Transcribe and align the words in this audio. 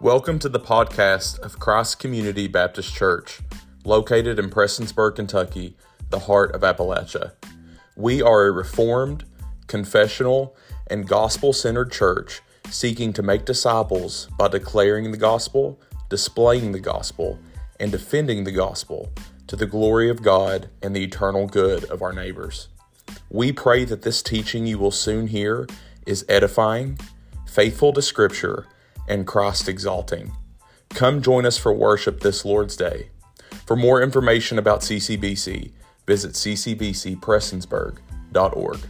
Welcome 0.00 0.38
to 0.40 0.48
the 0.48 0.60
podcast 0.60 1.40
of 1.40 1.58
Christ 1.58 1.98
Community 1.98 2.46
Baptist 2.46 2.94
Church, 2.94 3.40
located 3.84 4.38
in 4.38 4.48
Prestonsburg, 4.48 5.16
Kentucky, 5.16 5.76
the 6.10 6.20
heart 6.20 6.54
of 6.54 6.60
Appalachia. 6.60 7.32
We 7.96 8.22
are 8.22 8.46
a 8.46 8.52
reformed, 8.52 9.24
confessional, 9.66 10.54
and 10.86 11.08
gospel 11.08 11.52
centered 11.52 11.90
church 11.90 12.42
seeking 12.70 13.12
to 13.14 13.24
make 13.24 13.44
disciples 13.44 14.28
by 14.38 14.46
declaring 14.46 15.10
the 15.10 15.16
gospel, 15.16 15.80
displaying 16.08 16.70
the 16.70 16.78
gospel, 16.78 17.40
and 17.80 17.90
defending 17.90 18.44
the 18.44 18.52
gospel 18.52 19.10
to 19.48 19.56
the 19.56 19.66
glory 19.66 20.08
of 20.08 20.22
God 20.22 20.70
and 20.80 20.94
the 20.94 21.02
eternal 21.02 21.48
good 21.48 21.82
of 21.86 22.02
our 22.02 22.12
neighbors. 22.12 22.68
We 23.30 23.50
pray 23.50 23.84
that 23.86 24.02
this 24.02 24.22
teaching 24.22 24.64
you 24.64 24.78
will 24.78 24.92
soon 24.92 25.26
hear 25.26 25.66
is 26.06 26.24
edifying, 26.28 27.00
faithful 27.48 27.92
to 27.94 28.00
Scripture, 28.00 28.64
and 29.08 29.26
Christ 29.26 29.68
exalting. 29.68 30.32
Come 30.90 31.22
join 31.22 31.46
us 31.46 31.58
for 31.58 31.72
worship 31.72 32.20
this 32.20 32.44
Lord's 32.44 32.76
Day. 32.76 33.08
For 33.66 33.76
more 33.76 34.02
information 34.02 34.58
about 34.58 34.80
CCBC, 34.80 35.70
visit 36.06 36.32
ccbcprestonsburg.org. 36.32 38.80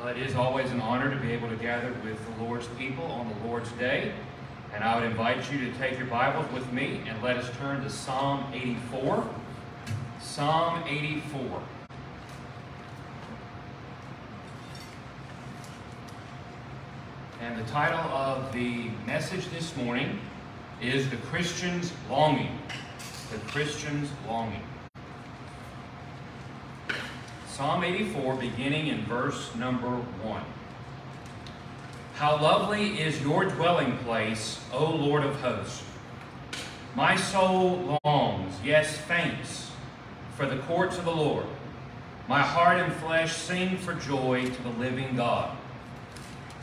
Uh, 0.00 0.06
it 0.08 0.18
is 0.18 0.34
always 0.36 0.70
an 0.70 0.80
honor 0.80 1.12
to 1.12 1.20
be 1.20 1.32
able 1.32 1.48
to 1.48 1.56
gather 1.56 1.92
with 2.04 2.24
the 2.24 2.44
Lord's 2.44 2.68
people 2.78 3.04
on 3.04 3.28
the 3.28 3.34
Lord's 3.48 3.72
Day. 3.72 4.12
And 4.72 4.84
I 4.84 4.94
would 4.94 5.04
invite 5.10 5.50
you 5.50 5.58
to 5.58 5.72
take 5.78 5.98
your 5.98 6.06
Bibles 6.06 6.46
with 6.52 6.72
me 6.72 7.02
and 7.08 7.20
let 7.22 7.36
us 7.36 7.50
turn 7.58 7.82
to 7.82 7.90
Psalm 7.90 8.46
84. 8.52 9.28
Psalm 10.20 10.84
84. 10.86 11.62
And 17.46 17.56
the 17.56 17.70
title 17.70 18.00
of 18.00 18.52
the 18.52 18.90
message 19.06 19.48
this 19.50 19.76
morning 19.76 20.18
is 20.82 21.08
The 21.08 21.16
Christian's 21.16 21.92
Longing. 22.10 22.58
The 23.30 23.38
Christian's 23.52 24.08
Longing. 24.26 24.64
Psalm 27.46 27.84
84, 27.84 28.34
beginning 28.34 28.88
in 28.88 29.04
verse 29.04 29.54
number 29.54 29.90
1. 29.90 30.42
How 32.14 32.42
lovely 32.42 33.00
is 33.00 33.22
your 33.22 33.44
dwelling 33.44 33.96
place, 33.98 34.58
O 34.72 34.96
Lord 34.96 35.22
of 35.22 35.36
hosts! 35.36 35.84
My 36.96 37.14
soul 37.14 38.00
longs, 38.02 38.54
yes, 38.64 38.98
faints, 38.98 39.70
for 40.36 40.46
the 40.46 40.58
courts 40.62 40.98
of 40.98 41.04
the 41.04 41.14
Lord. 41.14 41.46
My 42.26 42.42
heart 42.42 42.80
and 42.80 42.92
flesh 42.94 43.36
sing 43.36 43.76
for 43.76 43.94
joy 43.94 44.50
to 44.50 44.62
the 44.64 44.70
living 44.70 45.14
God. 45.14 45.56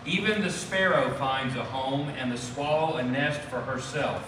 Even 0.06 0.42
the 0.42 0.50
sparrow 0.50 1.14
finds 1.14 1.56
a 1.56 1.64
home, 1.64 2.10
and 2.20 2.32
the 2.32 2.38
swallow 2.38 2.98
a 2.98 3.04
nest 3.04 3.40
for 3.42 3.62
herself, 3.62 4.22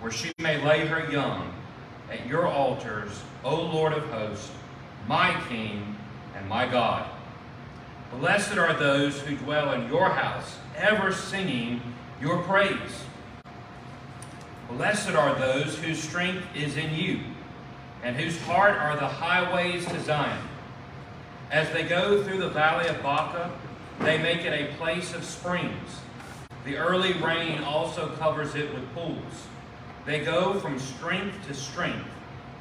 where 0.00 0.12
she 0.12 0.32
may 0.38 0.62
lay 0.62 0.86
her 0.86 1.10
young 1.10 1.52
at 2.10 2.26
your 2.26 2.46
altars, 2.46 3.22
O 3.42 3.54
Lord 3.54 3.94
of 3.94 4.04
hosts, 4.10 4.50
my 5.08 5.40
King 5.48 5.96
and 6.36 6.46
my 6.46 6.66
God. 6.66 7.08
Blessed 8.18 8.58
are 8.58 8.74
those 8.74 9.18
who 9.22 9.36
dwell 9.36 9.72
in 9.72 9.88
your 9.88 10.10
house, 10.10 10.58
ever 10.76 11.10
singing 11.10 11.80
your 12.20 12.42
praise. 12.42 13.04
Blessed 14.68 15.12
are 15.12 15.34
those 15.38 15.78
whose 15.78 16.02
strength 16.02 16.44
is 16.54 16.76
in 16.76 16.94
you, 16.94 17.20
and 18.02 18.14
whose 18.14 18.38
heart 18.42 18.76
are 18.76 18.96
the 18.96 19.08
highways 19.08 19.86
to 19.86 20.00
Zion. 20.02 20.46
As 21.50 21.70
they 21.72 21.84
go 21.84 22.22
through 22.22 22.38
the 22.38 22.50
valley 22.50 22.88
of 22.88 23.02
Baca, 23.02 23.50
they 24.00 24.18
make 24.18 24.44
it 24.44 24.52
a 24.52 24.74
place 24.76 25.14
of 25.14 25.24
springs. 25.24 26.00
The 26.64 26.76
early 26.76 27.12
rain 27.14 27.62
also 27.62 28.08
covers 28.16 28.54
it 28.54 28.72
with 28.72 28.94
pools. 28.94 29.46
They 30.04 30.20
go 30.20 30.58
from 30.60 30.78
strength 30.78 31.46
to 31.46 31.54
strength. 31.54 32.08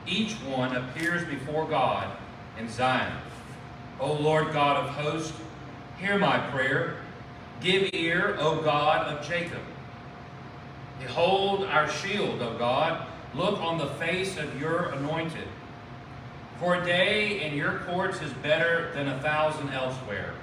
Each 0.07 0.33
one 0.33 0.75
appears 0.75 1.23
before 1.25 1.67
God 1.67 2.11
in 2.59 2.69
Zion. 2.69 3.13
O 3.99 4.13
Lord 4.13 4.51
God 4.51 4.77
of 4.77 4.89
hosts, 4.89 5.33
hear 5.99 6.17
my 6.17 6.39
prayer. 6.49 6.97
Give 7.61 7.93
ear, 7.93 8.35
O 8.39 8.61
God 8.61 9.07
of 9.07 9.27
Jacob. 9.27 9.61
Behold 10.99 11.63
our 11.65 11.89
shield, 11.89 12.41
O 12.41 12.57
God. 12.57 13.07
Look 13.35 13.59
on 13.59 13.77
the 13.77 13.87
face 13.87 14.37
of 14.37 14.59
your 14.59 14.89
anointed. 14.89 15.47
For 16.59 16.75
a 16.75 16.85
day 16.85 17.41
in 17.41 17.55
your 17.55 17.79
courts 17.79 18.21
is 18.21 18.33
better 18.33 18.91
than 18.93 19.07
a 19.07 19.19
thousand 19.21 19.69
elsewhere. 19.69 20.33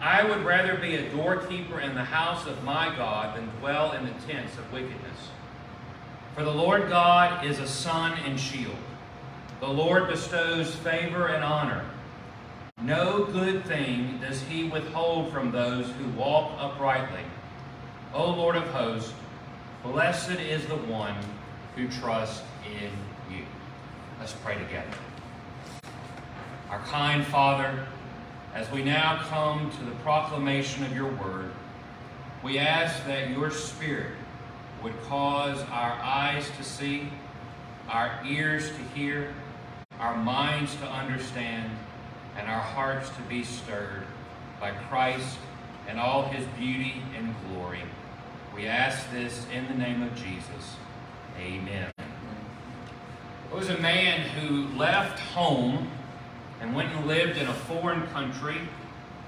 I 0.00 0.24
would 0.24 0.44
rather 0.46 0.76
be 0.76 0.96
a 0.96 1.10
doorkeeper 1.10 1.78
in 1.78 1.94
the 1.94 2.04
house 2.04 2.46
of 2.46 2.64
my 2.64 2.86
God 2.96 3.36
than 3.36 3.50
dwell 3.60 3.92
in 3.92 4.06
the 4.06 4.12
tents 4.26 4.56
of 4.56 4.72
wickedness. 4.72 5.28
For 6.34 6.42
the 6.42 6.50
Lord 6.50 6.88
God 6.88 7.44
is 7.44 7.58
a 7.58 7.68
sun 7.68 8.18
and 8.24 8.40
shield. 8.40 8.76
The 9.60 9.68
Lord 9.68 10.08
bestows 10.08 10.74
favor 10.76 11.26
and 11.26 11.44
honor. 11.44 11.84
No 12.80 13.24
good 13.26 13.66
thing 13.66 14.18
does 14.22 14.40
he 14.40 14.64
withhold 14.64 15.30
from 15.30 15.50
those 15.50 15.90
who 15.90 16.08
walk 16.18 16.52
uprightly. 16.58 17.24
O 18.14 18.30
Lord 18.30 18.56
of 18.56 18.66
hosts, 18.68 19.12
blessed 19.82 20.40
is 20.40 20.64
the 20.66 20.76
one 20.76 21.16
who 21.76 21.88
trusts 21.88 22.42
in 22.64 23.36
you. 23.36 23.44
Let's 24.18 24.32
pray 24.32 24.54
together. 24.54 24.96
Our 26.70 26.80
kind 26.80 27.22
Father, 27.26 27.86
as 28.54 28.70
we 28.72 28.82
now 28.82 29.22
come 29.28 29.70
to 29.70 29.84
the 29.84 29.94
proclamation 30.02 30.84
of 30.84 30.94
your 30.94 31.10
word, 31.12 31.52
we 32.42 32.58
ask 32.58 33.04
that 33.06 33.30
your 33.30 33.50
Spirit 33.50 34.12
would 34.82 35.00
cause 35.02 35.60
our 35.70 35.92
eyes 36.02 36.50
to 36.56 36.64
see, 36.64 37.08
our 37.88 38.18
ears 38.26 38.70
to 38.70 38.98
hear, 38.98 39.32
our 40.00 40.16
minds 40.16 40.74
to 40.76 40.86
understand, 40.86 41.70
and 42.36 42.48
our 42.48 42.60
hearts 42.60 43.08
to 43.10 43.22
be 43.22 43.44
stirred 43.44 44.04
by 44.58 44.70
Christ 44.70 45.38
and 45.86 45.98
all 45.98 46.22
his 46.22 46.44
beauty 46.58 47.02
and 47.16 47.34
glory. 47.48 47.82
We 48.54 48.66
ask 48.66 49.10
this 49.12 49.46
in 49.52 49.66
the 49.68 49.74
name 49.74 50.02
of 50.02 50.14
Jesus. 50.14 50.76
Amen. 51.38 51.90
There 51.96 53.58
was 53.58 53.68
a 53.68 53.78
man 53.78 54.20
who 54.20 54.66
left 54.76 55.18
home 55.18 55.88
and 56.60 56.74
went 56.74 56.92
and 56.94 57.06
lived 57.06 57.38
in 57.38 57.46
a 57.46 57.54
foreign 57.54 58.06
country 58.08 58.56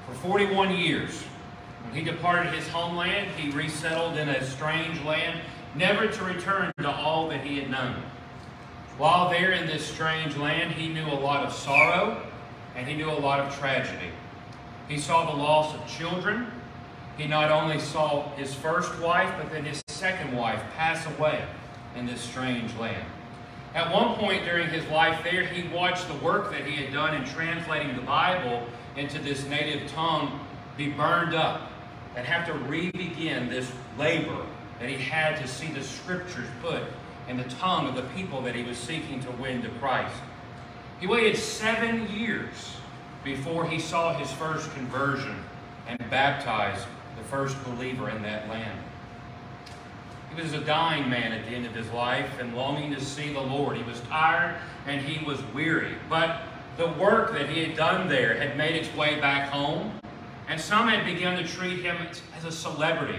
for 0.06 0.14
41 0.14 0.76
years. 0.76 1.22
When 1.84 1.94
he 1.94 2.04
departed 2.04 2.52
his 2.52 2.68
homeland, 2.68 3.30
he 3.36 3.50
resettled 3.50 4.16
in 4.16 4.28
a 4.28 4.44
strange 4.44 5.00
land, 5.02 5.40
never 5.74 6.06
to 6.06 6.24
return 6.24 6.72
to 6.78 6.90
all 6.90 7.28
that 7.28 7.40
he 7.40 7.58
had 7.58 7.70
known. 7.70 8.02
While 8.98 9.30
there 9.30 9.52
in 9.52 9.66
this 9.66 9.86
strange 9.86 10.36
land, 10.36 10.72
he 10.72 10.88
knew 10.88 11.06
a 11.06 11.18
lot 11.18 11.44
of 11.44 11.52
sorrow 11.52 12.22
and 12.76 12.86
he 12.86 12.94
knew 12.94 13.10
a 13.10 13.12
lot 13.12 13.40
of 13.40 13.56
tragedy. 13.58 14.10
He 14.88 14.98
saw 14.98 15.30
the 15.30 15.36
loss 15.36 15.74
of 15.74 15.86
children. 15.88 16.46
He 17.16 17.26
not 17.26 17.50
only 17.50 17.78
saw 17.78 18.30
his 18.36 18.54
first 18.54 18.98
wife, 19.00 19.32
but 19.38 19.50
then 19.50 19.64
his 19.64 19.82
second 19.88 20.36
wife 20.36 20.62
pass 20.76 21.06
away 21.06 21.44
in 21.96 22.06
this 22.06 22.20
strange 22.20 22.74
land. 22.76 23.04
At 23.74 23.90
one 23.90 24.16
point 24.16 24.44
during 24.44 24.68
his 24.68 24.86
life 24.88 25.24
there, 25.24 25.44
he 25.44 25.66
watched 25.68 26.06
the 26.08 26.14
work 26.14 26.50
that 26.50 26.66
he 26.66 26.76
had 26.76 26.92
done 26.92 27.14
in 27.14 27.24
translating 27.28 27.96
the 27.96 28.02
Bible 28.02 28.66
into 28.96 29.18
this 29.18 29.46
native 29.46 29.90
tongue 29.90 30.40
be 30.76 30.90
burned 30.90 31.34
up 31.34 31.72
and 32.14 32.26
have 32.26 32.46
to 32.46 32.52
re-begin 32.52 33.48
this 33.48 33.70
labor 33.98 34.44
that 34.78 34.88
he 34.88 34.96
had 34.96 35.36
to 35.38 35.48
see 35.48 35.68
the 35.68 35.82
scriptures 35.82 36.48
put 36.60 36.82
in 37.28 37.38
the 37.38 37.44
tongue 37.44 37.88
of 37.88 37.94
the 37.94 38.02
people 38.14 38.42
that 38.42 38.54
he 38.54 38.62
was 38.62 38.76
seeking 38.76 39.20
to 39.20 39.30
win 39.32 39.62
to 39.62 39.68
Christ. 39.80 40.14
He 41.00 41.06
waited 41.06 41.36
seven 41.36 42.08
years 42.14 42.76
before 43.24 43.66
he 43.66 43.78
saw 43.78 44.14
his 44.14 44.30
first 44.32 44.72
conversion 44.74 45.36
and 45.86 45.98
baptized 46.10 46.86
the 47.16 47.24
first 47.24 47.62
believer 47.64 48.10
in 48.10 48.22
that 48.22 48.48
land. 48.48 48.78
He 50.34 50.40
was 50.40 50.54
a 50.54 50.60
dying 50.60 51.10
man 51.10 51.32
at 51.32 51.44
the 51.44 51.52
end 51.52 51.66
of 51.66 51.74
his 51.74 51.90
life 51.90 52.40
and 52.40 52.56
longing 52.56 52.94
to 52.94 53.00
see 53.00 53.32
the 53.32 53.40
Lord. 53.40 53.76
He 53.76 53.82
was 53.82 54.00
tired 54.02 54.56
and 54.86 55.00
he 55.00 55.24
was 55.24 55.42
weary. 55.54 55.94
But 56.08 56.40
the 56.78 56.88
work 56.88 57.32
that 57.32 57.50
he 57.50 57.62
had 57.62 57.76
done 57.76 58.08
there 58.08 58.34
had 58.34 58.56
made 58.56 58.74
its 58.74 58.94
way 58.96 59.20
back 59.20 59.50
home, 59.50 59.92
and 60.48 60.58
some 60.58 60.88
had 60.88 61.04
begun 61.04 61.36
to 61.36 61.46
treat 61.46 61.80
him 61.80 61.96
as 62.36 62.44
a 62.44 62.50
celebrity. 62.50 63.18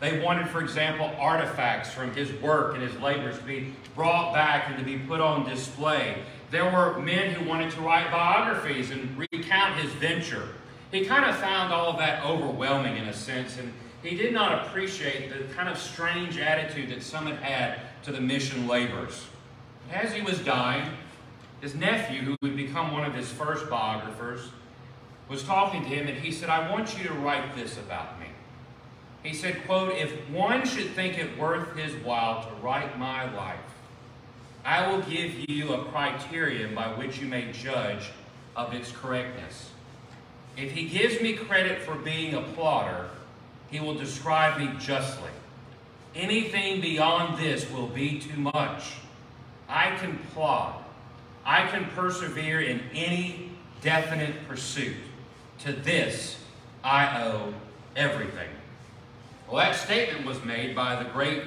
They 0.00 0.20
wanted, 0.20 0.48
for 0.48 0.60
example, 0.60 1.10
artifacts 1.18 1.90
from 1.90 2.14
his 2.14 2.32
work 2.40 2.74
and 2.74 2.82
his 2.82 2.98
labors 3.00 3.38
to 3.38 3.44
be 3.44 3.74
brought 3.94 4.32
back 4.32 4.68
and 4.68 4.78
to 4.78 4.84
be 4.84 4.98
put 4.98 5.20
on 5.20 5.48
display. 5.48 6.22
There 6.50 6.70
were 6.70 6.98
men 7.00 7.32
who 7.32 7.48
wanted 7.48 7.70
to 7.72 7.80
write 7.80 8.10
biographies 8.10 8.90
and 8.90 9.16
recount 9.18 9.78
his 9.78 9.92
venture. 9.92 10.48
He 10.90 11.04
kind 11.04 11.24
of 11.24 11.36
found 11.36 11.72
all 11.72 11.90
of 11.90 11.98
that 11.98 12.24
overwhelming 12.24 12.96
in 12.96 13.08
a 13.08 13.12
sense, 13.12 13.58
and 13.58 13.72
he 14.06 14.16
did 14.16 14.32
not 14.32 14.66
appreciate 14.66 15.30
the 15.30 15.52
kind 15.54 15.68
of 15.68 15.76
strange 15.78 16.38
attitude 16.38 16.90
that 16.90 17.02
some 17.02 17.26
had 17.26 17.36
had 17.38 17.80
to 18.04 18.12
the 18.12 18.20
mission 18.20 18.68
labors. 18.68 19.26
As 19.90 20.12
he 20.12 20.22
was 20.22 20.38
dying, 20.40 20.90
his 21.60 21.74
nephew, 21.74 22.20
who 22.20 22.36
would 22.42 22.56
become 22.56 22.92
one 22.92 23.04
of 23.04 23.14
his 23.14 23.28
first 23.28 23.68
biographers, 23.68 24.50
was 25.28 25.42
talking 25.42 25.82
to 25.82 25.88
him 25.88 26.06
and 26.06 26.18
he 26.18 26.30
said, 26.30 26.48
I 26.48 26.70
want 26.70 26.96
you 26.98 27.08
to 27.08 27.14
write 27.14 27.56
this 27.56 27.78
about 27.78 28.20
me. 28.20 28.26
He 29.22 29.34
said, 29.34 29.66
quote, 29.66 29.92
if 29.96 30.12
one 30.30 30.64
should 30.64 30.90
think 30.90 31.18
it 31.18 31.36
worth 31.36 31.76
his 31.76 31.94
while 32.04 32.44
to 32.44 32.54
write 32.62 32.98
my 32.98 33.32
life, 33.34 33.58
I 34.64 34.88
will 34.88 35.00
give 35.02 35.48
you 35.48 35.72
a 35.72 35.84
criterion 35.86 36.74
by 36.74 36.88
which 36.88 37.18
you 37.18 37.26
may 37.26 37.50
judge 37.52 38.10
of 38.54 38.72
its 38.72 38.92
correctness. 38.92 39.70
If 40.56 40.72
he 40.72 40.88
gives 40.88 41.20
me 41.20 41.34
credit 41.34 41.82
for 41.82 41.96
being 41.96 42.34
a 42.34 42.42
plodder, 42.42 43.10
he 43.76 43.84
will 43.84 43.94
describe 43.94 44.58
me 44.58 44.70
justly. 44.78 45.28
Anything 46.14 46.80
beyond 46.80 47.38
this 47.38 47.70
will 47.70 47.88
be 47.88 48.18
too 48.18 48.38
much. 48.38 48.94
I 49.68 49.94
can 49.96 50.18
plod. 50.32 50.82
I 51.44 51.66
can 51.66 51.84
persevere 51.90 52.62
in 52.62 52.80
any 52.94 53.50
definite 53.82 54.48
pursuit. 54.48 54.96
To 55.60 55.72
this 55.72 56.42
I 56.82 57.22
owe 57.22 57.52
everything. 57.96 58.48
Well, 59.46 59.58
that 59.58 59.76
statement 59.76 60.24
was 60.24 60.42
made 60.42 60.74
by 60.74 61.02
the 61.02 61.10
great 61.10 61.42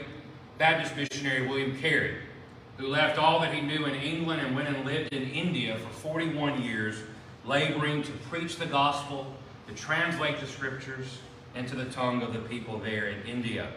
Baptist 0.59 0.95
missionary 0.95 1.47
William 1.47 1.79
Carey, 1.79 2.19
who 2.77 2.85
left 2.85 3.17
all 3.17 3.39
that 3.39 3.55
he 3.55 3.61
knew 3.61 3.85
in 3.85 3.95
England 3.95 4.41
and 4.41 4.55
went 4.55 4.67
and 4.67 4.85
lived 4.85 5.13
in 5.13 5.31
India 5.31 5.77
for 5.79 5.89
41 5.93 6.61
years, 6.61 6.95
laboring 7.43 8.03
to 8.03 8.11
preach 8.29 8.57
the 8.57 8.67
gospel, 8.67 9.33
to 9.67 9.73
translate 9.73 10.39
the 10.39 10.45
scriptures 10.45 11.17
into 11.59 11.75
the 11.75 11.85
tongue 11.85 12.21
of 12.21 12.33
the 12.33 12.39
people 12.39 12.79
there 12.79 13.09
in 13.09 13.21
India. 13.27 13.67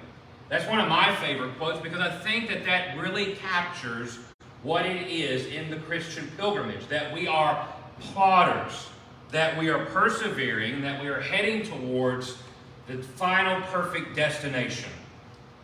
That's 0.49 0.67
one 0.69 0.79
of 0.79 0.89
my 0.89 1.15
favorite 1.17 1.59
quotes 1.59 1.81
because 1.81 2.01
I 2.01 2.11
think 2.11 2.49
that 2.49 2.65
that 2.65 2.97
really 2.97 3.35
captures 3.35 4.19
what 4.63 4.87
it 4.87 5.09
is 5.09 5.47
in 5.47 5.69
the 5.69 5.77
Christian 5.77 6.31
pilgrimage 6.37 6.87
that 6.89 7.13
we 7.13 7.27
are 7.27 7.69
plodders, 8.01 8.87
that 9.33 9.59
we 9.59 9.69
are 9.69 9.85
persevering, 9.87 10.81
that 10.83 11.03
we 11.03 11.09
are 11.09 11.21
heading 11.21 11.65
towards 11.65 12.39
the 12.87 13.03
final 13.03 13.61
perfect 13.63 14.15
destination. 14.15 14.91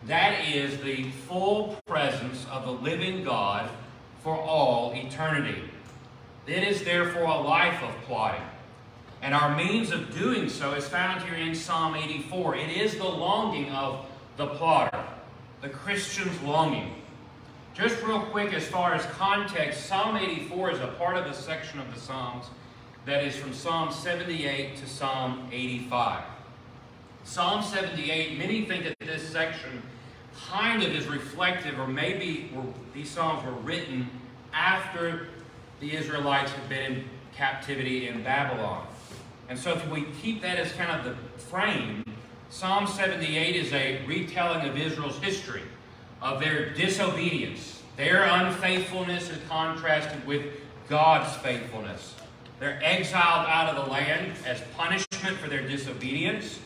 That 0.05 0.45
is 0.47 0.77
the 0.81 1.11
full 1.27 1.77
presence 1.85 2.45
of 2.51 2.65
the 2.65 2.71
living 2.71 3.23
God 3.23 3.69
for 4.23 4.35
all 4.35 4.91
eternity. 4.93 5.63
It 6.47 6.63
is 6.63 6.83
therefore 6.83 7.23
a 7.23 7.41
life 7.41 7.81
of 7.83 7.93
plodding. 8.03 8.41
And 9.21 9.33
our 9.33 9.55
means 9.55 9.91
of 9.91 10.15
doing 10.17 10.47
so 10.49 10.73
is 10.73 10.87
found 10.87 11.21
here 11.23 11.35
in 11.35 11.53
Psalm 11.53 11.95
84. 11.95 12.55
It 12.55 12.69
is 12.69 12.95
the 12.97 13.03
longing 13.03 13.69
of 13.71 14.05
the 14.37 14.47
plodder, 14.47 15.03
the 15.61 15.69
Christian's 15.69 16.41
longing. 16.41 16.95
Just 17.73 18.01
real 18.03 18.21
quick, 18.21 18.53
as 18.53 18.65
far 18.67 18.93
as 18.93 19.05
context, 19.17 19.85
Psalm 19.87 20.17
84 20.17 20.71
is 20.71 20.79
a 20.79 20.87
part 20.87 21.17
of 21.17 21.25
the 21.25 21.33
section 21.33 21.79
of 21.79 21.93
the 21.93 21.99
Psalms 21.99 22.45
that 23.05 23.23
is 23.23 23.35
from 23.35 23.53
Psalm 23.53 23.91
78 23.91 24.77
to 24.77 24.87
Psalm 24.87 25.49
85. 25.51 26.23
Psalm 27.23 27.61
78, 27.61 28.37
many 28.37 28.65
think 28.65 28.85
that 28.85 28.95
this 28.99 29.27
section 29.27 29.81
kind 30.47 30.81
of 30.83 30.93
is 30.93 31.07
reflective, 31.07 31.79
or 31.79 31.87
maybe 31.87 32.51
these 32.93 33.09
Psalms 33.09 33.43
were 33.45 33.51
written 33.61 34.09
after 34.53 35.27
the 35.79 35.95
Israelites 35.95 36.51
had 36.51 36.69
been 36.69 36.93
in 36.93 37.03
captivity 37.35 38.07
in 38.07 38.23
Babylon. 38.23 38.87
And 39.49 39.57
so 39.57 39.73
if 39.73 39.89
we 39.89 40.05
keep 40.21 40.41
that 40.43 40.59
as 40.59 40.71
kind 40.73 40.91
of 40.91 41.03
the 41.03 41.41
frame, 41.41 42.03
Psalm 42.51 42.85
78 42.85 43.55
is 43.55 43.73
a 43.73 44.05
retelling 44.05 44.67
of 44.69 44.77
Israel's 44.77 45.17
history, 45.17 45.63
of 46.21 46.39
their 46.39 46.69
disobedience. 46.69 47.81
Their 47.97 48.23
unfaithfulness 48.23 49.29
is 49.29 49.39
contrasted 49.49 50.25
with 50.25 50.45
God's 50.87 51.35
faithfulness. 51.37 52.15
They're 52.59 52.79
exiled 52.83 53.47
out 53.47 53.75
of 53.75 53.85
the 53.85 53.91
land 53.91 54.33
as 54.45 54.61
punishment 54.77 55.37
for 55.37 55.49
their 55.49 55.67
disobedience. 55.67 56.59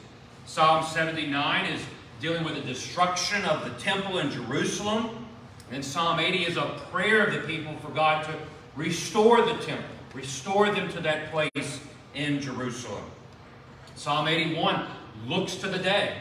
Psalm 0.45 0.83
79 0.83 1.65
is 1.65 1.81
dealing 2.19 2.43
with 2.43 2.55
the 2.55 2.61
destruction 2.61 3.43
of 3.45 3.63
the 3.63 3.71
temple 3.79 4.19
in 4.19 4.29
Jerusalem. 4.29 5.25
And 5.71 5.83
Psalm 5.83 6.19
80 6.19 6.45
is 6.45 6.57
a 6.57 6.79
prayer 6.91 7.25
of 7.25 7.33
the 7.33 7.41
people 7.41 7.75
for 7.77 7.89
God 7.89 8.25
to 8.25 8.35
restore 8.75 9.41
the 9.41 9.55
temple, 9.55 9.85
restore 10.13 10.71
them 10.71 10.91
to 10.91 10.99
that 11.01 11.31
place 11.31 11.79
in 12.13 12.39
Jerusalem. 12.39 13.03
Psalm 13.95 14.27
81 14.27 14.87
looks 15.27 15.55
to 15.55 15.67
the 15.67 15.79
day 15.79 16.17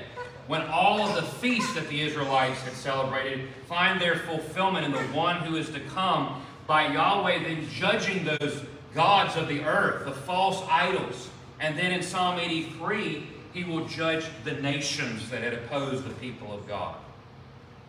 when 0.47 0.62
all 0.62 1.00
of 1.00 1.15
the 1.15 1.23
feasts 1.23 1.75
that 1.75 1.89
the 1.89 2.00
Israelites 2.00 2.61
had 2.62 2.75
celebrated 2.75 3.49
find 3.69 4.00
their 4.00 4.17
fulfillment 4.17 4.85
in 4.85 4.93
the 4.93 4.99
one 5.17 5.37
who 5.37 5.56
is 5.56 5.71
to 5.71 5.81
come 5.81 6.43
by 6.67 6.93
Yahweh 6.93 7.43
then 7.43 7.69
judging 7.71 8.25
those 8.25 8.65
gods 8.94 9.37
of 9.37 9.49
the 9.49 9.65
earth, 9.65 10.05
the 10.05 10.12
false 10.12 10.62
idols. 10.69 11.29
And 11.61 11.79
then 11.79 11.93
in 11.93 12.03
Psalm 12.03 12.38
83, 12.38 13.27
he 13.53 13.65
will 13.65 13.87
judge 13.87 14.25
the 14.45 14.53
nations 14.53 15.31
that 15.31 15.43
had 15.43 15.55
opposed 15.55 16.05
the 16.05 16.15
people 16.15 16.53
of 16.53 16.67
God. 16.67 16.97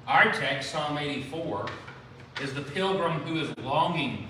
Our 0.08 0.32
text, 0.32 0.72
Psalm 0.72 0.98
84, 0.98 1.68
is 2.42 2.54
the 2.54 2.62
pilgrim 2.62 3.14
who 3.22 3.40
is 3.40 3.58
longing 3.58 4.28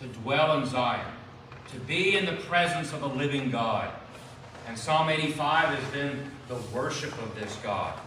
to 0.00 0.06
dwell 0.20 0.58
in 0.58 0.66
Zion, 0.66 1.06
to 1.72 1.78
be 1.80 2.16
in 2.16 2.24
the 2.24 2.36
presence 2.42 2.92
of 2.92 3.02
a 3.02 3.06
living 3.06 3.50
God. 3.50 3.90
And 4.66 4.76
Psalm 4.76 5.08
85 5.08 5.78
is 5.78 5.90
then 5.92 6.30
the 6.48 6.56
worship 6.74 7.12
of 7.22 7.34
this 7.34 7.56
God, 7.62 7.98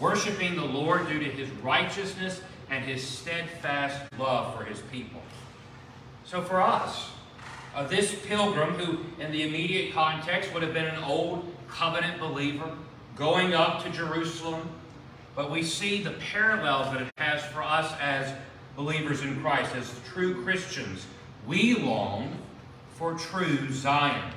worshiping 0.00 0.56
the 0.56 0.64
Lord 0.64 1.08
due 1.08 1.18
to 1.18 1.24
his 1.24 1.50
righteousness 1.62 2.40
and 2.70 2.84
his 2.84 3.06
steadfast 3.06 4.00
love 4.18 4.56
for 4.56 4.64
his 4.64 4.80
people. 4.92 5.20
So 6.24 6.42
for 6.42 6.60
us, 6.60 7.10
uh, 7.74 7.86
this 7.86 8.14
pilgrim, 8.26 8.74
who 8.74 9.22
in 9.22 9.32
the 9.32 9.42
immediate 9.42 9.92
context 9.92 10.52
would 10.54 10.62
have 10.62 10.72
been 10.72 10.86
an 10.86 11.02
old 11.02 11.52
covenant 11.68 12.20
believer, 12.20 12.70
going 13.16 13.54
up 13.54 13.82
to 13.84 13.90
Jerusalem, 13.90 14.68
but 15.34 15.50
we 15.50 15.62
see 15.62 16.02
the 16.02 16.12
parallels 16.12 16.92
that 16.92 17.02
it 17.02 17.12
has 17.18 17.44
for 17.46 17.62
us 17.62 17.92
as 18.00 18.32
believers 18.76 19.22
in 19.22 19.40
Christ, 19.40 19.74
as 19.74 19.92
true 20.12 20.42
Christians. 20.44 21.06
We 21.46 21.74
long 21.74 22.38
for 22.94 23.14
true 23.14 23.70
Zion, 23.70 24.32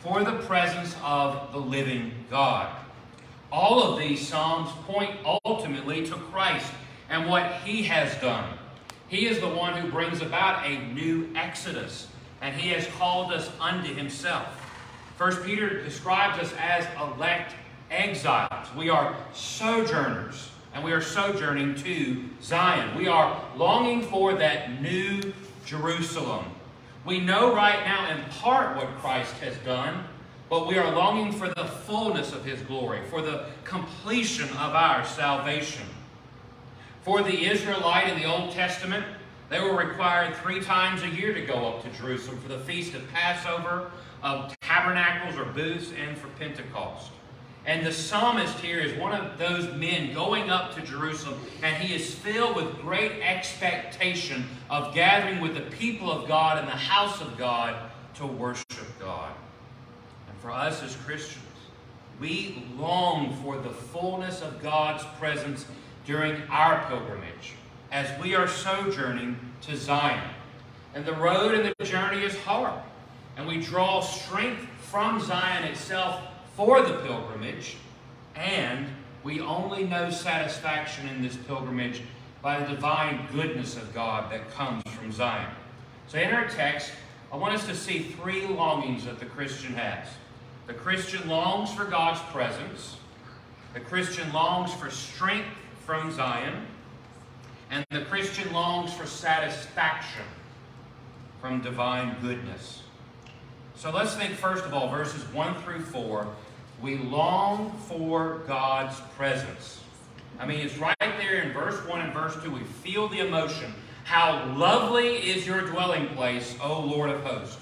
for 0.00 0.24
the 0.24 0.38
presence 0.44 0.94
of 1.02 1.52
the 1.52 1.58
living 1.58 2.12
God. 2.30 2.74
All 3.50 3.82
of 3.82 3.98
these 3.98 4.26
Psalms 4.26 4.70
point 4.86 5.10
ultimately 5.44 6.06
to 6.06 6.14
Christ 6.14 6.72
and 7.10 7.28
what 7.28 7.52
He 7.64 7.82
has 7.84 8.14
done. 8.20 8.58
He 9.08 9.26
is 9.26 9.40
the 9.40 9.48
one 9.48 9.76
who 9.76 9.90
brings 9.90 10.22
about 10.22 10.66
a 10.66 10.78
new 10.94 11.28
exodus 11.34 12.08
and 12.42 12.56
he 12.56 12.70
has 12.70 12.86
called 12.98 13.32
us 13.32 13.50
unto 13.60 13.94
himself. 13.94 14.46
First 15.16 15.44
Peter 15.44 15.82
describes 15.82 16.42
us 16.42 16.52
as 16.58 16.84
elect 17.00 17.54
exiles. 17.90 18.66
We 18.76 18.90
are 18.90 19.16
sojourners, 19.32 20.50
and 20.74 20.84
we 20.84 20.92
are 20.92 21.00
sojourning 21.00 21.76
to 21.76 22.24
Zion. 22.42 22.98
We 22.98 23.06
are 23.06 23.40
longing 23.56 24.02
for 24.02 24.34
that 24.34 24.82
new 24.82 25.32
Jerusalem. 25.64 26.44
We 27.04 27.18
know 27.18 27.54
right 27.54 27.84
now 27.84 28.10
in 28.10 28.22
part 28.30 28.76
what 28.76 28.86
Christ 28.98 29.34
has 29.38 29.56
done, 29.58 30.04
but 30.48 30.68
we 30.68 30.78
are 30.78 30.94
longing 30.94 31.32
for 31.32 31.48
the 31.48 31.64
fullness 31.64 32.32
of 32.32 32.44
his 32.44 32.60
glory, 32.62 33.00
for 33.10 33.20
the 33.22 33.46
completion 33.64 34.48
of 34.50 34.74
our 34.74 35.04
salvation. 35.04 35.86
For 37.02 37.22
the 37.22 37.46
Israelite 37.46 38.08
in 38.08 38.20
the 38.20 38.26
Old 38.26 38.52
Testament, 38.52 39.04
they 39.48 39.58
were 39.58 39.76
required 39.76 40.36
three 40.36 40.60
times 40.60 41.02
a 41.02 41.08
year 41.08 41.34
to 41.34 41.40
go 41.40 41.66
up 41.66 41.82
to 41.82 41.90
Jerusalem 41.90 42.38
for 42.38 42.48
the 42.48 42.60
feast 42.60 42.94
of 42.94 43.02
Passover, 43.12 43.90
of 44.22 44.56
tabernacles 44.60 45.36
or 45.36 45.44
booths, 45.52 45.90
and 46.00 46.16
for 46.16 46.28
Pentecost. 46.38 47.10
And 47.64 47.86
the 47.86 47.92
psalmist 47.92 48.58
here 48.58 48.80
is 48.80 48.98
one 48.98 49.12
of 49.12 49.38
those 49.38 49.72
men 49.74 50.12
going 50.12 50.50
up 50.50 50.74
to 50.74 50.82
Jerusalem, 50.82 51.38
and 51.62 51.76
he 51.76 51.94
is 51.94 52.12
filled 52.12 52.56
with 52.56 52.80
great 52.80 53.22
expectation 53.22 54.44
of 54.68 54.94
gathering 54.94 55.40
with 55.40 55.54
the 55.54 55.76
people 55.76 56.10
of 56.10 56.26
God 56.26 56.58
in 56.58 56.66
the 56.66 56.72
house 56.72 57.20
of 57.20 57.38
God 57.38 57.76
to 58.14 58.26
worship 58.26 58.66
God. 58.98 59.32
And 60.28 60.36
for 60.38 60.50
us 60.50 60.82
as 60.82 60.96
Christians, 60.96 61.44
we 62.18 62.64
long 62.76 63.36
for 63.42 63.58
the 63.58 63.70
fullness 63.70 64.42
of 64.42 64.60
God's 64.60 65.04
presence 65.18 65.64
during 66.04 66.42
our 66.50 66.84
pilgrimage 66.88 67.52
as 67.92 68.08
we 68.20 68.34
are 68.34 68.48
sojourning 68.48 69.36
to 69.62 69.76
Zion. 69.76 70.28
And 70.94 71.04
the 71.04 71.14
road 71.14 71.54
and 71.54 71.72
the 71.78 71.84
journey 71.84 72.22
is 72.22 72.36
hard. 72.38 72.80
And 73.36 73.46
we 73.46 73.60
draw 73.60 74.00
strength 74.00 74.66
from 74.80 75.20
Zion 75.20 75.64
itself 75.64 76.20
for 76.54 76.82
the 76.82 76.94
pilgrimage. 76.98 77.76
And 78.34 78.86
we 79.22 79.40
only 79.40 79.84
know 79.84 80.10
satisfaction 80.10 81.08
in 81.08 81.22
this 81.22 81.36
pilgrimage 81.36 82.02
by 82.40 82.60
the 82.60 82.74
divine 82.74 83.26
goodness 83.32 83.76
of 83.76 83.94
God 83.94 84.30
that 84.32 84.50
comes 84.50 84.82
from 84.88 85.12
Zion. 85.12 85.50
So 86.08 86.18
in 86.18 86.32
our 86.32 86.48
text, 86.48 86.92
I 87.32 87.36
want 87.36 87.54
us 87.54 87.66
to 87.66 87.74
see 87.74 88.00
three 88.00 88.46
longings 88.46 89.04
that 89.04 89.18
the 89.18 89.26
Christian 89.26 89.74
has. 89.74 90.08
The 90.66 90.74
Christian 90.74 91.28
longs 91.28 91.72
for 91.72 91.84
God's 91.84 92.20
presence. 92.32 92.96
The 93.74 93.80
Christian 93.80 94.32
longs 94.32 94.72
for 94.74 94.90
strength 94.90 95.48
from 95.84 96.12
Zion 96.12 96.66
and 97.72 97.86
the 97.90 98.02
Christian 98.02 98.52
longs 98.52 98.92
for 98.92 99.06
satisfaction 99.06 100.26
from 101.40 101.62
divine 101.62 102.14
goodness. 102.20 102.81
So 103.82 103.90
let's 103.90 104.14
think 104.14 104.34
first 104.34 104.64
of 104.64 104.72
all, 104.72 104.88
verses 104.88 105.24
1 105.32 105.60
through 105.62 105.80
4. 105.80 106.28
We 106.80 106.98
long 106.98 107.76
for 107.88 108.42
God's 108.46 108.94
presence. 109.16 109.80
I 110.38 110.46
mean, 110.46 110.60
it's 110.60 110.78
right 110.78 110.94
there 111.00 111.42
in 111.42 111.52
verse 111.52 111.84
1 111.88 112.00
and 112.00 112.14
verse 112.14 112.40
2. 112.44 112.52
We 112.52 112.60
feel 112.62 113.08
the 113.08 113.26
emotion. 113.26 113.74
How 114.04 114.46
lovely 114.54 115.16
is 115.28 115.48
your 115.48 115.62
dwelling 115.62 116.06
place, 116.10 116.54
O 116.62 116.78
Lord 116.78 117.10
of 117.10 117.24
hosts. 117.24 117.58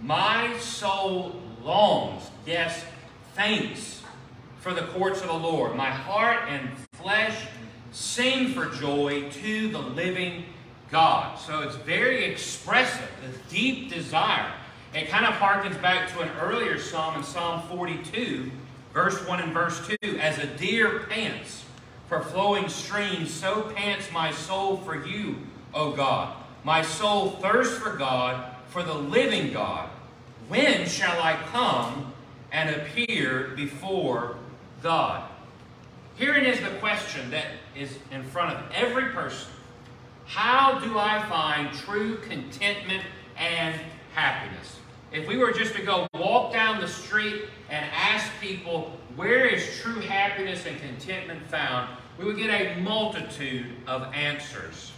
My 0.00 0.56
soul 0.58 1.34
longs, 1.64 2.30
yes, 2.46 2.84
thanks 3.34 4.02
for 4.60 4.72
the 4.72 4.82
courts 4.82 5.20
of 5.20 5.26
the 5.26 5.34
Lord. 5.34 5.74
My 5.74 5.90
heart 5.90 6.44
and 6.48 6.70
flesh 6.92 7.44
sing 7.90 8.52
for 8.52 8.66
joy 8.66 9.28
to 9.30 9.68
the 9.70 9.80
living 9.80 10.44
God. 10.92 11.40
So 11.40 11.62
it's 11.62 11.74
very 11.74 12.24
expressive, 12.24 13.10
this 13.20 13.36
deep 13.50 13.92
desire. 13.92 14.52
It 14.96 15.10
kind 15.10 15.26
of 15.26 15.34
harkens 15.34 15.80
back 15.82 16.10
to 16.14 16.20
an 16.20 16.30
earlier 16.40 16.78
psalm 16.78 17.16
in 17.16 17.22
Psalm 17.22 17.60
42, 17.68 18.50
verse 18.94 19.26
1 19.28 19.40
and 19.40 19.52
verse 19.52 19.86
2. 20.00 20.18
As 20.18 20.38
a 20.38 20.46
deer 20.46 21.00
pants 21.00 21.64
for 22.08 22.22
flowing 22.22 22.70
streams, 22.70 23.30
so 23.30 23.70
pants 23.76 24.10
my 24.10 24.32
soul 24.32 24.78
for 24.78 25.06
you, 25.06 25.36
O 25.74 25.92
God. 25.92 26.34
My 26.64 26.80
soul 26.80 27.32
thirsts 27.32 27.76
for 27.76 27.94
God, 27.94 28.42
for 28.68 28.82
the 28.82 28.94
living 28.94 29.52
God. 29.52 29.90
When 30.48 30.86
shall 30.88 31.20
I 31.20 31.34
come 31.52 32.14
and 32.50 32.74
appear 32.74 33.52
before 33.54 34.36
God? 34.82 35.28
Herein 36.14 36.46
is 36.46 36.60
the 36.60 36.74
question 36.78 37.30
that 37.32 37.48
is 37.76 37.98
in 38.10 38.22
front 38.22 38.56
of 38.56 38.72
every 38.72 39.10
person. 39.10 39.52
How 40.24 40.78
do 40.78 40.98
I 40.98 41.22
find 41.28 41.70
true 41.74 42.16
contentment 42.16 43.04
and 43.36 43.78
happiness? 44.14 44.76
If 45.12 45.28
we 45.28 45.36
were 45.36 45.52
just 45.52 45.74
to 45.76 45.82
go 45.82 46.06
walk 46.14 46.52
down 46.52 46.80
the 46.80 46.88
street 46.88 47.44
and 47.70 47.86
ask 47.92 48.30
people, 48.40 48.92
where 49.14 49.46
is 49.46 49.80
true 49.80 50.00
happiness 50.00 50.66
and 50.66 50.78
contentment 50.80 51.46
found, 51.48 51.88
we 52.18 52.24
would 52.24 52.36
get 52.36 52.50
a 52.50 52.80
multitude 52.80 53.66
of 53.86 54.12
answers. 54.12 54.92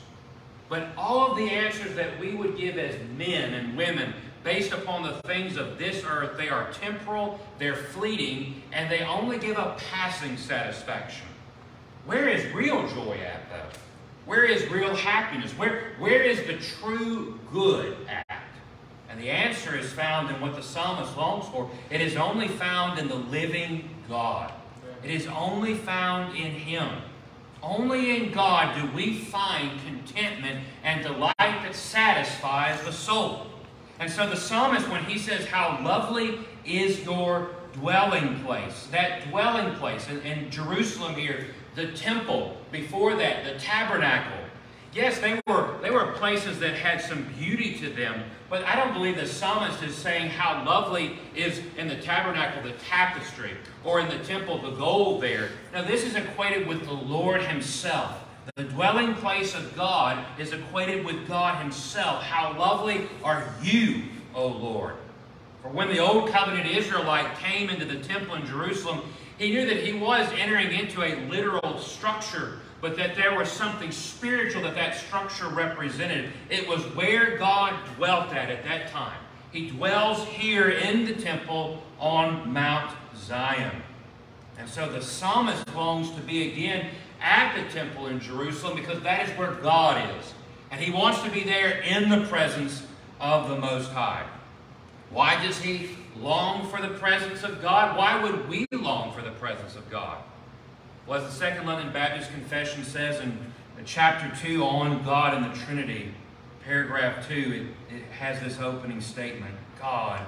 But 0.68 0.88
all 0.96 1.30
of 1.30 1.36
the 1.36 1.48
answers 1.48 1.94
that 1.94 2.18
we 2.18 2.34
would 2.34 2.56
give 2.56 2.78
as 2.78 2.96
men 3.16 3.54
and 3.54 3.76
women 3.76 4.12
based 4.44 4.72
upon 4.72 5.02
the 5.02 5.14
things 5.26 5.56
of 5.56 5.78
this 5.78 6.04
earth, 6.04 6.36
they 6.36 6.48
are 6.48 6.70
temporal, 6.72 7.40
they're 7.58 7.76
fleeting, 7.76 8.62
and 8.72 8.90
they 8.90 9.00
only 9.00 9.38
give 9.38 9.58
a 9.58 9.76
passing 9.90 10.36
satisfaction. 10.36 11.26
Where 12.06 12.28
is 12.28 12.52
real 12.54 12.86
joy 12.88 13.18
at, 13.18 13.48
though? 13.50 13.78
Where 14.24 14.44
is 14.44 14.70
real 14.70 14.94
happiness? 14.94 15.52
Where, 15.52 15.92
where 15.98 16.22
is 16.22 16.46
the 16.46 16.56
true 16.56 17.38
good 17.50 17.96
at? 18.08 18.27
And 19.18 19.26
the 19.26 19.32
answer 19.32 19.76
is 19.76 19.92
found 19.92 20.30
in 20.30 20.40
what 20.40 20.54
the 20.54 20.62
psalmist 20.62 21.16
longs 21.16 21.48
for. 21.48 21.68
It 21.90 22.00
is 22.00 22.14
only 22.14 22.46
found 22.46 23.00
in 23.00 23.08
the 23.08 23.16
living 23.16 23.90
God. 24.08 24.52
It 25.02 25.10
is 25.10 25.26
only 25.26 25.74
found 25.74 26.36
in 26.36 26.52
Him. 26.52 26.88
Only 27.60 28.16
in 28.16 28.30
God 28.30 28.80
do 28.80 28.96
we 28.96 29.18
find 29.18 29.76
contentment 29.84 30.64
and 30.84 31.02
delight 31.02 31.34
that 31.38 31.74
satisfies 31.74 32.80
the 32.84 32.92
soul. 32.92 33.48
And 33.98 34.08
so 34.08 34.30
the 34.30 34.36
psalmist, 34.36 34.88
when 34.88 35.02
he 35.02 35.18
says, 35.18 35.46
How 35.46 35.84
lovely 35.84 36.38
is 36.64 37.02
your 37.04 37.50
dwelling 37.72 38.38
place, 38.44 38.86
that 38.92 39.28
dwelling 39.30 39.74
place 39.78 40.08
in, 40.08 40.20
in 40.20 40.48
Jerusalem 40.48 41.16
here, 41.16 41.46
the 41.74 41.90
temple, 41.90 42.56
before 42.70 43.16
that, 43.16 43.44
the 43.44 43.58
tabernacle. 43.58 44.38
Yes, 44.94 45.18
they 45.18 45.40
were, 45.48 45.76
they 45.82 45.90
were 45.90 46.12
places 46.12 46.60
that 46.60 46.74
had 46.74 47.00
some 47.00 47.24
beauty 47.36 47.76
to 47.80 47.90
them, 47.90 48.22
but 48.50 48.64
I 48.64 48.76
don't 48.76 48.94
believe 48.94 49.16
the 49.16 49.26
psalmist 49.26 49.82
is 49.82 49.94
saying 49.94 50.30
how 50.30 50.64
lovely 50.64 51.18
is 51.34 51.60
in 51.76 51.88
the 51.88 51.96
tabernacle 51.96 52.62
the 52.62 52.72
tapestry, 52.72 53.52
or 53.84 54.00
in 54.00 54.08
the 54.08 54.24
temple 54.24 54.58
the 54.58 54.76
gold 54.76 55.22
there. 55.22 55.50
Now, 55.72 55.82
this 55.82 56.04
is 56.04 56.14
equated 56.14 56.66
with 56.66 56.84
the 56.84 56.92
Lord 56.92 57.42
Himself. 57.42 58.24
The 58.56 58.64
dwelling 58.64 59.14
place 59.14 59.54
of 59.54 59.76
God 59.76 60.24
is 60.38 60.52
equated 60.52 61.04
with 61.04 61.28
God 61.28 61.62
Himself. 61.62 62.22
How 62.22 62.58
lovely 62.58 63.06
are 63.22 63.46
you, 63.62 64.04
O 64.34 64.46
Lord. 64.46 64.94
For 65.62 65.68
when 65.68 65.88
the 65.88 65.98
old 65.98 66.30
covenant 66.30 66.66
Israelite 66.66 67.38
came 67.38 67.68
into 67.68 67.84
the 67.84 68.02
temple 68.02 68.36
in 68.36 68.46
Jerusalem, 68.46 69.02
he 69.36 69.50
knew 69.50 69.66
that 69.66 69.84
he 69.84 69.92
was 69.92 70.28
entering 70.38 70.72
into 70.72 71.02
a 71.02 71.14
literal 71.28 71.78
structure, 71.78 72.60
but 72.80 72.96
that 72.96 73.16
there 73.16 73.36
was 73.36 73.50
something 73.50 73.90
spiritual 73.90 74.62
that 74.62 74.74
that 74.74 74.96
structure 74.96 75.48
represented. 75.48 76.30
It 76.48 76.68
was 76.68 76.82
where 76.94 77.36
God 77.36 77.74
dwelt 77.96 78.32
at 78.32 78.50
at 78.50 78.64
that 78.64 78.90
time. 78.90 79.18
He 79.52 79.68
dwells 79.70 80.24
here 80.24 80.68
in 80.68 81.04
the 81.04 81.14
temple 81.14 81.82
on 81.98 82.52
Mount 82.52 82.94
Zion. 83.16 83.82
And 84.58 84.68
so 84.68 84.90
the 84.90 85.02
psalmist 85.02 85.74
longs 85.74 86.10
to 86.12 86.20
be 86.20 86.52
again 86.52 86.90
at 87.20 87.54
the 87.56 87.72
temple 87.72 88.06
in 88.06 88.20
Jerusalem 88.20 88.76
because 88.76 89.02
that 89.02 89.28
is 89.28 89.38
where 89.38 89.52
God 89.52 90.18
is. 90.18 90.34
And 90.70 90.80
he 90.80 90.92
wants 90.92 91.22
to 91.22 91.30
be 91.30 91.44
there 91.44 91.80
in 91.80 92.08
the 92.08 92.26
presence 92.26 92.84
of 93.20 93.48
the 93.48 93.56
Most 93.56 93.90
High. 93.90 94.26
Why 95.10 95.42
does 95.42 95.58
he 95.60 95.90
long 96.20 96.68
for 96.68 96.80
the 96.82 96.94
presence 96.94 97.42
of 97.42 97.62
God? 97.62 97.96
Why 97.96 98.22
would 98.22 98.48
we 98.48 98.66
long 98.72 99.12
for 99.12 99.22
the 99.22 99.30
presence 99.32 99.76
of 99.76 99.88
God? 99.90 100.18
Well, 101.08 101.24
as 101.24 101.24
the 101.24 101.32
Second 101.32 101.64
London 101.64 101.90
Baptist 101.90 102.30
Confession 102.32 102.84
says 102.84 103.18
in 103.22 103.34
chapter 103.86 104.30
2 104.46 104.62
on 104.62 105.02
God 105.04 105.32
and 105.32 105.50
the 105.50 105.58
Trinity, 105.64 106.12
paragraph 106.66 107.26
2, 107.26 107.34
it, 107.90 107.94
it 107.94 108.02
has 108.10 108.40
this 108.40 108.60
opening 108.60 109.00
statement 109.00 109.54
God, 109.80 110.20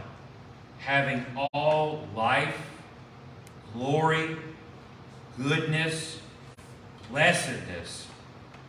having 0.78 1.26
all 1.52 2.08
life, 2.16 2.56
glory, 3.74 4.38
goodness, 5.36 6.18
blessedness 7.10 8.06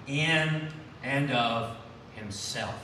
in 0.06 0.68
and 1.04 1.32
of 1.32 1.78
himself. 2.16 2.76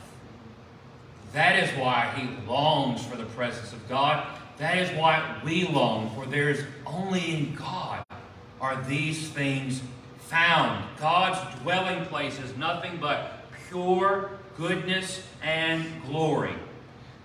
That 1.34 1.62
is 1.62 1.70
why 1.78 2.14
he 2.16 2.50
longs 2.50 3.06
for 3.06 3.18
the 3.18 3.26
presence 3.26 3.74
of 3.74 3.90
God. 3.90 4.26
That 4.58 4.78
is 4.78 4.90
why 4.98 5.42
we 5.44 5.68
long, 5.68 6.16
for 6.16 6.26
there 6.26 6.50
is 6.50 6.64
only 6.86 7.34
in 7.34 7.56
God 7.56 8.06
are 8.60 8.82
these 8.84 9.30
things 9.30 9.82
found. 10.20 10.84
God's 11.00 11.40
dwelling 11.62 12.06
place 12.06 12.40
is 12.40 12.56
nothing 12.58 12.98
but 13.00 13.44
pure 13.70 14.32
goodness 14.58 15.24
and 15.44 15.86
glory. 16.06 16.54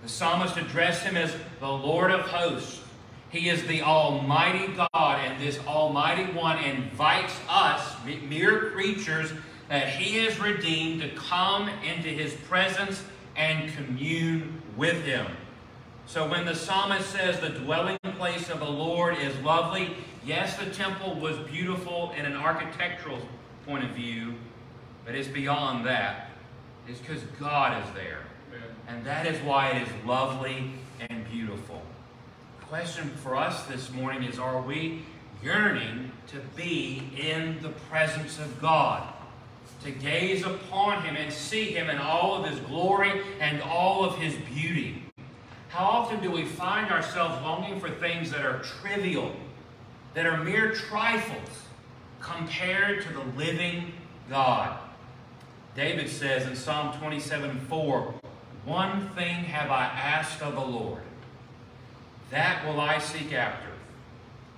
The 0.03 0.09
psalmist 0.09 0.57
addressed 0.57 1.03
him 1.03 1.17
as 1.17 1.35
the 1.59 1.69
Lord 1.69 2.11
of 2.11 2.21
hosts. 2.21 2.81
He 3.29 3.49
is 3.49 3.65
the 3.65 3.81
Almighty 3.81 4.71
God, 4.73 5.19
and 5.25 5.41
this 5.41 5.59
Almighty 5.65 6.31
One 6.33 6.63
invites 6.63 7.33
us, 7.49 7.95
mere 8.29 8.69
creatures, 8.69 9.31
that 9.69 9.89
He 9.89 10.17
has 10.17 10.39
redeemed 10.39 11.01
to 11.01 11.09
come 11.15 11.67
into 11.83 12.09
His 12.09 12.33
presence 12.47 13.03
and 13.35 13.73
commune 13.73 14.61
with 14.77 15.03
Him. 15.03 15.25
So 16.05 16.29
when 16.29 16.45
the 16.45 16.55
psalmist 16.55 17.09
says 17.09 17.39
the 17.39 17.49
dwelling 17.49 17.97
place 18.17 18.49
of 18.49 18.59
the 18.59 18.69
Lord 18.69 19.17
is 19.17 19.35
lovely, 19.39 19.95
yes, 20.25 20.57
the 20.57 20.69
temple 20.69 21.15
was 21.15 21.37
beautiful 21.49 22.13
in 22.17 22.25
an 22.25 22.35
architectural 22.35 23.19
point 23.65 23.83
of 23.83 23.91
view, 23.91 24.35
but 25.05 25.15
it's 25.15 25.27
beyond 25.27 25.85
that. 25.85 26.29
It's 26.87 26.99
because 26.99 27.23
God 27.39 27.83
is 27.83 27.93
there. 27.93 28.19
And 28.87 29.05
that 29.05 29.25
is 29.25 29.39
why 29.43 29.69
it 29.69 29.87
is 29.87 30.05
lovely 30.05 30.71
and 31.09 31.25
beautiful 31.29 31.81
The 32.59 32.65
question 32.65 33.09
for 33.23 33.35
us 33.35 33.63
this 33.65 33.91
morning 33.91 34.23
is 34.23 34.37
Are 34.37 34.61
we 34.61 35.03
yearning 35.41 36.11
to 36.27 36.37
be 36.55 37.09
in 37.17 37.61
the 37.61 37.69
presence 37.69 38.39
of 38.39 38.61
God? 38.61 39.07
To 39.85 39.91
gaze 39.91 40.45
upon 40.45 41.03
Him 41.03 41.15
and 41.15 41.31
see 41.31 41.73
Him 41.73 41.89
in 41.89 41.97
all 41.97 42.35
of 42.35 42.49
His 42.49 42.59
glory 42.61 43.21
and 43.39 43.61
all 43.61 44.03
of 44.03 44.17
His 44.17 44.35
beauty? 44.53 45.03
How 45.73 45.85
often 45.85 46.21
do 46.21 46.29
we 46.29 46.45
find 46.45 46.91
ourselves 46.91 47.41
longing 47.41 47.79
for 47.79 47.89
things 47.89 48.29
that 48.29 48.45
are 48.45 48.59
trivial, 48.59 49.35
that 50.13 50.27
are 50.27 50.43
mere 50.43 50.71
trifles, 50.71 51.49
compared 52.19 53.01
to 53.01 53.11
the 53.11 53.23
living 53.35 53.91
God? 54.29 54.77
David 55.75 56.09
says 56.09 56.45
in 56.45 56.55
Psalm 56.55 56.95
27 56.99 57.59
4, 57.61 58.13
One 58.65 59.09
thing 59.15 59.45
have 59.45 59.71
I 59.71 59.85
asked 59.85 60.43
of 60.43 60.53
the 60.53 60.61
Lord 60.61 61.01
that 62.29 62.63
will 62.67 62.79
I 62.79 62.99
seek 62.99 63.33
after, 63.33 63.69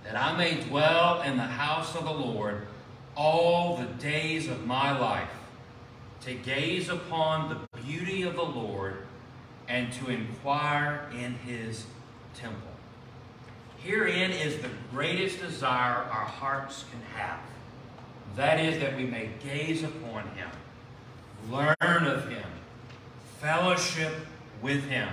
that 0.03 0.17
I 0.17 0.35
may 0.35 0.61
dwell 0.65 1.21
in 1.21 1.37
the 1.37 1.43
house 1.43 1.95
of 1.95 2.03
the 2.03 2.11
Lord 2.11 2.67
all 3.15 3.77
the 3.77 4.03
days 4.03 4.49
of 4.49 4.65
my 4.65 4.99
life, 4.99 5.31
to 6.25 6.33
gaze 6.33 6.89
upon 6.89 7.47
the 7.47 7.79
beauty 7.81 8.23
of 8.23 8.35
the 8.35 8.43
Lord 8.43 9.04
and 9.67 9.91
to 9.93 10.09
inquire 10.09 11.09
in 11.13 11.33
his 11.35 11.85
temple. 12.35 12.61
Herein 13.77 14.31
is 14.31 14.57
the 14.61 14.69
greatest 14.91 15.39
desire 15.39 15.95
our 15.95 16.25
hearts 16.25 16.85
can 16.91 17.01
have. 17.19 17.39
That 18.35 18.59
is 18.59 18.79
that 18.79 18.97
we 18.97 19.05
may 19.05 19.29
gaze 19.43 19.83
upon 19.83 20.23
him, 20.29 20.49
learn 21.49 22.05
of 22.05 22.27
him, 22.27 22.49
fellowship 23.39 24.13
with 24.61 24.83
him. 24.85 25.09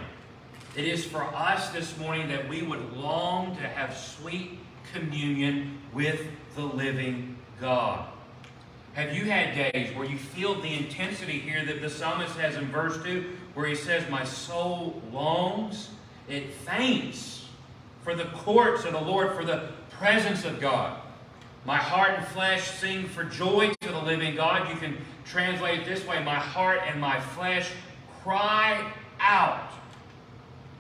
It 0.75 0.87
is 0.87 1.04
for 1.04 1.23
us 1.23 1.68
this 1.68 1.97
morning 1.99 2.28
that 2.28 2.49
we 2.49 2.62
would 2.62 2.97
long 2.97 3.54
to 3.56 3.62
have 3.62 3.97
sweet 3.97 4.59
communion 4.92 5.78
with 5.92 6.26
the 6.56 6.62
living 6.62 7.37
God. 7.61 8.09
Have 8.94 9.14
you 9.14 9.25
had 9.25 9.54
days 9.54 9.94
where 9.94 10.06
you 10.06 10.18
feel 10.18 10.61
the 10.61 10.73
intensity 10.73 11.38
here 11.38 11.64
that 11.64 11.80
the 11.80 11.88
psalmist 11.88 12.37
has 12.37 12.56
in 12.56 12.66
verse 12.66 13.02
2, 13.02 13.25
where 13.54 13.66
he 13.66 13.75
says, 13.75 14.09
My 14.11 14.25
soul 14.25 15.02
longs, 15.12 15.90
it 16.28 16.52
faints 16.52 17.47
for 18.02 18.14
the 18.14 18.25
courts 18.25 18.85
of 18.85 18.92
the 18.92 19.00
Lord, 19.00 19.35
for 19.35 19.44
the 19.44 19.68
presence 19.90 20.44
of 20.44 20.61
God. 20.61 21.00
My 21.64 21.76
heart 21.76 22.18
and 22.18 22.26
flesh 22.28 22.71
sing 22.73 23.06
for 23.06 23.25
joy 23.25 23.73
to 23.82 23.88
the 23.88 24.00
living 24.00 24.35
God. 24.35 24.68
You 24.68 24.76
can 24.76 24.97
translate 25.25 25.80
it 25.80 25.85
this 25.85 26.04
way 26.06 26.23
My 26.25 26.38
heart 26.38 26.80
and 26.87 27.00
my 27.00 27.21
flesh 27.21 27.71
cry 28.23 28.92
out 29.21 29.71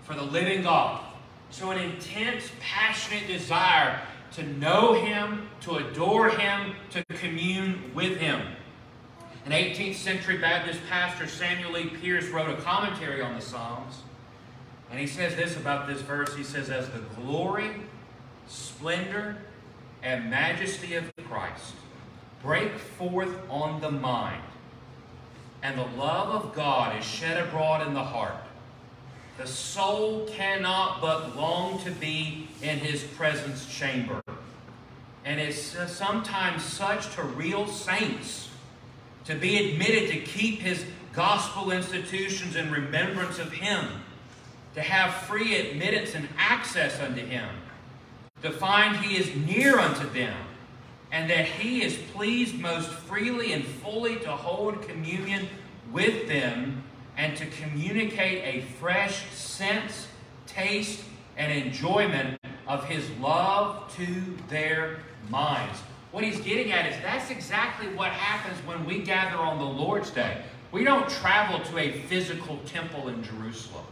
for 0.04 0.14
the 0.14 0.22
living 0.22 0.62
God. 0.62 1.04
So, 1.50 1.70
an 1.70 1.78
intense, 1.78 2.50
passionate 2.60 3.26
desire 3.26 4.00
to 4.32 4.42
know 4.42 4.94
Him, 4.94 5.48
to 5.60 5.76
adore 5.76 6.30
Him, 6.30 6.74
to 6.90 7.04
commune 7.04 7.92
with 7.94 8.16
Him. 8.16 8.40
An 9.44 9.50
18th 9.50 9.96
century 9.96 10.38
Baptist 10.38 10.78
pastor, 10.88 11.26
Samuel 11.26 11.74
Eyles 11.74 11.90
Pierce, 12.00 12.28
wrote 12.28 12.48
a 12.48 12.62
commentary 12.62 13.20
on 13.20 13.34
the 13.34 13.40
Psalms. 13.40 14.02
And 14.88 15.00
he 15.00 15.06
says 15.06 15.34
this 15.34 15.56
about 15.56 15.88
this 15.88 16.00
verse. 16.00 16.36
He 16.36 16.44
says, 16.44 16.70
As 16.70 16.88
the 16.90 17.00
glory, 17.20 17.70
splendor, 18.46 19.36
and 20.02 20.30
majesty 20.30 20.94
of 20.94 21.10
Christ 21.28 21.74
break 22.40 22.76
forth 22.76 23.36
on 23.48 23.80
the 23.80 23.90
mind, 23.90 24.42
and 25.62 25.76
the 25.76 25.86
love 25.96 26.44
of 26.44 26.54
God 26.54 26.96
is 26.98 27.04
shed 27.04 27.42
abroad 27.44 27.84
in 27.86 27.94
the 27.94 28.02
heart, 28.02 28.36
the 29.38 29.46
soul 29.46 30.26
cannot 30.26 31.00
but 31.00 31.36
long 31.36 31.82
to 31.82 31.90
be 31.90 32.46
in 32.62 32.78
his 32.78 33.02
presence 33.02 33.66
chamber. 33.66 34.22
And 35.24 35.40
it's 35.40 35.76
sometimes 35.90 36.62
such 36.62 37.12
to 37.14 37.22
real 37.22 37.66
saints 37.66 38.50
to 39.24 39.34
be 39.34 39.70
admitted 39.70 40.10
to 40.10 40.18
keep 40.20 40.60
his 40.60 40.84
gospel 41.12 41.70
institutions 41.70 42.56
in 42.56 42.70
remembrance 42.70 43.38
of 43.38 43.52
him, 43.52 43.86
to 44.74 44.80
have 44.80 45.14
free 45.26 45.56
admittance 45.56 46.14
and 46.14 46.28
access 46.38 46.98
unto 47.00 47.24
him, 47.24 47.48
to 48.42 48.50
find 48.50 48.96
he 48.96 49.16
is 49.16 49.34
near 49.46 49.78
unto 49.78 50.08
them, 50.10 50.36
and 51.12 51.28
that 51.30 51.44
he 51.44 51.82
is 51.82 51.96
pleased 52.14 52.58
most 52.58 52.88
freely 52.88 53.52
and 53.52 53.64
fully 53.64 54.16
to 54.16 54.30
hold 54.30 54.80
communion 54.88 55.46
with 55.92 56.26
them 56.26 56.82
and 57.16 57.36
to 57.36 57.46
communicate 57.46 58.42
a 58.44 58.66
fresh 58.78 59.26
sense, 59.30 60.08
taste, 60.46 61.02
and 61.36 61.52
enjoyment 61.52 62.38
of 62.66 62.84
his 62.84 63.08
love 63.20 63.94
to 63.94 64.06
their 64.48 64.98
minds. 65.28 65.78
What 66.12 66.24
he's 66.24 66.40
getting 66.42 66.72
at 66.72 66.84
is 66.92 66.94
that's 67.02 67.30
exactly 67.30 67.88
what 67.88 68.10
happens 68.10 68.58
when 68.66 68.84
we 68.84 68.98
gather 68.98 69.38
on 69.38 69.58
the 69.58 69.64
Lord's 69.64 70.10
Day. 70.10 70.42
We 70.70 70.84
don't 70.84 71.08
travel 71.08 71.58
to 71.60 71.78
a 71.78 72.02
physical 72.02 72.58
temple 72.66 73.08
in 73.08 73.24
Jerusalem. 73.24 73.86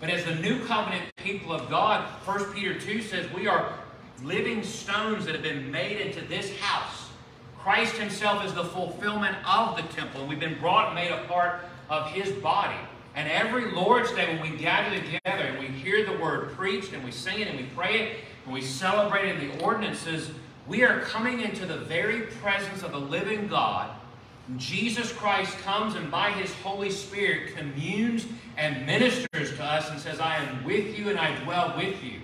But 0.00 0.08
as 0.08 0.24
the 0.24 0.36
new 0.36 0.64
covenant 0.64 1.04
people 1.16 1.52
of 1.52 1.68
God, 1.68 2.02
1 2.24 2.54
Peter 2.54 2.80
2 2.80 3.02
says 3.02 3.30
we 3.32 3.46
are 3.46 3.74
living 4.22 4.62
stones 4.62 5.26
that 5.26 5.34
have 5.34 5.42
been 5.42 5.70
made 5.70 6.00
into 6.00 6.22
this 6.26 6.58
house. 6.60 7.10
Christ 7.58 7.96
himself 7.96 8.42
is 8.46 8.54
the 8.54 8.64
fulfillment 8.64 9.36
of 9.46 9.76
the 9.76 9.82
temple, 9.94 10.20
and 10.20 10.30
we've 10.30 10.40
been 10.40 10.58
brought 10.58 10.86
and 10.86 10.94
made 10.94 11.10
a 11.10 11.24
part 11.24 11.60
of 11.90 12.10
his 12.10 12.30
body. 12.42 12.78
And 13.14 13.30
every 13.30 13.70
Lord's 13.72 14.12
Day 14.12 14.34
when 14.34 14.50
we 14.50 14.56
gather 14.56 14.96
together 14.96 15.44
and 15.44 15.58
we 15.58 15.66
hear 15.66 16.06
the 16.06 16.16
word 16.22 16.52
preached 16.52 16.94
and 16.94 17.04
we 17.04 17.10
sing 17.10 17.40
it 17.40 17.48
and 17.48 17.58
we 17.58 17.66
pray 17.74 18.00
it 18.00 18.16
and 18.44 18.54
we 18.54 18.62
celebrate 18.62 19.28
in 19.28 19.46
the 19.46 19.62
ordinances, 19.62 20.30
we 20.68 20.82
are 20.82 21.00
coming 21.00 21.40
into 21.40 21.64
the 21.64 21.78
very 21.78 22.22
presence 22.22 22.82
of 22.82 22.92
the 22.92 23.00
living 23.00 23.46
God. 23.46 23.90
Jesus 24.56 25.12
Christ 25.12 25.56
comes 25.58 25.94
and 25.94 26.10
by 26.10 26.30
his 26.30 26.52
Holy 26.54 26.90
Spirit 26.90 27.56
communes 27.56 28.26
and 28.56 28.86
ministers 28.86 29.56
to 29.56 29.64
us 29.64 29.90
and 29.90 30.00
says, 30.00 30.20
I 30.20 30.36
am 30.36 30.64
with 30.64 30.98
you 30.98 31.10
and 31.10 31.18
I 31.18 31.36
dwell 31.42 31.74
with 31.76 32.02
you. 32.02 32.20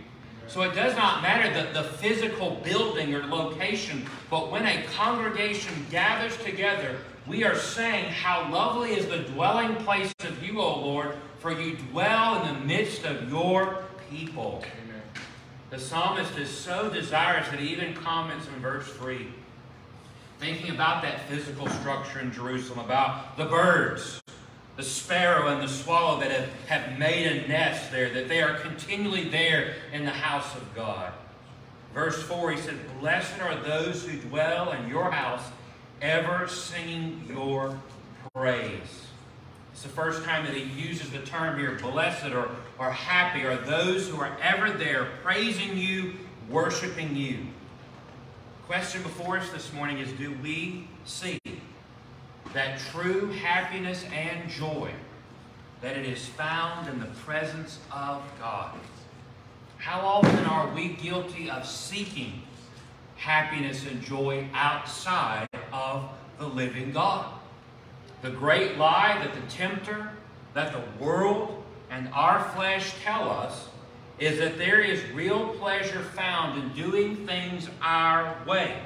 So 0.47 0.63
it 0.63 0.75
does 0.75 0.97
not 0.97 1.23
matter 1.23 1.53
the, 1.53 1.73
the 1.73 1.89
physical 1.89 2.61
building 2.63 3.15
or 3.15 3.27
location, 3.27 4.05
but 4.29 4.51
when 4.51 4.67
a 4.67 4.83
congregation 4.95 5.73
gathers 5.91 6.37
together, 6.39 6.97
we 7.27 7.45
are 7.45 7.55
saying, 7.55 8.13
How 8.13 8.51
lovely 8.53 8.93
is 8.93 9.07
the 9.07 9.21
dwelling 9.21 9.77
place 9.77 10.13
of 10.21 10.43
you, 10.43 10.61
O 10.61 10.81
Lord, 10.81 11.15
for 11.39 11.59
you 11.59 11.77
dwell 11.77 12.45
in 12.45 12.55
the 12.55 12.61
midst 12.67 13.05
of 13.05 13.31
your 13.31 13.85
people. 14.11 14.63
The 15.73 15.81
psalmist 15.81 16.37
is 16.37 16.51
so 16.51 16.91
desirous 16.91 17.49
that 17.49 17.59
he 17.59 17.69
even 17.69 17.95
comments 17.95 18.47
in 18.47 18.61
verse 18.61 18.87
3, 18.93 19.27
thinking 20.39 20.71
about 20.71 21.03
that 21.03 21.27
physical 21.31 21.67
structure 21.67 22.21
in 22.21 22.31
Jerusalem, 22.31 22.81
about 22.81 23.39
the 23.39 23.47
birds, 23.47 24.21
the 24.77 24.83
sparrow 24.83 25.49
and 25.49 25.63
the 25.67 25.73
swallow 25.73 26.21
that 26.21 26.31
have, 26.31 26.51
have 26.67 26.99
made 26.99 27.27
a 27.27 27.49
nest 27.49 27.91
there, 27.91 28.13
that 28.13 28.29
they 28.29 28.43
are 28.43 28.59
continually 28.59 29.31
there 29.31 29.77
in 29.95 30.05
the 30.05 30.11
house 30.11 30.55
of 30.57 30.75
God. 30.75 31.11
Verse 31.95 32.23
4, 32.23 32.51
he 32.51 32.61
said, 32.61 32.77
Blessed 33.01 33.41
are 33.41 33.57
those 33.57 34.05
who 34.05 34.19
dwell 34.29 34.73
in 34.73 34.91
your 34.91 35.11
house, 35.11 35.45
ever 36.03 36.49
singing 36.49 37.25
your 37.27 37.81
praise. 38.35 39.07
It's 39.73 39.83
the 39.83 39.89
first 39.89 40.23
time 40.25 40.45
that 40.45 40.55
he 40.55 40.65
uses 40.81 41.11
the 41.11 41.21
term 41.21 41.59
here, 41.59 41.79
blessed 41.81 42.33
or, 42.33 42.51
or 42.79 42.91
happy 42.91 43.45
are 43.45 43.57
those 43.57 44.09
who 44.09 44.21
are 44.21 44.37
ever 44.43 44.71
there 44.71 45.09
praising 45.23 45.77
you, 45.77 46.13
worshiping 46.51 47.17
you. 47.17 47.39
Question 48.67 49.03
before 49.03 49.39
us 49.39 49.51
this 49.51 49.73
morning 49.73 49.99
is 49.99 50.13
do 50.13 50.35
we 50.43 50.87
see 51.05 51.39
that 52.53 52.79
true 52.91 53.29
happiness 53.33 54.05
and 54.13 54.49
joy, 54.51 54.91
that 55.81 55.97
it 55.97 56.07
is 56.07 56.27
found 56.27 56.89
in 56.89 57.01
the 57.01 57.07
presence 57.07 57.79
of 57.91 58.23
God. 58.39 58.75
How 59.79 60.01
often 60.01 60.45
are 60.45 60.73
we 60.75 60.89
guilty 60.91 61.51
of 61.51 61.67
seeking 61.67 62.43
happiness 63.17 63.87
and 63.87 64.03
joy 64.03 64.47
outside 64.53 65.49
of 65.73 66.09
the 66.39 66.47
living 66.47 66.93
God? 66.93 67.42
The 68.23 68.31
great 68.31 68.79
lie 68.79 69.19
that 69.19 69.35
the 69.35 69.51
tempter, 69.51 70.11
that 70.55 70.73
the 70.73 71.05
world, 71.05 71.63
and 71.91 72.09
our 72.15 72.45
flesh 72.51 72.95
tell 73.03 73.29
us 73.29 73.69
is 74.19 74.39
that 74.39 74.57
there 74.59 74.81
is 74.81 75.03
real 75.13 75.49
pleasure 75.55 76.01
found 76.01 76.63
in 76.63 76.73
doing 76.73 77.27
things 77.27 77.69
our 77.83 78.37
way 78.47 78.81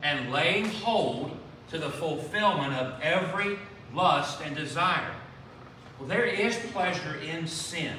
and 0.00 0.30
laying 0.30 0.66
hold 0.66 1.36
to 1.70 1.78
the 1.78 1.88
fulfillment 1.88 2.74
of 2.74 3.00
every 3.00 3.58
lust 3.94 4.40
and 4.44 4.54
desire. 4.54 5.14
Well, 5.98 6.08
there 6.08 6.26
is 6.26 6.56
pleasure 6.72 7.16
in 7.16 7.46
sin, 7.46 7.96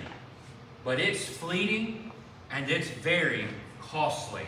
but 0.84 1.00
it's 1.00 1.26
fleeting 1.26 2.12
and 2.52 2.69
it's 2.69 2.89
very 2.89 3.47
costly. 3.82 4.45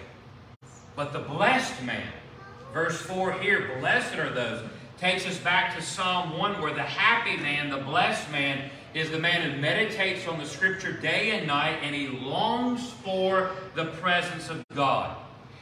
But 0.95 1.12
the 1.12 1.19
blessed 1.19 1.82
man, 1.84 2.08
verse 2.71 3.02
4 3.02 3.34
here, 3.34 3.78
blessed 3.80 4.15
are 4.15 4.32
those, 4.32 4.62
takes 5.04 5.26
us 5.28 5.38
back 5.39 5.76
to 5.76 5.82
Psalm 5.82 6.38
1 6.38 6.62
where 6.62 6.74
the 6.74 6.82
happy 6.82 7.36
man, 7.36 7.70
the 7.70 7.76
blessed 7.76 8.32
man, 8.32 8.70
is 8.94 9.12
the 9.12 9.20
man 9.20 9.42
who 9.42 9.60
meditates 9.60 10.30
on 10.30 10.39
the 10.39 10.46
scripture 10.46 10.94
day 10.94 11.32
and 11.32 11.46
night 11.46 11.78
and 11.84 11.94
he 11.94 12.08
longs 12.08 12.92
for 13.04 13.52
the 13.76 13.88
presence 14.00 14.48
of 14.48 14.63
God. 14.74 15.18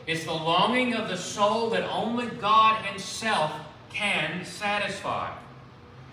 It's 0.05 0.25
the 0.25 0.31
longing 0.31 0.93
of 0.93 1.09
the 1.09 1.17
soul 1.17 1.71
that 1.71 1.89
only 1.89 2.27
God 2.27 2.85
Himself 2.85 3.51
can 3.89 4.45
satisfy. 4.45 5.35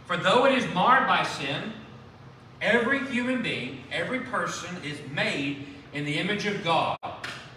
For 0.06 0.16
though 0.16 0.46
it 0.46 0.56
is 0.56 0.64
marred 0.72 1.06
by 1.06 1.22
sin, 1.22 1.74
every 2.62 3.06
human 3.08 3.42
being, 3.42 3.84
every 3.92 4.20
person 4.20 4.74
is 4.82 4.98
made 5.14 5.66
in 5.92 6.06
the 6.06 6.14
image 6.14 6.46
of 6.46 6.64
God. 6.64 6.96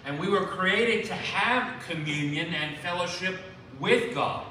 And 0.04 0.20
we 0.20 0.28
were 0.28 0.48
created 0.48 1.06
to 1.06 1.14
have 1.14 1.82
communion 1.86 2.54
and 2.54 2.78
fellowship 2.80 3.40
with 3.80 4.14
God. 4.14 4.48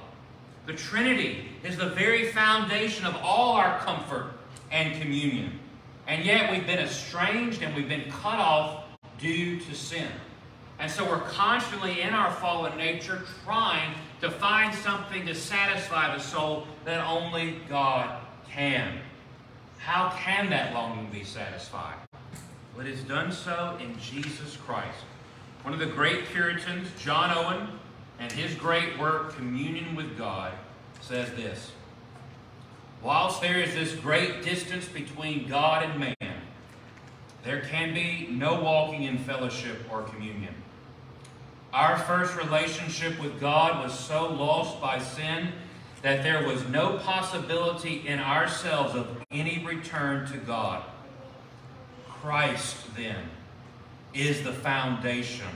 The 0.70 0.76
Trinity 0.76 1.48
is 1.64 1.76
the 1.76 1.88
very 1.88 2.30
foundation 2.30 3.04
of 3.04 3.16
all 3.16 3.54
our 3.54 3.80
comfort 3.80 4.34
and 4.70 5.02
communion. 5.02 5.58
And 6.06 6.24
yet 6.24 6.52
we've 6.52 6.64
been 6.64 6.78
estranged 6.78 7.62
and 7.62 7.74
we've 7.74 7.88
been 7.88 8.08
cut 8.08 8.38
off 8.38 8.84
due 9.18 9.58
to 9.58 9.74
sin. 9.74 10.06
And 10.78 10.88
so 10.88 11.04
we're 11.04 11.22
constantly 11.22 12.02
in 12.02 12.10
our 12.10 12.30
fallen 12.30 12.78
nature 12.78 13.22
trying 13.44 13.96
to 14.20 14.30
find 14.30 14.72
something 14.72 15.26
to 15.26 15.34
satisfy 15.34 16.16
the 16.16 16.22
soul 16.22 16.68
that 16.84 17.04
only 17.04 17.56
God 17.68 18.20
can. 18.48 19.00
How 19.78 20.10
can 20.20 20.50
that 20.50 20.72
longing 20.72 21.10
be 21.10 21.24
satisfied? 21.24 21.96
Well, 22.76 22.86
it 22.86 22.92
is 22.92 23.02
done 23.02 23.32
so 23.32 23.76
in 23.80 23.98
Jesus 23.98 24.56
Christ. 24.64 25.00
One 25.64 25.74
of 25.74 25.80
the 25.80 25.86
great 25.86 26.26
Puritans, 26.26 26.86
John 26.96 27.36
Owen, 27.36 27.79
and 28.20 28.30
his 28.30 28.54
great 28.54 28.98
work, 28.98 29.34
Communion 29.34 29.96
with 29.96 30.16
God, 30.16 30.52
says 31.00 31.28
this 31.30 31.72
whilst 33.02 33.40
there 33.40 33.58
is 33.58 33.72
this 33.74 33.94
great 33.94 34.44
distance 34.44 34.86
between 34.86 35.48
God 35.48 35.82
and 35.82 35.98
man, 35.98 36.42
there 37.42 37.62
can 37.62 37.94
be 37.94 38.28
no 38.30 38.60
walking 38.60 39.04
in 39.04 39.16
fellowship 39.18 39.78
or 39.90 40.02
communion. 40.02 40.54
Our 41.72 41.96
first 41.96 42.36
relationship 42.36 43.18
with 43.18 43.40
God 43.40 43.82
was 43.82 43.98
so 43.98 44.28
lost 44.28 44.82
by 44.82 44.98
sin 44.98 45.52
that 46.02 46.22
there 46.22 46.46
was 46.46 46.66
no 46.68 46.98
possibility 46.98 48.06
in 48.06 48.18
ourselves 48.18 48.94
of 48.94 49.24
any 49.30 49.64
return 49.64 50.30
to 50.32 50.36
God. 50.36 50.82
Christ, 52.06 52.76
then, 52.96 53.30
is 54.12 54.42
the 54.42 54.52
foundation 54.52 55.46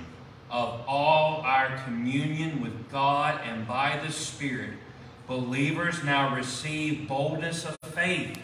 of 0.54 0.84
all 0.86 1.40
our 1.40 1.76
communion 1.84 2.62
with 2.62 2.88
God, 2.88 3.40
and 3.44 3.66
by 3.66 4.00
the 4.06 4.12
Spirit, 4.12 4.70
believers 5.26 6.04
now 6.04 6.32
receive 6.32 7.08
boldness 7.08 7.64
of 7.64 7.76
faith. 7.90 8.38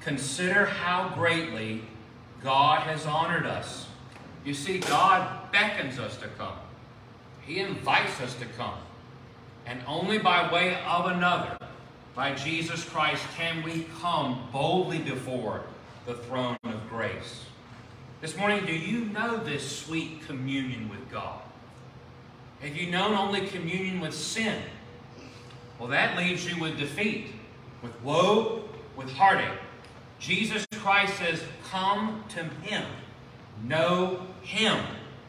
Consider 0.00 0.66
how 0.66 1.10
greatly 1.16 1.82
God 2.44 2.82
has 2.82 3.06
honored 3.06 3.44
us. 3.44 3.88
You 4.44 4.54
see, 4.54 4.78
God 4.78 5.50
beckons 5.50 5.98
us 5.98 6.16
to 6.18 6.28
come. 6.28 6.58
He 7.44 7.58
invites 7.58 8.20
us 8.20 8.34
to 8.36 8.46
come. 8.56 8.78
And 9.66 9.80
only 9.88 10.18
by 10.18 10.52
way 10.52 10.78
of 10.86 11.06
another, 11.06 11.58
by 12.14 12.34
Jesus 12.34 12.84
Christ, 12.84 13.24
can 13.36 13.64
we 13.64 13.88
come 14.00 14.46
boldly 14.52 15.00
before 15.00 15.64
the 16.06 16.14
throne 16.14 16.56
of 16.62 16.88
grace. 16.88 17.46
This 18.20 18.36
morning, 18.36 18.64
do 18.64 18.72
you 18.72 19.04
know 19.06 19.36
this 19.36 19.78
sweet 19.78 20.26
communion 20.26 20.88
with 20.88 21.10
God? 21.10 21.40
Have 22.60 22.74
you 22.74 22.90
known 22.90 23.14
only 23.14 23.46
communion 23.46 24.00
with 24.00 24.14
sin? 24.14 24.62
Well, 25.78 25.88
that 25.88 26.16
leaves 26.16 26.50
you 26.50 26.58
with 26.60 26.78
defeat, 26.78 27.32
with 27.82 27.92
woe, 28.02 28.64
with 28.96 29.12
heartache. 29.12 29.58
Jesus 30.18 30.66
Christ 30.72 31.18
says, 31.18 31.42
Come 31.64 32.24
to 32.30 32.44
Him. 32.66 32.84
Know 33.62 34.26
Him. 34.40 34.78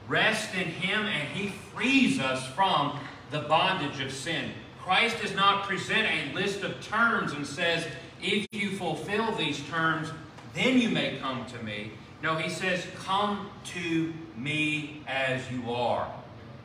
Rest 0.07 0.55
in 0.55 0.67
Him, 0.67 1.01
and 1.01 1.27
He 1.29 1.49
frees 1.75 2.19
us 2.19 2.47
from 2.53 2.97
the 3.31 3.41
bondage 3.41 3.99
of 3.99 4.13
sin. 4.13 4.51
Christ 4.79 5.21
does 5.21 5.35
not 5.35 5.67
present 5.67 6.07
a 6.07 6.33
list 6.33 6.63
of 6.63 6.79
terms 6.81 7.33
and 7.33 7.45
says, 7.45 7.85
if 8.21 8.47
you 8.51 8.71
fulfill 8.77 9.33
these 9.35 9.59
terms, 9.67 10.09
then 10.53 10.79
you 10.79 10.89
may 10.89 11.17
come 11.17 11.45
to 11.47 11.61
me. 11.63 11.91
No, 12.21 12.35
he 12.35 12.49
says, 12.49 12.85
Come 12.97 13.49
to 13.65 14.13
me 14.35 15.03
as 15.07 15.49
you 15.51 15.71
are. 15.71 16.11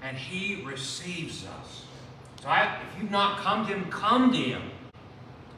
And 0.02 0.16
he 0.16 0.62
receives 0.64 1.46
us. 1.46 1.84
So 2.40 2.48
I, 2.48 2.78
if 2.88 3.00
you've 3.00 3.10
not 3.10 3.38
come 3.38 3.66
to 3.66 3.74
him, 3.74 3.90
come 3.90 4.32
to 4.32 4.38
him. 4.38 4.62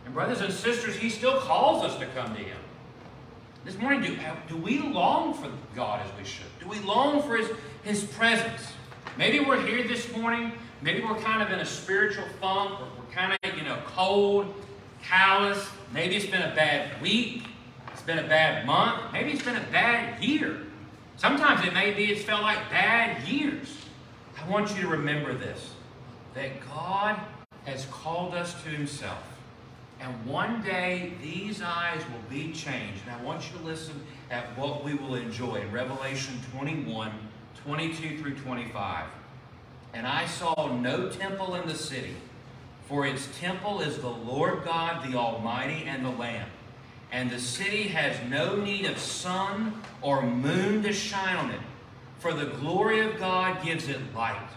And 0.04 0.12
brothers 0.12 0.40
and 0.40 0.52
sisters, 0.52 0.96
he 0.96 1.09
still 1.09 1.38
calls 1.38 1.83
us 1.83 1.98
to 1.98 2.07
come 2.07 2.35
to 2.35 2.42
him. 2.42 2.59
This 3.64 3.78
morning, 3.78 4.02
do, 4.02 4.20
uh, 4.20 4.37
do 4.48 4.57
we 4.59 4.80
long 4.80 5.33
for 5.33 5.50
God 5.74 6.04
as 6.04 6.18
we 6.18 6.24
should? 6.24 6.44
Do 6.61 6.68
we 6.68 6.78
long 6.80 7.22
for 7.22 7.37
his, 7.37 7.48
his 7.83 8.04
presence? 8.04 8.72
Maybe 9.16 9.40
we're 9.40 9.64
here 9.64 9.88
this 9.88 10.14
morning. 10.14 10.52
Maybe 10.83 11.02
we're 11.02 11.18
kind 11.20 11.40
of 11.40 11.50
in 11.50 11.61
a 11.61 11.64
spiritual 11.64 12.24
funk. 12.38 12.80
Or 12.80 12.88
we're 12.98 13.14
kind 13.14 13.38
of, 13.42 13.57
you 13.57 13.64
know, 13.64 13.78
cold, 13.87 14.52
callous. 15.02 15.66
Maybe 15.94 16.16
it's 16.16 16.26
been 16.26 16.42
a 16.42 16.54
bad 16.54 17.00
week 17.00 17.44
been 18.05 18.19
a 18.19 18.29
bad 18.29 18.67
month. 18.67 19.12
Maybe 19.12 19.33
it's 19.33 19.43
been 19.43 19.57
a 19.57 19.67
bad 19.73 20.23
year. 20.23 20.61
Sometimes 21.17 21.67
it 21.67 21.73
may 21.73 21.93
be 21.93 22.07
it's 22.07 22.25
felt 22.25 22.43
like 22.43 22.59
bad 22.71 23.27
years. 23.27 23.77
I 24.40 24.49
want 24.49 24.75
you 24.75 24.83
to 24.83 24.88
remember 24.88 25.35
this 25.35 25.71
that 26.35 26.51
God 26.69 27.19
has 27.64 27.87
called 27.87 28.35
us 28.35 28.61
to 28.64 28.69
Himself. 28.69 29.23
And 30.01 30.27
one 30.27 30.62
day 30.62 31.12
these 31.23 31.62
eyes 31.62 32.03
will 32.11 32.29
be 32.29 32.53
changed. 32.53 33.03
And 33.07 33.14
I 33.14 33.23
want 33.23 33.51
you 33.51 33.59
to 33.59 33.64
listen 33.64 34.05
at 34.31 34.59
what 34.59 34.85
we 34.85 34.95
will 34.95 35.14
enjoy 35.14 35.57
in 35.57 35.71
Revelation 35.73 36.35
21 36.53 37.12
22 37.64 38.19
through 38.19 38.35
25. 38.35 39.07
And 39.95 40.07
I 40.07 40.27
saw 40.27 40.77
no 40.77 41.09
temple 41.09 41.55
in 41.55 41.67
the 41.67 41.75
city, 41.75 42.17
for 42.88 43.07
its 43.07 43.29
temple 43.38 43.81
is 43.81 43.99
the 43.99 44.11
Lord 44.11 44.64
God, 44.64 45.11
the 45.11 45.17
Almighty, 45.17 45.85
and 45.87 46.05
the 46.05 46.11
Lamb. 46.11 46.49
And 47.14 47.31
the 47.31 47.38
city 47.38 47.85
has 47.85 48.16
no 48.29 48.57
need 48.57 48.87
of 48.87 48.98
sun 48.98 49.81
or 50.03 50.20
moon 50.20 50.83
to 50.83 50.92
shine 50.92 51.37
on 51.37 51.50
it, 51.53 51.61
for 52.18 52.35
the 52.35 52.46
glory 52.46 53.03
of 53.03 53.20
God 53.20 53.62
gives 53.64 53.87
it 53.88 54.00
light, 54.16 54.48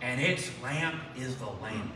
and 0.00 0.18
its 0.18 0.50
lamp 0.62 0.94
is 1.14 1.36
the 1.36 1.50
Lamb. 1.62 1.92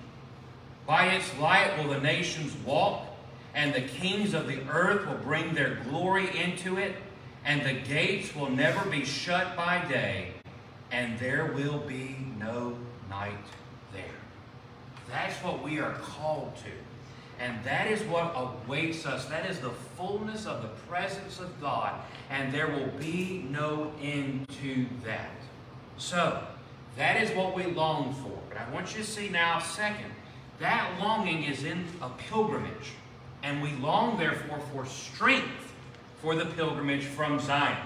By 0.86 1.06
its 1.06 1.34
light 1.38 1.78
will 1.78 1.94
the 1.94 2.00
nations 2.00 2.54
walk, 2.66 3.06
and 3.54 3.72
the 3.72 3.80
kings 3.80 4.34
of 4.34 4.46
the 4.46 4.60
earth 4.68 5.06
will 5.06 5.24
bring 5.24 5.54
their 5.54 5.76
glory 5.88 6.38
into 6.38 6.76
it, 6.76 6.96
and 7.46 7.62
the 7.62 7.72
gates 7.72 8.36
will 8.36 8.50
never 8.50 8.86
be 8.90 9.06
shut 9.06 9.56
by 9.56 9.82
day, 9.88 10.34
and 10.92 11.18
there 11.18 11.46
will 11.54 11.78
be 11.78 12.14
no 12.38 12.76
night 13.08 13.32
there. 13.94 14.04
That's 15.08 15.42
what 15.42 15.62
we 15.64 15.80
are 15.80 15.94
called 15.94 16.56
to. 16.56 16.87
And 17.38 17.62
that 17.64 17.86
is 17.86 18.02
what 18.02 18.34
awaits 18.34 19.06
us. 19.06 19.26
That 19.26 19.48
is 19.48 19.60
the 19.60 19.70
fullness 19.70 20.46
of 20.46 20.62
the 20.62 20.68
presence 20.88 21.38
of 21.38 21.60
God. 21.60 21.94
And 22.30 22.52
there 22.52 22.68
will 22.68 22.90
be 22.98 23.46
no 23.48 23.92
end 24.02 24.48
to 24.62 24.86
that. 25.04 25.30
So, 25.98 26.42
that 26.96 27.22
is 27.22 27.30
what 27.36 27.54
we 27.54 27.64
long 27.66 28.12
for. 28.14 28.38
But 28.48 28.58
I 28.58 28.68
want 28.70 28.92
you 28.92 29.02
to 29.02 29.08
see 29.08 29.28
now, 29.28 29.60
second, 29.60 30.10
that 30.58 30.98
longing 30.98 31.44
is 31.44 31.62
in 31.62 31.84
a 32.02 32.08
pilgrimage. 32.10 32.92
And 33.44 33.62
we 33.62 33.72
long, 33.74 34.18
therefore, 34.18 34.60
for 34.72 34.84
strength 34.84 35.74
for 36.20 36.34
the 36.34 36.46
pilgrimage 36.46 37.04
from 37.04 37.38
Zion. 37.38 37.78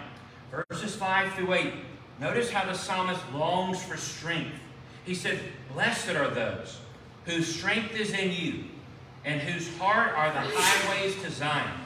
Verses 0.51 0.97
5 0.97 1.35
through 1.35 1.53
8. 1.53 1.75
Notice 2.21 2.51
how 2.51 2.65
the 2.65 2.77
psalmist 2.77 3.21
longs 3.35 3.83
for 3.83 3.99
strength. 3.99 4.55
He 5.05 5.15
said, 5.15 5.41
Blessed 5.73 6.11
are 6.11 6.31
those 6.31 6.79
whose 7.27 7.55
strength 7.55 7.95
is 7.95 8.13
in 8.13 8.33
you 8.33 8.65
and 9.25 9.41
whose 9.41 9.75
heart 9.79 10.13
are 10.17 10.33
the 10.33 10.41
highways 10.41 11.21
to 11.23 11.31
Zion. 11.31 11.81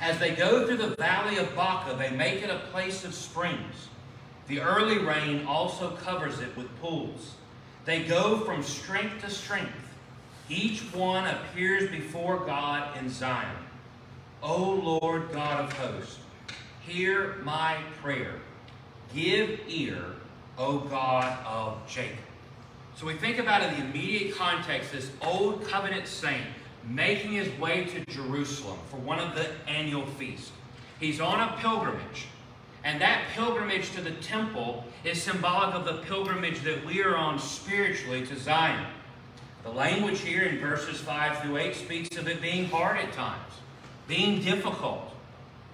As 0.00 0.18
they 0.18 0.34
go 0.34 0.66
through 0.66 0.76
the 0.76 0.94
valley 0.96 1.38
of 1.38 1.54
Baca, 1.54 1.96
they 1.96 2.10
make 2.10 2.42
it 2.42 2.50
a 2.50 2.58
place 2.70 3.04
of 3.04 3.14
springs. 3.14 3.88
The 4.48 4.60
early 4.60 4.98
rain 4.98 5.46
also 5.46 5.92
covers 5.92 6.40
it 6.40 6.54
with 6.56 6.68
pools. 6.80 7.34
They 7.84 8.04
go 8.04 8.40
from 8.40 8.62
strength 8.62 9.22
to 9.22 9.30
strength. 9.30 9.72
Each 10.48 10.80
one 10.92 11.26
appears 11.26 11.90
before 11.90 12.44
God 12.44 12.98
in 12.98 13.08
Zion. 13.08 13.56
O 14.42 14.98
Lord 15.02 15.32
God 15.32 15.64
of 15.64 15.72
hosts, 15.72 16.18
hear 16.86 17.36
my 17.42 17.78
prayer. 18.02 18.34
Give 19.14 19.58
ear, 19.68 20.04
O 20.58 20.80
God 20.80 21.38
of 21.46 21.78
Jacob. 21.88 22.18
So 22.96 23.06
we 23.06 23.14
think 23.14 23.38
about 23.38 23.62
in 23.62 23.74
the 23.74 23.84
immediate 23.86 24.36
context 24.36 24.92
this 24.92 25.10
old 25.20 25.66
covenant 25.66 26.06
saint 26.06 26.46
making 26.88 27.32
his 27.32 27.48
way 27.58 27.84
to 27.84 28.04
Jerusalem 28.06 28.78
for 28.90 28.98
one 28.98 29.18
of 29.18 29.34
the 29.34 29.48
annual 29.68 30.06
feasts. 30.06 30.52
He's 31.00 31.20
on 31.20 31.40
a 31.40 31.56
pilgrimage. 31.58 32.26
And 32.84 33.00
that 33.00 33.22
pilgrimage 33.34 33.92
to 33.92 34.02
the 34.02 34.12
temple 34.12 34.84
is 35.02 35.20
symbolic 35.20 35.74
of 35.74 35.86
the 35.86 36.02
pilgrimage 36.02 36.60
that 36.62 36.84
we 36.84 37.02
are 37.02 37.16
on 37.16 37.38
spiritually 37.38 38.26
to 38.26 38.38
Zion. 38.38 38.86
The 39.64 39.70
language 39.70 40.20
here 40.20 40.42
in 40.42 40.60
verses 40.60 41.00
5 41.00 41.40
through 41.40 41.56
8 41.56 41.74
speaks 41.74 42.16
of 42.18 42.28
it 42.28 42.42
being 42.42 42.66
hard 42.66 42.98
at 42.98 43.12
times, 43.14 43.52
being 44.06 44.42
difficult. 44.42 45.10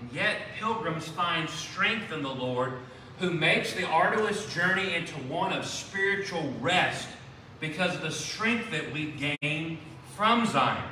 And 0.01 0.13
yet, 0.13 0.37
pilgrims 0.57 1.09
find 1.09 1.51
strength 1.51 2.13
in 2.13 2.23
the 2.23 2.33
Lord 2.33 2.75
who 3.21 3.31
makes 3.31 3.75
the 3.75 3.85
arduous 3.85 4.53
journey 4.53 4.95
into 4.95 5.15
one 5.29 5.53
of 5.53 5.67
spiritual 5.67 6.53
rest 6.61 7.07
because 7.61 7.95
of 7.95 8.01
the 8.01 8.11
strength 8.11 8.71
that 8.71 8.91
we 8.93 9.13
gain 9.43 9.79
from 10.17 10.47
Zion. 10.47 10.83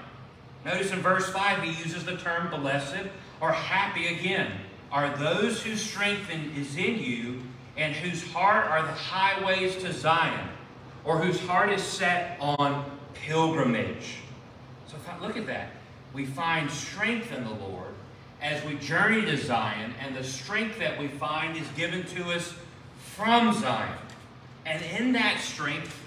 Notice 0.64 0.92
in 0.92 1.00
verse 1.00 1.28
5 1.30 1.62
he 1.62 1.70
uses 1.82 2.04
the 2.04 2.16
term 2.18 2.50
blessed 2.50 3.08
or 3.40 3.50
happy 3.50 4.14
again. 4.14 4.52
Are 4.92 5.16
those 5.16 5.62
whose 5.62 5.80
strength 5.80 6.30
is 6.54 6.76
in 6.76 6.98
you 6.98 7.40
and 7.78 7.94
whose 7.94 8.22
heart 8.32 8.66
are 8.66 8.82
the 8.82 8.92
highways 8.92 9.76
to 9.76 9.92
Zion, 9.92 10.48
or 11.04 11.18
whose 11.18 11.40
heart 11.40 11.70
is 11.70 11.82
set 11.82 12.36
on 12.40 12.84
pilgrimage. 13.14 14.16
So 14.88 14.96
look 15.22 15.36
at 15.36 15.46
that. 15.46 15.70
We 16.12 16.26
find 16.26 16.70
strength 16.70 17.32
in 17.32 17.44
the 17.44 17.54
Lord 17.54 17.94
as 18.40 18.64
we 18.64 18.74
journey 18.74 19.24
to 19.24 19.36
Zion, 19.36 19.94
and 20.00 20.14
the 20.14 20.24
strength 20.24 20.78
that 20.78 20.98
we 20.98 21.08
find 21.08 21.56
is 21.56 21.66
given 21.76 22.04
to 22.04 22.30
us 22.30 22.54
from 23.16 23.52
Zion. 23.52 23.98
And 24.64 24.82
in 24.98 25.12
that 25.12 25.40
strength, 25.40 25.98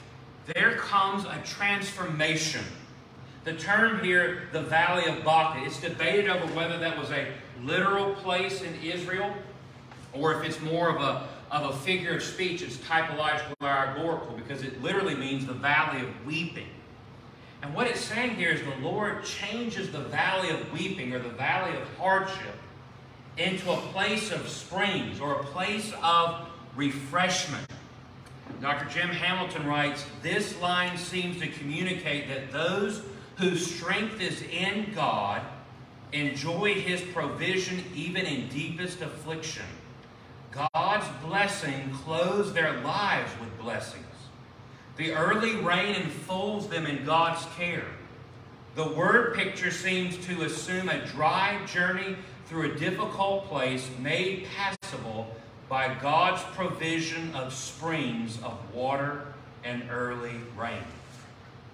there 0.53 0.77
comes 0.77 1.25
a 1.25 1.41
transformation. 1.45 2.63
The 3.43 3.53
term 3.53 4.03
here, 4.03 4.43
the 4.51 4.61
Valley 4.61 5.05
of 5.07 5.23
Baca, 5.23 5.63
it's 5.65 5.81
debated 5.81 6.29
over 6.29 6.45
whether 6.53 6.77
that 6.79 6.97
was 6.97 7.09
a 7.11 7.27
literal 7.63 8.13
place 8.15 8.61
in 8.61 8.75
Israel 8.75 9.33
or 10.13 10.33
if 10.35 10.47
it's 10.47 10.61
more 10.61 10.89
of 10.89 11.01
a, 11.01 11.27
of 11.49 11.73
a 11.73 11.77
figure 11.79 12.15
of 12.15 12.23
speech. 12.23 12.61
It's 12.61 12.77
typological 12.77 13.55
or 13.61 13.67
allegorical 13.67 14.35
because 14.35 14.61
it 14.61 14.81
literally 14.81 15.15
means 15.15 15.45
the 15.45 15.53
Valley 15.53 16.01
of 16.01 16.25
Weeping. 16.25 16.67
And 17.62 17.76
what 17.76 17.88
it's 17.88 18.02
saying 18.02 18.36
here 18.36 18.52
is 18.52 18.62
the 18.62 18.88
Lord 18.88 19.24
changes 19.24 19.91
the 19.91 20.00
valley 20.00 20.50
of 20.50 20.71
weeping 20.74 21.13
or 21.13 21.19
the 21.19 21.30
valley 21.30 21.78
of 21.78 21.88
hardship 21.97 22.56
into 23.38 23.71
a 23.71 23.78
place 23.78 24.32
of 24.32 24.47
springs 24.47 25.19
or 25.19 25.39
a 25.39 25.43
place 25.43 25.93
of 26.02 26.47
refreshment. 26.76 27.67
Dr. 28.62 28.86
Jim 28.89 29.10
Hamilton 29.10 29.65
writes, 29.65 30.06
This 30.21 30.60
line 30.60 30.97
seems 30.97 31.39
to 31.39 31.47
communicate 31.47 32.28
that 32.28 32.52
those 32.52 33.02
whose 33.38 33.65
strength 33.65 34.21
is 34.21 34.41
in 34.43 34.91
God 34.93 35.41
enjoy 36.13 36.76
his 36.76 37.02
provision 37.02 37.84
even 37.95 38.26
in 38.26 38.50
deepest 38.50 39.02
affliction. 39.02 39.65
God's 40.52 41.08
blessing 41.26 41.91
clothes 42.04 42.54
their 42.54 42.82
lives 42.82 43.32
with 43.39 43.58
blessings. 43.60 44.06
The 44.97 45.13
early 45.13 45.56
rain 45.56 45.95
enfolds 45.95 46.67
them 46.67 46.86
in 46.86 47.06
God's 47.06 47.45
care. 47.58 47.86
The 48.75 48.88
word 48.89 49.36
picture 49.36 49.71
seems 49.71 50.17
to 50.27 50.43
assume 50.43 50.89
a 50.89 51.06
dry 51.08 51.60
journey 51.65 52.15
through 52.45 52.71
a 52.71 52.75
difficult 52.75 53.45
place 53.47 53.89
made 53.99 54.47
passable 54.56 55.36
by 55.69 55.93
God's 56.01 56.43
provision 56.56 57.34
of 57.34 57.54
springs 57.54 58.38
of 58.43 58.58
water 58.73 59.25
and 59.63 59.84
early 59.89 60.36
rain. 60.58 60.84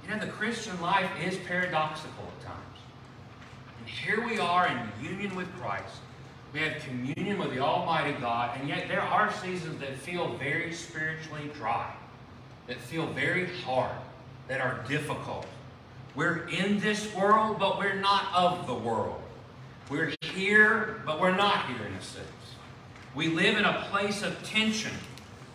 You 0.03 0.11
know, 0.11 0.19
the 0.19 0.31
Christian 0.31 0.79
life 0.81 1.09
is 1.25 1.37
paradoxical 1.47 2.23
at 2.25 2.45
times. 2.45 2.77
And 3.79 3.87
here 3.89 4.25
we 4.25 4.39
are 4.39 4.67
in 4.67 5.05
union 5.05 5.35
with 5.35 5.51
Christ. 5.55 5.97
We 6.53 6.59
have 6.61 6.81
communion 6.83 7.39
with 7.39 7.51
the 7.53 7.59
Almighty 7.59 8.13
God, 8.19 8.57
and 8.59 8.69
yet 8.69 8.87
there 8.87 9.01
are 9.01 9.33
seasons 9.33 9.79
that 9.81 9.97
feel 9.97 10.37
very 10.37 10.71
spiritually 10.73 11.51
dry, 11.55 11.91
that 12.67 12.79
feel 12.79 13.07
very 13.07 13.47
hard, 13.65 13.95
that 14.47 14.61
are 14.61 14.83
difficult. 14.87 15.45
We're 16.15 16.47
in 16.47 16.79
this 16.79 17.13
world, 17.15 17.59
but 17.59 17.77
we're 17.77 17.99
not 17.99 18.25
of 18.33 18.67
the 18.67 18.73
world. 18.73 19.21
We're 19.89 20.13
here, 20.21 21.01
but 21.05 21.19
we're 21.19 21.35
not 21.35 21.65
here 21.67 21.85
in 21.85 21.93
a 21.93 22.01
sense. 22.01 22.27
We 23.15 23.29
live 23.29 23.57
in 23.57 23.65
a 23.65 23.85
place 23.89 24.21
of 24.21 24.41
tension 24.43 24.91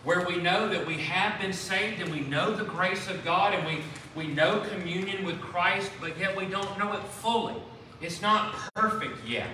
where 0.03 0.25
we 0.27 0.37
know 0.37 0.67
that 0.67 0.85
we 0.85 0.95
have 0.95 1.39
been 1.39 1.53
saved 1.53 2.01
and 2.01 2.11
we 2.11 2.21
know 2.21 2.53
the 2.53 2.65
grace 2.65 3.07
of 3.09 3.23
God 3.23 3.53
and 3.53 3.65
we, 3.65 3.79
we 4.15 4.27
know 4.27 4.61
communion 4.71 5.23
with 5.23 5.39
Christ, 5.39 5.91
but 6.01 6.17
yet 6.17 6.35
we 6.35 6.45
don't 6.45 6.77
know 6.77 6.93
it 6.93 7.03
fully. 7.03 7.55
It's 8.01 8.21
not 8.21 8.53
perfect 8.75 9.25
yet. 9.27 9.47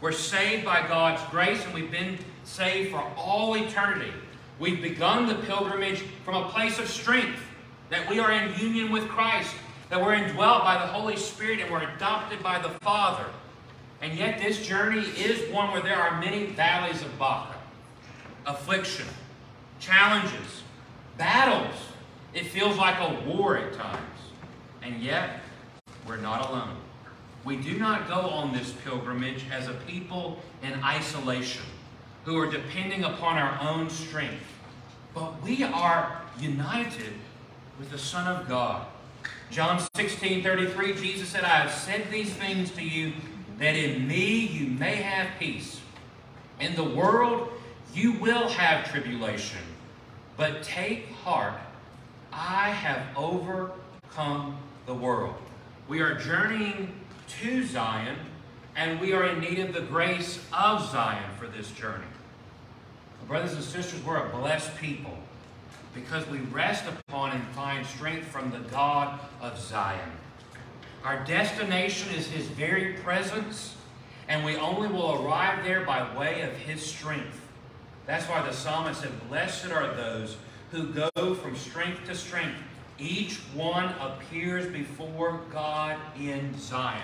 We're 0.00 0.12
saved 0.12 0.64
by 0.64 0.86
God's 0.86 1.22
grace 1.30 1.62
and 1.64 1.74
we've 1.74 1.90
been 1.90 2.18
saved 2.44 2.92
for 2.92 3.02
all 3.16 3.54
eternity. 3.56 4.12
We've 4.60 4.82
begun 4.82 5.26
the 5.26 5.36
pilgrimage 5.36 6.02
from 6.22 6.34
a 6.34 6.48
place 6.50 6.78
of 6.78 6.86
strength, 6.86 7.40
that 7.88 8.08
we 8.10 8.20
are 8.20 8.30
in 8.30 8.54
union 8.60 8.92
with 8.92 9.08
Christ, 9.08 9.54
that 9.88 10.00
we're 10.00 10.12
indwelt 10.12 10.62
by 10.62 10.74
the 10.74 10.86
Holy 10.86 11.16
Spirit 11.16 11.60
and 11.60 11.70
we're 11.70 11.88
adopted 11.94 12.42
by 12.42 12.58
the 12.58 12.68
Father. 12.80 13.24
And 14.02 14.16
yet 14.18 14.38
this 14.38 14.64
journey 14.64 15.00
is 15.00 15.50
one 15.50 15.72
where 15.72 15.80
there 15.80 15.96
are 15.96 16.20
many 16.20 16.44
valleys 16.44 17.00
of 17.00 17.18
Baca, 17.18 17.54
affliction, 18.44 19.06
challenges, 19.80 20.62
battles. 21.16 21.74
It 22.34 22.44
feels 22.44 22.76
like 22.76 23.00
a 23.00 23.18
war 23.26 23.56
at 23.56 23.72
times. 23.72 23.98
And 24.82 25.02
yet, 25.02 25.40
we're 26.06 26.18
not 26.18 26.50
alone. 26.50 26.76
We 27.44 27.56
do 27.56 27.78
not 27.78 28.08
go 28.08 28.20
on 28.20 28.52
this 28.52 28.74
pilgrimage 28.84 29.44
as 29.50 29.68
a 29.68 29.74
people 29.86 30.38
in 30.62 30.74
isolation 30.84 31.62
who 32.24 32.38
are 32.38 32.50
depending 32.50 33.04
upon 33.04 33.38
our 33.38 33.58
own 33.60 33.88
strength, 33.90 34.44
but 35.14 35.42
we 35.42 35.62
are 35.62 36.20
united 36.38 37.14
with 37.78 37.90
the 37.90 37.98
Son 37.98 38.26
of 38.26 38.48
God. 38.48 38.86
John 39.50 39.80
16, 39.94 40.42
33, 40.42 40.94
Jesus 40.94 41.28
said, 41.28 41.44
I 41.44 41.48
have 41.48 41.72
said 41.72 42.10
these 42.10 42.32
things 42.32 42.70
to 42.72 42.82
you 42.82 43.12
that 43.58 43.74
in 43.74 44.06
me 44.06 44.46
you 44.46 44.68
may 44.68 44.96
have 44.96 45.28
peace. 45.38 45.80
In 46.60 46.74
the 46.76 46.84
world 46.84 47.50
you 47.94 48.12
will 48.12 48.48
have 48.48 48.90
tribulation, 48.90 49.62
but 50.36 50.62
take 50.62 51.10
heart, 51.12 51.54
I 52.32 52.70
have 52.70 53.02
overcome 53.16 54.56
the 54.86 54.94
world. 54.94 55.34
We 55.88 56.00
are 56.00 56.14
journeying 56.14 56.92
to 57.40 57.64
Zion, 57.64 58.16
and 58.76 59.00
we 59.00 59.12
are 59.12 59.26
in 59.26 59.40
need 59.40 59.58
of 59.58 59.72
the 59.72 59.80
grace 59.80 60.44
of 60.52 60.88
Zion 60.90 61.30
for 61.38 61.46
this 61.46 61.70
journey. 61.72 62.04
Brothers 63.26 63.52
and 63.52 63.62
sisters, 63.62 64.02
we're 64.04 64.26
a 64.26 64.28
blessed 64.28 64.76
people 64.76 65.16
because 65.94 66.26
we 66.28 66.38
rest 66.38 66.84
upon 66.86 67.32
and 67.32 67.44
find 67.48 67.86
strength 67.86 68.26
from 68.26 68.50
the 68.50 68.58
God 68.70 69.20
of 69.40 69.58
Zion. 69.58 70.10
Our 71.04 71.24
destination 71.24 72.12
is 72.14 72.26
His 72.26 72.46
very 72.46 72.94
presence, 72.94 73.76
and 74.28 74.44
we 74.44 74.56
only 74.56 74.88
will 74.88 75.24
arrive 75.24 75.64
there 75.64 75.84
by 75.84 76.16
way 76.16 76.42
of 76.42 76.52
His 76.52 76.84
strength. 76.84 77.40
That's 78.06 78.26
why 78.26 78.42
the 78.42 78.52
psalmist 78.52 79.00
said, 79.00 79.28
Blessed 79.28 79.70
are 79.70 79.94
those 79.94 80.36
who 80.72 80.92
go 81.14 81.34
from 81.34 81.56
strength 81.56 82.04
to 82.06 82.14
strength. 82.14 82.58
Each 82.98 83.36
one 83.54 83.94
appears 84.00 84.66
before 84.66 85.40
God 85.52 85.96
in 86.18 86.56
Zion. 86.58 87.00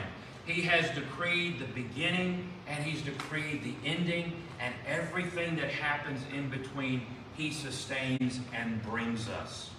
He 0.46 0.62
has 0.62 0.88
decreed 0.94 1.58
the 1.58 1.66
beginning 1.66 2.48
and 2.68 2.82
He's 2.84 3.02
decreed 3.02 3.62
the 3.62 3.74
ending, 3.88 4.32
and 4.60 4.74
everything 4.86 5.56
that 5.56 5.70
happens 5.70 6.20
in 6.34 6.48
between, 6.48 7.02
He 7.36 7.52
sustains 7.52 8.40
and 8.54 8.82
brings 8.82 9.28
us. 9.28 9.70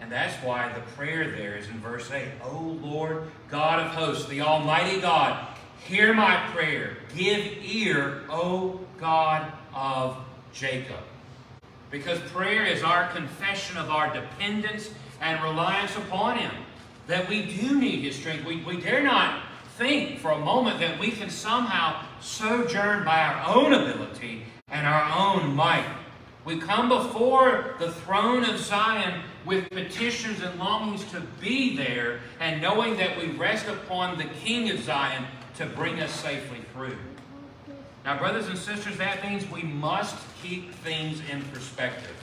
And 0.00 0.10
that's 0.10 0.34
why 0.44 0.72
the 0.72 0.80
prayer 0.92 1.30
there 1.30 1.56
is 1.56 1.68
in 1.68 1.78
verse 1.78 2.10
8 2.10 2.28
O 2.44 2.78
Lord, 2.82 3.30
God 3.48 3.80
of 3.80 3.92
hosts, 3.92 4.28
the 4.28 4.42
Almighty 4.42 5.00
God, 5.00 5.46
hear 5.86 6.12
my 6.12 6.36
prayer. 6.52 6.96
Give 7.16 7.42
ear, 7.62 8.22
O 8.28 8.80
God 8.98 9.50
of 9.74 10.16
Jacob. 10.52 11.00
Because 11.90 12.18
prayer 12.32 12.66
is 12.66 12.82
our 12.82 13.08
confession 13.12 13.76
of 13.76 13.88
our 13.88 14.12
dependence 14.12 14.90
and 15.20 15.42
reliance 15.42 15.96
upon 15.96 16.38
Him. 16.38 16.52
That 17.06 17.28
we 17.28 17.54
do 17.54 17.78
need 17.78 18.02
His 18.02 18.16
strength. 18.16 18.44
We, 18.44 18.62
we 18.64 18.80
dare 18.80 19.02
not 19.02 19.43
think 19.76 20.20
for 20.20 20.30
a 20.30 20.38
moment 20.38 20.78
that 20.80 20.98
we 20.98 21.10
can 21.10 21.30
somehow 21.30 22.04
sojourn 22.20 23.04
by 23.04 23.20
our 23.20 23.54
own 23.54 23.72
ability 23.72 24.44
and 24.68 24.86
our 24.86 25.12
own 25.12 25.54
might. 25.54 25.86
We 26.44 26.58
come 26.58 26.88
before 26.88 27.74
the 27.78 27.90
throne 27.90 28.44
of 28.44 28.58
Zion 28.58 29.22
with 29.44 29.70
petitions 29.70 30.42
and 30.42 30.58
longings 30.58 31.04
to 31.10 31.20
be 31.40 31.76
there 31.76 32.20
and 32.38 32.60
knowing 32.60 32.96
that 32.98 33.18
we 33.18 33.28
rest 33.32 33.66
upon 33.66 34.18
the 34.18 34.24
King 34.24 34.70
of 34.70 34.80
Zion 34.80 35.24
to 35.56 35.66
bring 35.66 36.00
us 36.00 36.12
safely 36.12 36.58
through. 36.72 36.96
Now, 38.04 38.18
brothers 38.18 38.48
and 38.48 38.58
sisters, 38.58 38.98
that 38.98 39.24
means 39.24 39.50
we 39.50 39.62
must 39.62 40.16
keep 40.42 40.74
things 40.74 41.22
in 41.30 41.42
perspective. 41.44 42.14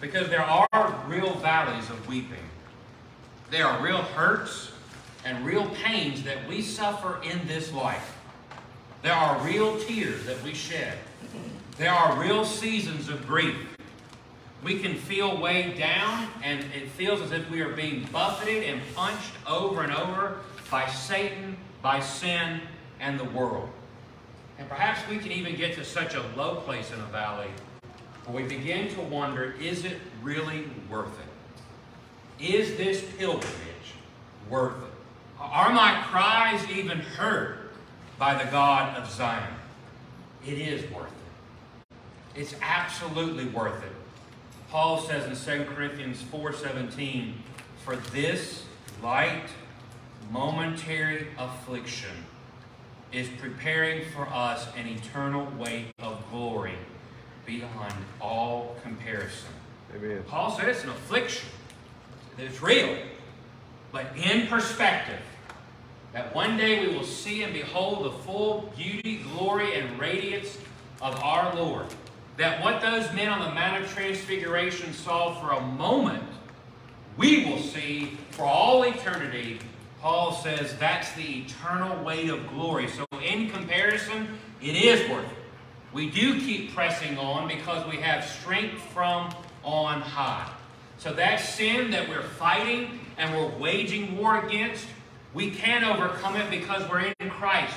Because 0.00 0.28
there 0.28 0.42
are 0.44 1.04
real 1.06 1.34
valleys 1.34 1.88
of 1.90 2.08
weeping. 2.08 2.38
There 3.50 3.66
are 3.66 3.82
real 3.82 4.02
hurts 4.02 4.72
and 5.24 5.44
real 5.44 5.68
pains 5.70 6.22
that 6.24 6.48
we 6.48 6.62
suffer 6.62 7.20
in 7.22 7.46
this 7.46 7.72
life. 7.72 8.16
There 9.02 9.12
are 9.12 9.44
real 9.44 9.78
tears 9.78 10.24
that 10.26 10.42
we 10.42 10.54
shed. 10.54 10.98
There 11.76 11.92
are 11.92 12.20
real 12.20 12.44
seasons 12.44 13.08
of 13.08 13.26
grief. 13.26 13.56
We 14.64 14.80
can 14.80 14.96
feel 14.96 15.40
weighed 15.40 15.78
down, 15.78 16.28
and 16.42 16.60
it 16.74 16.88
feels 16.88 17.20
as 17.20 17.30
if 17.30 17.48
we 17.50 17.60
are 17.60 17.72
being 17.72 18.08
buffeted 18.12 18.64
and 18.64 18.80
punched 18.94 19.32
over 19.46 19.82
and 19.82 19.92
over 19.92 20.38
by 20.70 20.88
Satan, 20.88 21.56
by 21.80 22.00
sin, 22.00 22.60
and 22.98 23.18
the 23.18 23.24
world. 23.24 23.68
And 24.58 24.68
perhaps 24.68 25.00
we 25.08 25.18
can 25.18 25.30
even 25.30 25.54
get 25.54 25.76
to 25.76 25.84
such 25.84 26.14
a 26.14 26.22
low 26.36 26.56
place 26.56 26.92
in 26.92 26.98
a 26.98 27.06
valley 27.06 27.48
where 28.26 28.42
we 28.42 28.48
begin 28.48 28.92
to 28.94 29.00
wonder 29.00 29.54
is 29.60 29.84
it 29.84 29.98
really 30.22 30.64
worth 30.90 31.16
it? 31.18 32.44
Is 32.44 32.76
this 32.76 33.04
pilgrimage 33.16 33.94
worth 34.50 34.82
it? 34.82 34.87
Are 35.40 35.72
my 35.72 36.02
cries 36.08 36.68
even 36.70 36.98
heard 36.98 37.70
by 38.18 38.42
the 38.42 38.50
God 38.50 38.96
of 38.96 39.10
Zion? 39.10 39.54
It 40.44 40.58
is 40.58 40.90
worth 40.90 41.06
it. 41.06 41.96
It's 42.34 42.54
absolutely 42.60 43.46
worth 43.46 43.82
it. 43.84 43.92
Paul 44.70 45.00
says 45.00 45.26
in 45.26 45.36
2 45.36 45.64
Corinthians 45.74 46.22
4:17, 46.22 47.42
"For 47.84 47.96
this 47.96 48.64
light 49.02 49.48
momentary 50.30 51.28
affliction 51.38 52.26
is 53.12 53.28
preparing 53.28 54.10
for 54.10 54.28
us 54.28 54.66
an 54.76 54.86
eternal 54.86 55.46
weight 55.56 55.92
of 56.00 56.22
glory 56.30 56.78
beyond 57.46 57.94
all 58.20 58.76
comparison." 58.82 59.54
Amen. 59.94 60.24
Paul 60.28 60.50
said 60.56 60.68
it's 60.68 60.84
an 60.84 60.90
affliction. 60.90 61.48
It's 62.36 62.60
real. 62.60 62.98
But 63.92 64.06
in 64.16 64.46
perspective, 64.46 65.20
that 66.12 66.34
one 66.34 66.56
day 66.56 66.86
we 66.86 66.94
will 66.94 67.04
see 67.04 67.42
and 67.42 67.52
behold 67.52 68.04
the 68.04 68.10
full 68.10 68.72
beauty, 68.76 69.20
glory, 69.34 69.74
and 69.74 69.98
radiance 69.98 70.58
of 71.00 71.18
our 71.22 71.54
Lord. 71.54 71.86
That 72.36 72.62
what 72.62 72.80
those 72.80 73.12
men 73.12 73.28
on 73.28 73.40
the 73.40 73.54
Mount 73.54 73.84
of 73.84 73.92
Transfiguration 73.92 74.92
saw 74.92 75.34
for 75.40 75.52
a 75.52 75.60
moment 75.60 76.22
we 77.18 77.44
will 77.44 77.58
see 77.58 78.16
for 78.30 78.44
all 78.44 78.84
eternity, 78.84 79.58
Paul 80.00 80.32
says 80.32 80.76
that's 80.78 81.12
the 81.14 81.40
eternal 81.40 82.02
weight 82.04 82.30
of 82.30 82.48
glory. 82.48 82.86
So, 82.88 83.04
in 83.20 83.50
comparison, 83.50 84.28
it 84.62 84.76
is 84.76 85.10
worth 85.10 85.24
it. 85.24 85.38
We 85.92 86.10
do 86.10 86.40
keep 86.40 86.72
pressing 86.74 87.18
on 87.18 87.48
because 87.48 87.84
we 87.90 87.96
have 87.96 88.24
strength 88.24 88.80
from 88.94 89.34
on 89.64 90.00
high. 90.00 90.48
So, 90.98 91.12
that 91.14 91.40
sin 91.40 91.90
that 91.90 92.08
we're 92.08 92.22
fighting 92.22 92.97
and 93.18 93.34
we're 93.34 93.58
waging 93.58 94.16
war 94.16 94.44
against, 94.46 94.86
we 95.34 95.50
can 95.50 95.84
overcome 95.84 96.36
it 96.36 96.50
because 96.50 96.88
we're 96.88 97.12
in 97.20 97.30
Christ. 97.30 97.74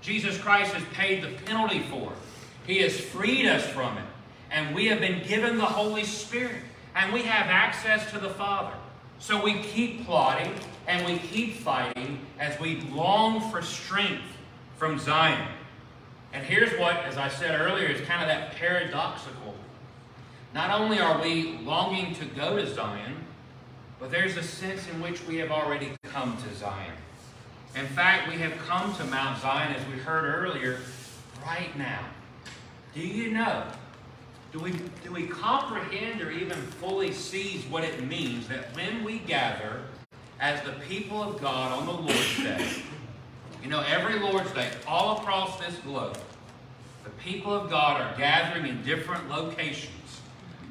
Jesus 0.00 0.38
Christ 0.38 0.72
has 0.72 0.82
paid 0.94 1.22
the 1.22 1.28
penalty 1.44 1.80
for 1.80 2.12
it. 2.12 2.18
He 2.66 2.78
has 2.78 2.98
freed 2.98 3.46
us 3.46 3.64
from 3.66 3.96
it. 3.98 4.04
And 4.50 4.74
we 4.74 4.86
have 4.86 5.00
been 5.00 5.26
given 5.26 5.58
the 5.58 5.64
Holy 5.64 6.04
Spirit. 6.04 6.62
And 6.94 7.12
we 7.12 7.22
have 7.22 7.46
access 7.46 8.10
to 8.10 8.18
the 8.18 8.30
Father. 8.30 8.74
So 9.18 9.42
we 9.42 9.62
keep 9.62 10.04
plodding 10.04 10.52
and 10.86 11.06
we 11.06 11.18
keep 11.18 11.56
fighting 11.56 12.20
as 12.38 12.58
we 12.58 12.80
long 12.92 13.50
for 13.50 13.62
strength 13.62 14.24
from 14.76 14.98
Zion. 14.98 15.48
And 16.32 16.44
here's 16.44 16.78
what, 16.78 16.96
as 16.96 17.16
I 17.16 17.28
said 17.28 17.60
earlier, 17.60 17.86
is 17.86 18.00
kind 18.06 18.22
of 18.22 18.28
that 18.28 18.54
paradoxical. 18.54 19.54
Not 20.54 20.70
only 20.70 20.98
are 20.98 21.20
we 21.20 21.58
longing 21.58 22.14
to 22.16 22.24
go 22.24 22.56
to 22.56 22.74
Zion, 22.74 23.14
but 23.98 24.10
there's 24.10 24.36
a 24.36 24.42
sense 24.42 24.86
in 24.88 25.00
which 25.00 25.24
we 25.26 25.36
have 25.36 25.50
already 25.50 25.92
come 26.04 26.36
to 26.36 26.54
Zion. 26.54 26.92
In 27.76 27.86
fact, 27.86 28.28
we 28.28 28.34
have 28.34 28.56
come 28.66 28.94
to 28.96 29.04
Mount 29.04 29.40
Zion, 29.40 29.74
as 29.74 29.86
we 29.86 29.98
heard 29.98 30.24
earlier, 30.24 30.80
right 31.44 31.76
now. 31.76 32.04
Do 32.94 33.00
you 33.00 33.30
know 33.32 33.64
do 34.52 34.60
we, 34.60 34.72
do 35.04 35.12
we 35.12 35.26
comprehend 35.26 36.22
or 36.22 36.30
even 36.30 36.56
fully 36.56 37.12
seize 37.12 37.64
what 37.66 37.84
it 37.84 38.06
means 38.06 38.48
that 38.48 38.74
when 38.74 39.04
we 39.04 39.18
gather 39.18 39.82
as 40.40 40.62
the 40.62 40.72
people 40.88 41.22
of 41.22 41.40
God 41.40 41.72
on 41.72 41.84
the 41.84 41.92
Lord's 41.92 42.36
Day, 42.38 42.82
you 43.62 43.68
know, 43.68 43.80
every 43.80 44.18
Lord's 44.18 44.50
Day, 44.52 44.70
all 44.86 45.18
across 45.18 45.60
this 45.60 45.76
globe, 45.80 46.16
the 47.04 47.10
people 47.10 47.52
of 47.52 47.68
God 47.68 48.00
are 48.00 48.16
gathering 48.16 48.66
in 48.66 48.82
different 48.84 49.28
locations. 49.28 49.92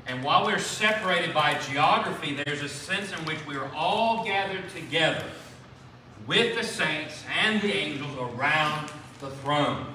And 0.08 0.24
while 0.24 0.46
we're 0.46 0.58
separated 0.58 1.34
by 1.34 1.60
geography, 1.60 2.34
there's 2.34 2.62
a 2.62 2.70
sense 2.70 3.12
in 3.12 3.20
which 3.26 3.46
we 3.46 3.58
are 3.58 3.70
all 3.76 4.24
gathered 4.24 4.70
together 4.70 5.26
with 6.26 6.56
the 6.56 6.64
saints 6.64 7.24
and 7.42 7.62
the 7.62 7.74
angels 7.74 8.16
around 8.18 8.90
the 9.20 9.30
throne. 9.30 9.86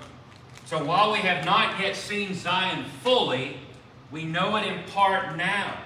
So 0.66 0.85
while 0.85 1.12
we 1.12 1.18
have 1.20 1.44
not 1.44 1.81
yet 1.81 1.96
seen 1.96 2.35
Zion 2.35 2.85
fully, 3.03 3.57
we 4.11 4.25
know 4.25 4.57
it 4.57 4.66
in 4.66 4.83
part 4.85 5.37
now. 5.37 5.79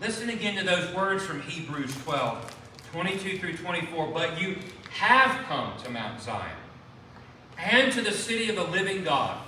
Listen 0.00 0.28
again 0.28 0.56
to 0.56 0.64
those 0.64 0.92
words 0.94 1.24
from 1.24 1.40
Hebrews 1.42 1.94
12, 2.02 2.56
22 2.92 3.38
through 3.38 3.56
24. 3.56 4.08
But 4.08 4.40
you 4.40 4.56
have 4.90 5.44
come 5.46 5.72
to 5.84 5.90
Mount 5.90 6.20
Zion 6.20 6.56
and 7.58 7.92
to 7.92 8.02
the 8.02 8.12
city 8.12 8.48
of 8.48 8.56
the 8.56 8.64
living 8.64 9.04
God, 9.04 9.38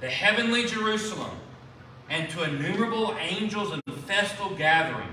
the 0.00 0.08
heavenly 0.08 0.66
Jerusalem, 0.66 1.30
and 2.12 2.28
to 2.28 2.44
innumerable 2.44 3.16
angels 3.18 3.72
in 3.72 3.80
the 3.86 4.00
festal 4.02 4.54
gathering, 4.54 5.08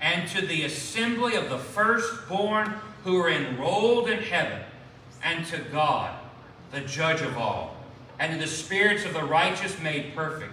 and 0.00 0.28
to 0.28 0.46
the 0.46 0.64
assembly 0.64 1.34
of 1.34 1.48
the 1.48 1.58
firstborn 1.58 2.72
who 3.02 3.16
are 3.16 3.30
enrolled 3.30 4.08
in 4.08 4.20
heaven, 4.20 4.60
and 5.24 5.44
to 5.46 5.58
God, 5.72 6.16
the 6.70 6.82
judge 6.82 7.22
of 7.22 7.36
all, 7.36 7.76
and 8.20 8.32
to 8.34 8.38
the 8.38 8.46
spirits 8.46 9.04
of 9.06 9.14
the 9.14 9.24
righteous 9.24 9.80
made 9.80 10.14
perfect 10.14 10.52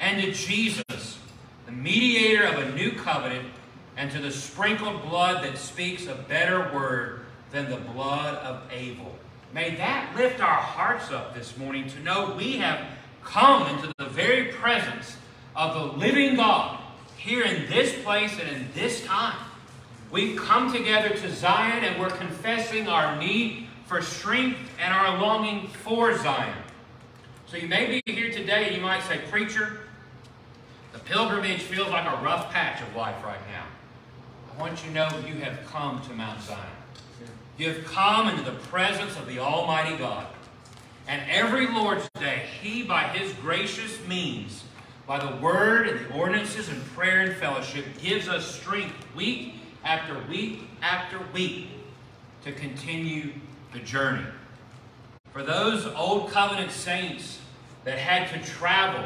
and 0.00 0.20
to 0.20 0.32
Jesus, 0.32 1.18
the 1.64 1.72
mediator 1.72 2.44
of 2.44 2.58
a 2.58 2.72
new 2.74 2.92
covenant, 2.92 3.48
and 3.96 4.10
to 4.10 4.18
the 4.18 4.30
sprinkled 4.30 5.02
blood 5.02 5.42
that 5.42 5.56
speaks 5.56 6.06
a 6.06 6.14
better 6.14 6.70
word 6.74 7.20
than 7.50 7.70
the 7.70 7.76
blood 7.76 8.34
of 8.36 8.62
Abel. 8.70 9.14
May 9.54 9.74
that 9.76 10.14
lift 10.16 10.40
our 10.40 10.60
hearts 10.60 11.10
up 11.10 11.34
this 11.34 11.56
morning 11.56 11.88
to 11.88 12.00
know 12.00 12.34
we 12.36 12.56
have 12.56 12.86
come 13.26 13.66
into 13.74 13.92
the 13.98 14.06
very 14.06 14.52
presence 14.52 15.16
of 15.54 15.74
the 15.74 15.98
living 15.98 16.36
God 16.36 16.80
here 17.18 17.44
in 17.44 17.68
this 17.68 17.92
place 18.02 18.32
and 18.38 18.48
in 18.48 18.68
this 18.74 19.04
time. 19.04 19.36
We've 20.10 20.38
come 20.38 20.72
together 20.72 21.10
to 21.10 21.34
Zion 21.34 21.84
and 21.84 22.00
we're 22.00 22.10
confessing 22.10 22.88
our 22.88 23.20
need 23.20 23.66
for 23.86 24.00
strength 24.00 24.58
and 24.80 24.94
our 24.94 25.18
longing 25.18 25.66
for 25.68 26.16
Zion. 26.16 26.56
So 27.46 27.56
you 27.56 27.68
may 27.68 28.00
be 28.06 28.12
here 28.12 28.30
today 28.30 28.74
you 28.74 28.80
might 28.80 29.02
say, 29.02 29.20
Preacher, 29.30 29.80
the 30.92 30.98
pilgrimage 31.00 31.62
feels 31.62 31.88
like 31.88 32.06
a 32.06 32.22
rough 32.22 32.52
patch 32.52 32.80
of 32.80 32.94
life 32.96 33.22
right 33.24 33.40
now. 33.52 33.64
I 34.54 34.60
want 34.60 34.82
you 34.82 34.88
to 34.88 34.94
know 34.94 35.08
you 35.26 35.34
have 35.42 35.66
come 35.66 36.00
to 36.02 36.12
Mount 36.14 36.40
Zion. 36.42 36.60
You 37.58 37.72
have 37.72 37.84
come 37.86 38.28
into 38.28 38.42
the 38.42 38.56
presence 38.58 39.16
of 39.16 39.26
the 39.26 39.38
Almighty 39.38 39.96
God. 39.96 40.26
And 41.08 41.22
every 41.30 41.66
Lord's 41.68 42.08
Day, 42.18 42.44
He, 42.60 42.82
by 42.82 43.04
His 43.04 43.32
gracious 43.34 44.04
means, 44.06 44.64
by 45.06 45.24
the 45.24 45.36
Word 45.36 45.88
and 45.88 46.00
the 46.00 46.14
ordinances 46.14 46.68
and 46.68 46.84
prayer 46.94 47.20
and 47.20 47.36
fellowship, 47.36 47.84
gives 48.02 48.28
us 48.28 48.46
strength 48.46 48.94
week 49.14 49.54
after 49.84 50.18
week 50.28 50.68
after 50.82 51.20
week 51.32 51.68
to 52.44 52.52
continue 52.52 53.32
the 53.72 53.78
journey. 53.80 54.26
For 55.32 55.42
those 55.42 55.86
Old 55.86 56.30
Covenant 56.30 56.72
saints 56.72 57.40
that 57.84 57.98
had 57.98 58.28
to 58.30 58.50
travel 58.50 59.04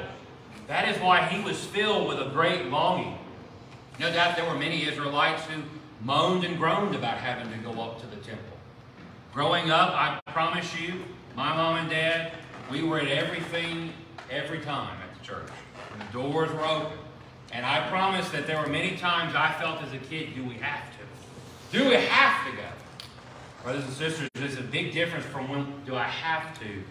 that 0.70 0.88
is 0.88 1.02
why 1.02 1.26
he 1.26 1.42
was 1.42 1.58
filled 1.64 2.06
with 2.06 2.20
a 2.20 2.30
great 2.30 2.66
longing. 2.66 3.18
No 3.98 4.08
doubt 4.12 4.36
there 4.36 4.48
were 4.48 4.54
many 4.54 4.84
Israelites 4.86 5.42
who 5.46 5.62
moaned 6.00 6.44
and 6.44 6.56
groaned 6.56 6.94
about 6.94 7.18
having 7.18 7.50
to 7.52 7.58
go 7.58 7.82
up 7.82 8.00
to 8.00 8.06
the 8.06 8.14
temple. 8.18 8.56
Growing 9.34 9.72
up, 9.72 9.90
I 9.90 10.20
promise 10.30 10.80
you, 10.80 11.02
my 11.36 11.54
mom 11.56 11.76
and 11.76 11.90
dad, 11.90 12.32
we 12.70 12.82
were 12.82 13.00
at 13.00 13.08
everything 13.08 13.92
every 14.30 14.60
time 14.60 14.96
at 15.02 15.18
the 15.18 15.24
church. 15.24 15.48
The 15.98 16.12
doors 16.12 16.50
were 16.52 16.64
open. 16.64 16.98
And 17.52 17.66
I 17.66 17.88
promise 17.88 18.28
that 18.30 18.46
there 18.46 18.60
were 18.60 18.68
many 18.68 18.96
times 18.96 19.34
I 19.34 19.52
felt 19.60 19.82
as 19.82 19.92
a 19.92 19.98
kid, 19.98 20.34
do 20.34 20.44
we 20.44 20.54
have 20.54 20.84
to? 20.92 21.78
Do 21.78 21.88
we 21.88 21.94
have 21.94 22.46
to 22.46 22.56
go? 22.56 22.68
Brothers 23.62 23.84
and 23.84 23.92
sisters, 23.92 24.28
there's 24.34 24.56
a 24.56 24.62
big 24.62 24.92
difference 24.92 25.24
from 25.26 25.48
when 25.48 25.84
do 25.84 25.94
I 25.94 26.04
have 26.04 26.58
to 26.60 26.82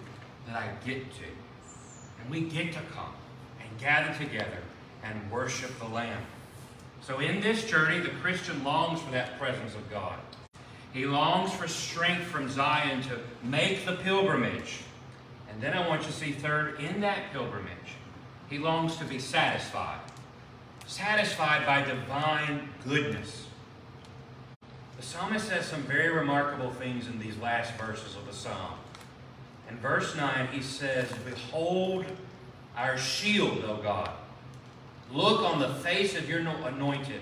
that 0.47 0.55
I 0.55 0.69
get 0.85 1.11
to. 1.13 1.25
And 2.21 2.29
we 2.29 2.41
get 2.41 2.73
to 2.73 2.79
come 2.93 3.13
and 3.61 3.79
gather 3.79 4.17
together 4.17 4.59
and 5.03 5.31
worship 5.31 5.77
the 5.79 5.87
Lamb. 5.87 6.21
So 7.01 7.19
in 7.19 7.39
this 7.39 7.65
journey, 7.65 7.99
the 7.99 8.09
Christian 8.21 8.63
longs 8.63 9.01
for 9.01 9.11
that 9.11 9.39
presence 9.39 9.75
of 9.75 9.89
God. 9.89 10.19
He 10.93 11.05
longs 11.05 11.53
for 11.53 11.67
strength 11.67 12.23
from 12.23 12.49
Zion 12.49 13.03
to 13.03 13.19
make 13.43 13.85
the 13.85 13.93
pilgrimage. 13.93 14.79
And 15.51 15.61
then 15.61 15.73
I 15.73 15.87
want 15.87 16.01
you 16.01 16.07
to 16.07 16.13
see 16.13 16.31
third, 16.31 16.79
in 16.79 17.01
that 17.01 17.31
pilgrimage, 17.31 17.73
he 18.49 18.57
longs 18.57 18.97
to 18.97 19.05
be 19.05 19.19
satisfied. 19.19 19.99
Satisfied 20.87 21.65
by 21.65 21.83
divine 21.83 22.69
goodness. 22.87 23.45
The 24.97 25.03
psalmist 25.03 25.47
says 25.47 25.65
some 25.65 25.83
very 25.83 26.09
remarkable 26.09 26.71
things 26.71 27.07
in 27.07 27.19
these 27.19 27.37
last 27.37 27.73
verses 27.75 28.15
of 28.15 28.25
the 28.25 28.33
psalm. 28.33 28.73
In 29.69 29.77
verse 29.77 30.15
9, 30.15 30.47
he 30.51 30.61
says, 30.61 31.11
Behold 31.25 32.05
our 32.75 32.97
shield, 32.97 33.63
O 33.65 33.77
God. 33.77 34.09
Look 35.11 35.41
on 35.41 35.59
the 35.59 35.69
face 35.75 36.17
of 36.17 36.27
your 36.27 36.39
anointed. 36.39 37.21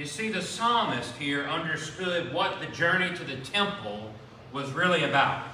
You 0.00 0.06
see, 0.06 0.30
the 0.30 0.40
psalmist 0.40 1.14
here 1.16 1.44
understood 1.44 2.32
what 2.32 2.58
the 2.58 2.66
journey 2.68 3.14
to 3.14 3.22
the 3.22 3.36
temple 3.36 4.14
was 4.50 4.72
really 4.72 5.04
about. 5.04 5.44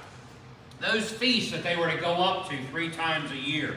Those 0.79 1.11
feasts 1.11 1.51
that 1.51 1.63
they 1.63 1.75
were 1.75 1.91
to 1.91 1.97
go 1.97 2.13
up 2.13 2.47
to 2.47 2.55
three 2.71 2.89
times 2.89 3.29
a 3.31 3.35
year, 3.35 3.75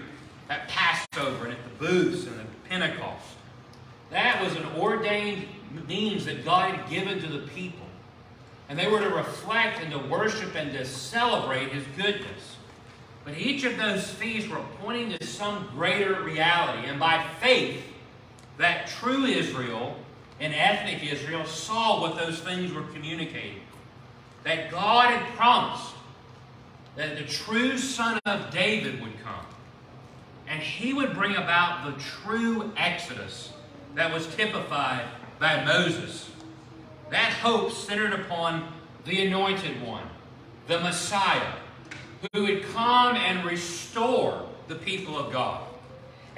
at 0.49 0.69
Passover 0.69 1.47
and 1.47 1.55
at 1.55 1.65
the 1.65 1.85
booths 1.85 2.25
and 2.25 2.39
the 2.39 2.45
Pentecost, 2.69 3.27
that 4.11 4.41
was 4.41 4.55
an 4.55 4.65
ordained 4.79 5.49
means 5.89 6.25
that 6.27 6.45
God 6.45 6.73
had 6.73 6.89
given 6.89 7.21
to 7.21 7.27
the 7.27 7.49
people. 7.49 7.89
And 8.69 8.79
they 8.79 8.87
were 8.87 9.01
to 9.01 9.11
reflect 9.11 9.83
and 9.83 9.91
to 9.91 9.99
worship 9.99 10.55
and 10.55 10.73
to 10.75 10.85
celebrate 10.85 11.73
His 11.73 11.83
goodness. 11.97 12.59
But 13.25 13.37
each 13.37 13.65
of 13.65 13.77
those 13.77 14.09
feasts 14.09 14.49
were 14.49 14.63
pointing 14.81 15.19
to 15.19 15.27
some 15.27 15.69
greater 15.75 16.23
reality. 16.23 16.87
And 16.87 17.01
by 17.01 17.27
faith, 17.41 17.83
that 18.59 18.87
true 18.87 19.25
Israel 19.25 19.97
and 20.41 20.55
ethnic 20.55 21.03
Israel 21.13 21.45
saw 21.45 22.01
what 22.01 22.17
those 22.17 22.41
things 22.41 22.73
were 22.73 22.83
communicating. 22.83 23.61
That 24.45 24.71
God 24.71 25.11
had 25.11 25.37
promised 25.37 25.95
that 26.97 27.19
the 27.19 27.25
true 27.25 27.77
son 27.77 28.19
of 28.25 28.51
David 28.51 29.01
would 29.03 29.23
come. 29.23 29.45
And 30.49 30.61
he 30.61 30.93
would 30.93 31.15
bring 31.15 31.37
about 31.37 31.85
the 31.85 32.03
true 32.03 32.73
Exodus 32.77 33.53
that 33.95 34.13
was 34.13 34.27
typified 34.35 35.05
by 35.39 35.65
Moses. 35.65 36.31
That 37.11 37.33
hope 37.35 37.71
centered 37.71 38.13
upon 38.13 38.73
the 39.05 39.27
anointed 39.27 39.83
one, 39.83 40.05
the 40.67 40.81
Messiah, 40.81 41.53
who 42.33 42.45
would 42.45 42.65
come 42.73 43.17
and 43.17 43.45
restore 43.45 44.49
the 44.69 44.75
people 44.75 45.19
of 45.19 45.33
God. 45.33 45.70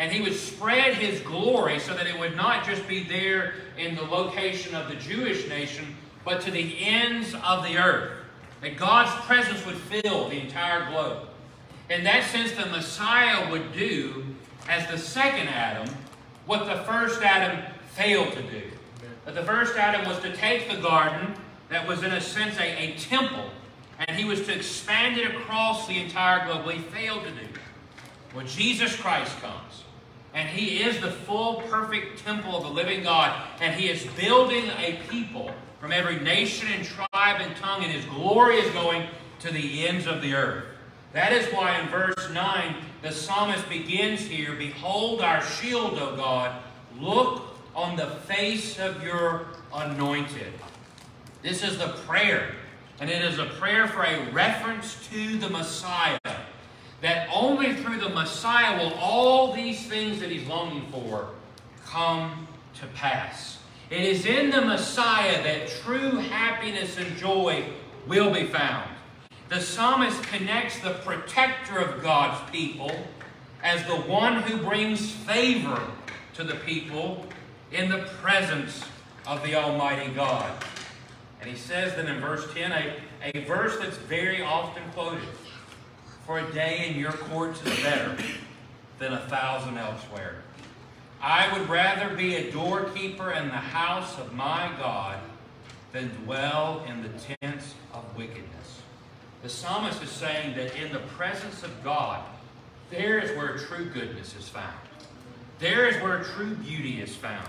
And 0.03 0.11
he 0.11 0.21
would 0.21 0.35
spread 0.35 0.95
his 0.95 1.21
glory 1.21 1.79
so 1.79 1.95
that 1.95 2.09
it 2.09 2.19
would 2.19 2.35
not 2.35 2.67
just 2.67 2.89
be 2.89 3.05
there 3.05 3.55
in 3.79 3.95
the 3.95 4.03
location 4.03 4.75
of 4.75 4.89
the 4.89 4.97
Jewish 4.97 5.49
nation, 5.49 5.95
but 6.25 6.41
to 6.41 6.51
the 6.51 6.77
ends 6.81 7.37
of 7.47 7.63
the 7.63 7.79
earth. 7.79 8.11
That 8.63 8.77
God's 8.77 9.13
presence 9.27 9.65
would 9.65 9.77
fill 9.77 10.29
the 10.29 10.41
entire 10.41 10.91
globe. 10.91 11.29
In 11.89 12.03
that 12.03 12.29
sense, 12.29 12.51
the 12.51 12.67
Messiah 12.67 13.49
would 13.53 13.73
do, 13.75 14.25
as 14.69 14.91
the 14.91 14.99
second 14.99 15.47
Adam, 15.47 15.95
what 16.47 16.67
the 16.67 16.83
first 16.83 17.23
Adam 17.23 17.63
failed 17.93 18.33
to 18.33 18.43
do. 18.43 18.63
The 19.25 19.45
first 19.45 19.77
Adam 19.77 20.05
was 20.05 20.19
to 20.23 20.37
take 20.37 20.69
the 20.69 20.79
garden 20.79 21.33
that 21.69 21.87
was, 21.87 22.03
in 22.03 22.11
a 22.11 22.21
sense, 22.21 22.59
a, 22.59 22.77
a 22.77 22.97
temple, 22.97 23.51
and 24.01 24.17
he 24.17 24.25
was 24.25 24.45
to 24.47 24.53
expand 24.53 25.17
it 25.17 25.33
across 25.33 25.87
the 25.87 25.97
entire 26.03 26.45
globe. 26.45 26.69
He 26.73 26.81
failed 26.81 27.23
to 27.23 27.31
do. 27.31 27.37
That. 27.37 28.35
Well, 28.35 28.47
Jesus 28.47 28.97
Christ 28.97 29.41
comes. 29.41 29.82
And 30.35 30.49
he 30.49 30.83
is 30.83 31.01
the 31.01 31.11
full, 31.11 31.63
perfect 31.69 32.25
temple 32.25 32.57
of 32.57 32.63
the 32.63 32.71
living 32.71 33.03
God. 33.03 33.49
And 33.61 33.75
he 33.75 33.89
is 33.89 34.07
building 34.19 34.71
a 34.79 34.99
people 35.09 35.53
from 35.81 35.93
every 35.93 36.19
nation 36.21 36.69
and 36.73 36.85
tribe 36.85 37.41
and 37.41 37.55
tongue. 37.57 37.85
And 37.85 37.93
his 37.93 38.05
glory 38.07 38.57
is 38.57 38.71
going 38.73 39.07
to 39.41 39.53
the 39.53 39.87
ends 39.87 40.07
of 40.07 40.23
the 40.23 40.35
earth. 40.35 40.65
That 41.13 41.33
is 41.33 41.47
why 41.53 41.79
in 41.79 41.89
verse 41.89 42.31
9, 42.33 42.77
the 43.03 43.13
psalmist 43.13 43.69
begins 43.69 44.21
here 44.21 44.55
Behold 44.55 45.21
our 45.21 45.43
shield, 45.43 45.99
O 45.99 46.17
God. 46.17 46.63
Look 46.99 47.43
on 47.75 47.97
the 47.97 48.07
face 48.07 48.79
of 48.79 49.03
your 49.03 49.47
anointed. 49.75 50.53
This 51.43 51.63
is 51.63 51.79
the 51.79 51.89
prayer. 52.07 52.55
And 53.01 53.11
it 53.11 53.23
is 53.23 53.39
a 53.39 53.47
prayer 53.47 53.89
for 53.89 54.05
a 54.05 54.31
reference 54.31 54.97
to 55.11 55.39
the 55.39 55.51
Messiah 55.51 56.19
that 57.03 57.29
only 57.33 57.75
through 57.75 57.99
the 57.99 58.09
Messiah 58.09 58.79
will 58.79 58.95
all 58.95 59.53
these 59.53 59.87
things 59.87 60.21
that 60.21 60.31
he's 60.31 60.47
longing 60.47 60.87
for 60.91 61.29
come 61.85 62.49
to 62.81 62.87
pass. 62.95 63.59
It 63.91 64.01
is 64.01 64.25
in 64.25 64.51
the 64.51 64.63
Messiah 64.63 65.43
that 65.43 65.69
true 65.69 66.17
happiness 66.17 66.97
and 66.97 67.15
joy 67.19 67.65
will 68.07 68.33
be 68.33 68.47
found. 68.47 68.89
The 69.49 69.61
psalmist 69.61 70.23
connects 70.23 70.79
the 70.79 70.95
protector 71.05 71.79
of 71.79 72.03
God's 72.03 72.51
people 72.51 72.91
as 73.63 73.85
the 73.85 73.97
one 73.97 74.43
who 74.43 74.57
brings 74.57 75.11
favor 75.11 75.83
to 76.35 76.45
the 76.45 76.55
people 76.55 77.27
in 77.71 77.91
the 77.91 78.05
presence 78.23 78.83
of 79.27 79.43
the 79.43 79.57
Almighty 79.57 80.11
God. 80.13 80.51
And 81.41 81.51
he 81.51 81.57
says 81.57 81.95
then 81.97 82.07
in 82.07 82.21
verse 82.21 82.47
10, 82.55 82.73
a, 82.73 82.95
a 83.35 83.45
verse 83.45 83.77
that's 83.79 83.97
very 83.97 84.41
often 84.41 84.83
quoted 84.95 85.21
for 86.27 86.39
a 86.39 86.53
day 86.53 86.89
in 86.89 86.99
your 86.99 87.13
courts 87.13 87.63
is 87.65 87.83
better 87.83 88.17
than 88.99 89.13
a 89.13 89.21
thousand 89.29 89.79
elsewhere. 89.79 90.37
I 91.21 91.53
would 91.57 91.69
rather 91.69 92.15
be 92.17 92.37
a 92.37 92.51
doorkeeper 92.51 93.33
in 93.33 93.49
the 93.49 93.55
house 93.55 94.19
of 94.19 94.33
my 94.33 94.73
God 94.79 95.19
than 95.93 96.09
dwell 96.25 96.85
in 96.89 97.03
the 97.03 97.11
tents 97.41 97.75
of 97.93 98.05
wickedness. 98.17 98.81
The 99.43 99.49
psalmist 99.49 100.03
is 100.03 100.11
saying 100.11 100.57
that 100.57 100.77
in 100.77 100.93
the 100.93 101.01
presence 101.01 101.63
of 101.63 101.83
God, 101.83 102.25
there 102.91 103.19
is 103.19 103.37
where 103.37 103.57
true 103.57 103.87
goodness 103.87 104.37
is 104.37 104.49
found. 104.49 104.77
There 105.59 105.89
is 105.89 106.01
where 106.03 106.23
true 106.23 106.55
beauty 106.55 107.01
is 107.01 107.15
found. 107.15 107.49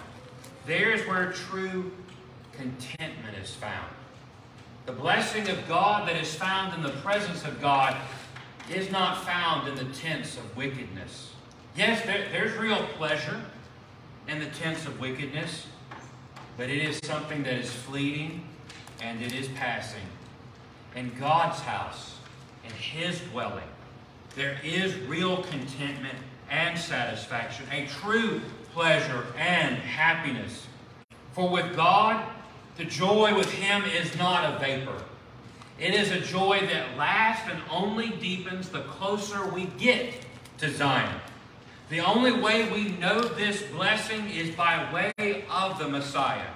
There 0.66 0.92
is 0.92 1.06
where 1.08 1.32
true 1.32 1.92
contentment 2.54 3.38
is 3.42 3.52
found. 3.52 3.90
The 4.86 4.94
blessing 4.94 5.50
of 5.50 5.68
God 5.68 6.08
that 6.08 6.16
is 6.16 6.34
found 6.36 6.74
in 6.74 6.84
the 6.84 6.98
presence 7.02 7.44
of 7.46 7.62
God 7.62 7.96
is 8.72 8.92
not 8.92 9.24
found 9.26 9.68
in 9.68 9.76
the 9.76 9.94
tents 9.94 10.38
of 10.38 10.56
wickedness. 10.56 11.34
Yes, 11.76 12.06
there, 12.06 12.28
there's 12.32 12.56
real 12.58 12.86
pleasure 12.98 13.42
in 14.28 14.40
the 14.40 14.46
tents 14.48 14.86
of 14.86 15.00
wickedness, 15.00 15.68
but 16.58 16.70
it 16.70 16.82
is 16.82 17.00
something 17.04 17.44
that 17.44 17.54
is 17.54 17.72
fleeting 17.72 18.48
and 19.02 19.22
it 19.22 19.34
is 19.34 19.48
passing. 19.50 20.02
In 20.96 21.12
God's 21.20 21.60
house, 21.60 22.18
in 22.64 22.72
His 22.72 23.20
dwelling, 23.32 23.68
there 24.36 24.58
is 24.64 24.96
real 25.02 25.44
contentment 25.44 26.18
and 26.50 26.78
satisfaction, 26.78 27.66
a 27.72 27.88
true 27.88 28.42
pleasure 28.74 29.26
and 29.38 29.76
happiness. 29.76 30.68
For 31.34 31.50
with 31.50 31.76
God, 31.76 32.24
the 32.78 32.86
joy 32.86 33.36
with 33.36 33.52
Him 33.52 33.84
is 33.84 34.16
not 34.18 34.56
a 34.56 34.60
vapor 34.60 35.04
it 35.80 35.94
is 35.94 36.12
a 36.12 36.20
joy 36.20 36.62
that 36.62 36.98
lasts 36.98 37.50
and 37.50 37.62
only 37.70 38.10
deepens 38.10 38.70
the 38.70 38.82
closer 38.82 39.48
we 39.48 39.66
get 39.78 40.14
to 40.60 40.70
Zion. 40.70 41.20
The 41.90 42.00
only 42.00 42.32
way 42.32 42.72
we 42.72 42.90
know 42.98 43.22
this 43.22 43.64
blessing 43.64 44.30
is 44.30 44.56
by 44.56 44.92
way 44.94 45.46
of 45.50 45.80
the 45.80 45.88
Messiah, 45.88 46.48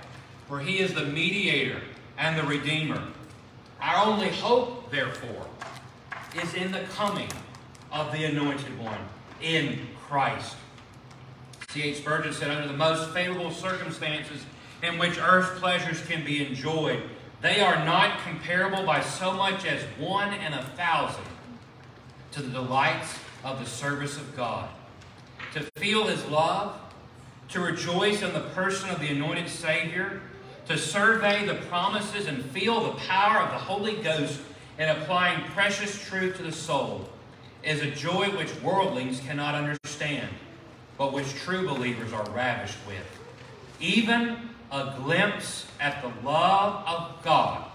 for 0.48 0.60
he 0.60 0.80
is 0.80 0.94
the 0.94 1.06
mediator 1.06 1.82
and 2.18 2.38
the 2.38 2.44
redeemer. 2.44 3.02
Our 3.82 4.06
only 4.06 4.30
hope, 4.30 4.90
therefore, 4.90 5.46
is 6.42 6.54
in 6.54 6.72
the 6.72 6.84
coming 6.96 7.30
of 7.92 8.12
the 8.12 8.24
anointed 8.26 8.80
one, 8.80 9.00
in 9.42 9.80
Christ. 10.08 10.56
C.H. 11.70 11.98
Spurgeon 11.98 12.34
said, 12.34 12.50
under 12.50 12.68
the 12.68 12.78
most 12.78 13.12
favorable 13.12 13.52
circumstances 13.52 14.42
in 14.82 14.98
which 14.98 15.18
earth's 15.20 15.60
pleasures 15.60 16.02
can 16.08 16.24
be 16.24 16.46
enjoyed, 16.46 17.04
they 17.42 17.60
are 17.60 17.84
not 17.86 18.20
comparable 18.20 18.84
by 18.84 19.02
so 19.02 19.34
much 19.34 19.66
as 19.66 19.82
one 20.00 20.34
in 20.34 20.54
a 20.54 20.64
thousand 20.76 21.24
to 22.32 22.42
the 22.42 22.50
delights 22.50 23.18
of 23.44 23.60
the 23.60 23.66
service 23.66 24.18
of 24.18 24.36
God. 24.36 24.70
To 25.54 25.62
feel 25.78 26.08
His 26.08 26.26
love, 26.26 26.80
to 27.50 27.60
rejoice 27.60 28.22
in 28.22 28.34
the 28.34 28.42
person 28.42 28.90
of 28.90 29.00
the 29.00 29.08
anointed 29.08 29.50
Savior, 29.50 30.22
to 30.68 30.78
survey 30.78 31.46
the 31.46 31.56
promises 31.56 32.28
and 32.28 32.44
feel 32.46 32.82
the 32.84 33.00
power 33.00 33.42
of 33.42 33.52
the 33.52 33.58
Holy 33.58 33.96
Ghost 34.02 34.40
in 34.78 34.90
applying 34.90 35.44
precious 35.52 36.04
truth 36.06 36.38
to 36.38 36.44
the 36.44 36.52
soul 36.52 37.08
is 37.64 37.82
a 37.82 37.92
joy 37.92 38.30
which 38.38 38.54
worldlings 38.62 39.20
cannot 39.22 39.56
understand, 39.56 40.30
but 40.98 41.14
which 41.14 41.34
true 41.36 41.68
believers 41.68 42.14
are 42.14 42.30
ravished 42.32 42.78
with. 42.88 43.06
Even 43.80 44.50
a 44.72 44.96
glimpse 44.98 45.66
at 45.80 46.02
the 46.02 46.12
love 46.28 46.84
of 46.88 47.24
God 47.24 47.66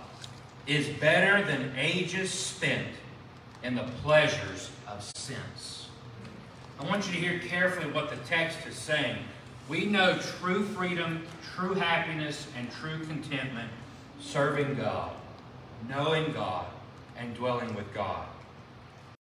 is 0.66 0.88
better 0.88 1.44
than 1.44 1.72
ages 1.76 2.30
spent 2.30 2.88
in 3.62 3.74
the 3.74 3.84
pleasures 4.02 4.70
of 4.86 5.02
sense. 5.16 5.88
I 6.78 6.84
want 6.84 7.06
you 7.06 7.14
to 7.14 7.18
hear 7.18 7.38
carefully 7.38 7.90
what 7.92 8.10
the 8.10 8.16
text 8.28 8.58
is 8.66 8.74
saying. 8.74 9.16
We 9.68 9.86
know 9.86 10.18
true 10.18 10.64
freedom, 10.64 11.24
true 11.54 11.74
happiness, 11.74 12.46
and 12.58 12.70
true 12.70 12.98
contentment 13.06 13.70
serving 14.20 14.74
God, 14.74 15.12
knowing 15.88 16.32
God, 16.32 16.66
and 17.16 17.34
dwelling 17.34 17.74
with 17.74 17.92
God. 17.94 18.24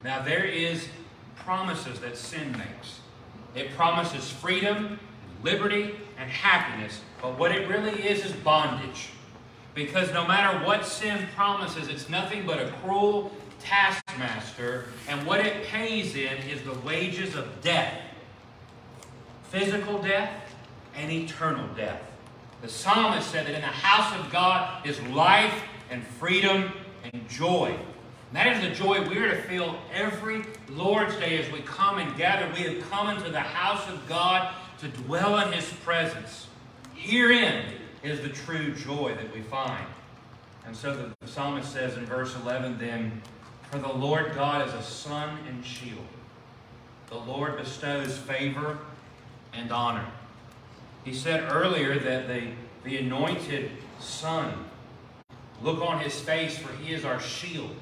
Now 0.03 0.21
there 0.21 0.45
is 0.45 0.87
promises 1.35 1.99
that 1.99 2.17
sin 2.17 2.51
makes. 2.53 2.99
It 3.55 3.75
promises 3.75 4.29
freedom, 4.29 4.99
liberty, 5.43 5.95
and 6.17 6.29
happiness 6.29 7.01
but 7.21 7.37
what 7.37 7.51
it 7.51 7.67
really 7.67 8.07
is 8.07 8.25
is 8.25 8.31
bondage. 8.31 9.09
Because 9.75 10.13
no 10.13 10.27
matter 10.27 10.65
what 10.65 10.85
sin 10.85 11.27
promises, 11.35 11.87
it's 11.87 12.09
nothing 12.09 12.45
but 12.45 12.59
a 12.59 12.71
cruel 12.83 13.31
taskmaster, 13.59 14.85
and 15.07 15.25
what 15.27 15.45
it 15.45 15.65
pays 15.65 16.15
in 16.15 16.37
is 16.49 16.61
the 16.63 16.73
wages 16.79 17.35
of 17.35 17.61
death 17.61 17.93
physical 19.49 19.99
death 19.99 20.31
and 20.95 21.11
eternal 21.11 21.67
death. 21.75 22.01
The 22.61 22.69
psalmist 22.69 23.29
said 23.31 23.47
that 23.47 23.55
in 23.55 23.61
the 23.61 23.67
house 23.67 24.17
of 24.19 24.31
God 24.31 24.85
is 24.85 25.01
life 25.03 25.63
and 25.89 26.03
freedom 26.03 26.71
and 27.11 27.27
joy. 27.27 27.69
And 27.75 28.33
that 28.33 28.47
is 28.47 28.61
the 28.61 28.75
joy 28.75 29.07
we 29.09 29.17
are 29.17 29.29
to 29.29 29.41
feel 29.43 29.79
every 29.91 30.43
Lord's 30.69 31.15
Day 31.15 31.39
as 31.39 31.51
we 31.51 31.61
come 31.61 31.97
and 31.97 32.15
gather. 32.15 32.47
We 32.53 32.61
have 32.61 32.89
come 32.91 33.09
into 33.09 33.31
the 33.31 33.39
house 33.39 33.89
of 33.89 34.07
God 34.07 34.53
to 34.79 34.87
dwell 34.87 35.39
in 35.39 35.51
His 35.51 35.71
presence. 35.83 36.47
Herein 36.99 37.63
is 38.03 38.19
the 38.19 38.29
true 38.29 38.73
joy 38.75 39.15
that 39.15 39.33
we 39.33 39.41
find. 39.41 39.85
And 40.65 40.75
so 40.75 40.93
the 41.21 41.27
psalmist 41.27 41.71
says 41.71 41.97
in 41.97 42.05
verse 42.05 42.35
11, 42.43 42.77
then, 42.77 43.21
For 43.71 43.77
the 43.79 43.91
Lord 43.91 44.33
God 44.35 44.67
is 44.67 44.73
a 44.73 44.83
sun 44.83 45.39
and 45.47 45.65
shield. 45.65 46.05
The 47.07 47.17
Lord 47.17 47.57
bestows 47.57 48.17
favor 48.17 48.77
and 49.53 49.71
honor. 49.71 50.05
He 51.05 51.13
said 51.13 51.49
earlier 51.49 51.97
that 51.97 52.27
the, 52.27 52.49
the 52.83 52.97
anointed 52.97 53.71
sun, 53.99 54.65
look 55.63 55.81
on 55.81 56.01
his 56.01 56.19
face, 56.19 56.57
for 56.57 56.71
he 56.83 56.93
is 56.93 57.05
our 57.05 57.19
shield. 57.21 57.75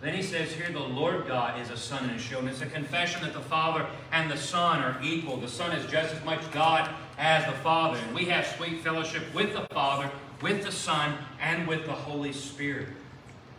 Then 0.00 0.12
he 0.12 0.22
says 0.22 0.52
here, 0.52 0.70
the 0.70 0.80
Lord 0.80 1.26
God 1.28 1.60
is 1.60 1.70
a 1.70 1.76
sun 1.76 2.10
and 2.10 2.18
a 2.18 2.18
shield. 2.18 2.42
And 2.42 2.50
it's 2.50 2.60
a 2.60 2.66
confession 2.66 3.22
that 3.22 3.32
the 3.32 3.40
Father 3.40 3.86
and 4.12 4.30
the 4.30 4.36
Son 4.36 4.80
are 4.80 5.00
equal. 5.02 5.38
The 5.38 5.48
Son 5.48 5.70
is 5.72 5.90
just 5.90 6.12
as 6.12 6.22
much 6.24 6.50
God 6.50 6.90
as 7.18 7.44
the 7.46 7.58
Father. 7.58 7.98
And 7.98 8.14
we 8.14 8.26
have 8.26 8.46
sweet 8.46 8.80
fellowship 8.80 9.22
with 9.34 9.52
the 9.52 9.66
Father, 9.74 10.10
with 10.42 10.64
the 10.64 10.72
Son, 10.72 11.16
and 11.40 11.66
with 11.66 11.86
the 11.86 11.92
Holy 11.92 12.32
Spirit. 12.32 12.88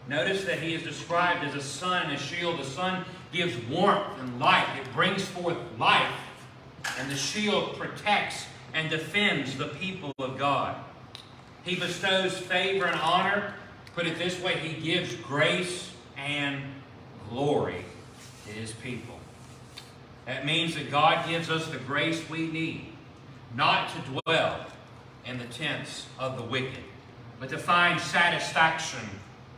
Notice 0.08 0.45
that 0.45 0.60
he 0.60 0.74
is 0.74 0.84
described 0.84 1.43
as 1.43 1.56
a 1.56 1.62
sun 1.62 2.03
and 2.03 2.14
a 2.14 2.18
shield. 2.18 2.60
The 2.60 2.66
sun 2.66 3.06
gives 3.32 3.56
warmth 3.68 4.20
and 4.20 4.39
light. 4.39 4.68
It 4.80 4.93
brings 4.93 5.24
forth 5.26 5.58
life. 5.80 6.12
And 6.99 7.10
the 7.10 7.16
shield 7.16 7.78
protects 7.78 8.45
and 8.74 8.89
defends 8.89 9.58
the 9.58 9.70
people 9.70 10.14
of 10.20 10.38
God. 10.38 10.76
He 11.64 11.76
bestows 11.76 12.38
favor 12.38 12.86
and 12.86 12.99
honor. 12.99 13.56
Put 13.95 14.06
it 14.06 14.20
this 14.20 14.39
way, 14.41 14.58
he 14.60 14.82
gives 14.82 15.16
grace 15.16 15.89
and 16.18 16.62
glory 17.30 17.84
to 18.45 18.51
his 18.51 18.72
people. 18.72 19.20
That 20.26 20.45
means 20.45 20.76
that 20.76 20.91
God 20.91 21.28
gives 21.28 21.49
us 21.49 21.68
the 21.68 21.78
grace 21.78 22.30
we 22.30 22.47
need, 22.47 22.88
not 23.56 23.89
to 23.89 24.22
dwell 24.22 24.66
in 25.26 25.38
the 25.38 25.45
tents 25.45 26.08
of 26.20 26.38
the 26.38 26.43
wicked, 26.43 26.84
but 27.39 27.49
to 27.49 27.58
find 27.58 27.99
satisfaction 27.99 28.99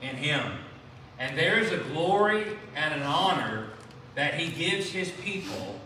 in 0.01 0.15
him. 0.15 0.53
And 1.19 1.37
there 1.37 1.59
is 1.59 1.71
a 1.71 1.77
glory 1.77 2.45
and 2.75 2.93
an 2.93 3.01
honor 3.01 3.69
that 4.15 4.35
he 4.35 4.51
gives 4.51 4.89
his 4.89 5.11
people 5.11 5.79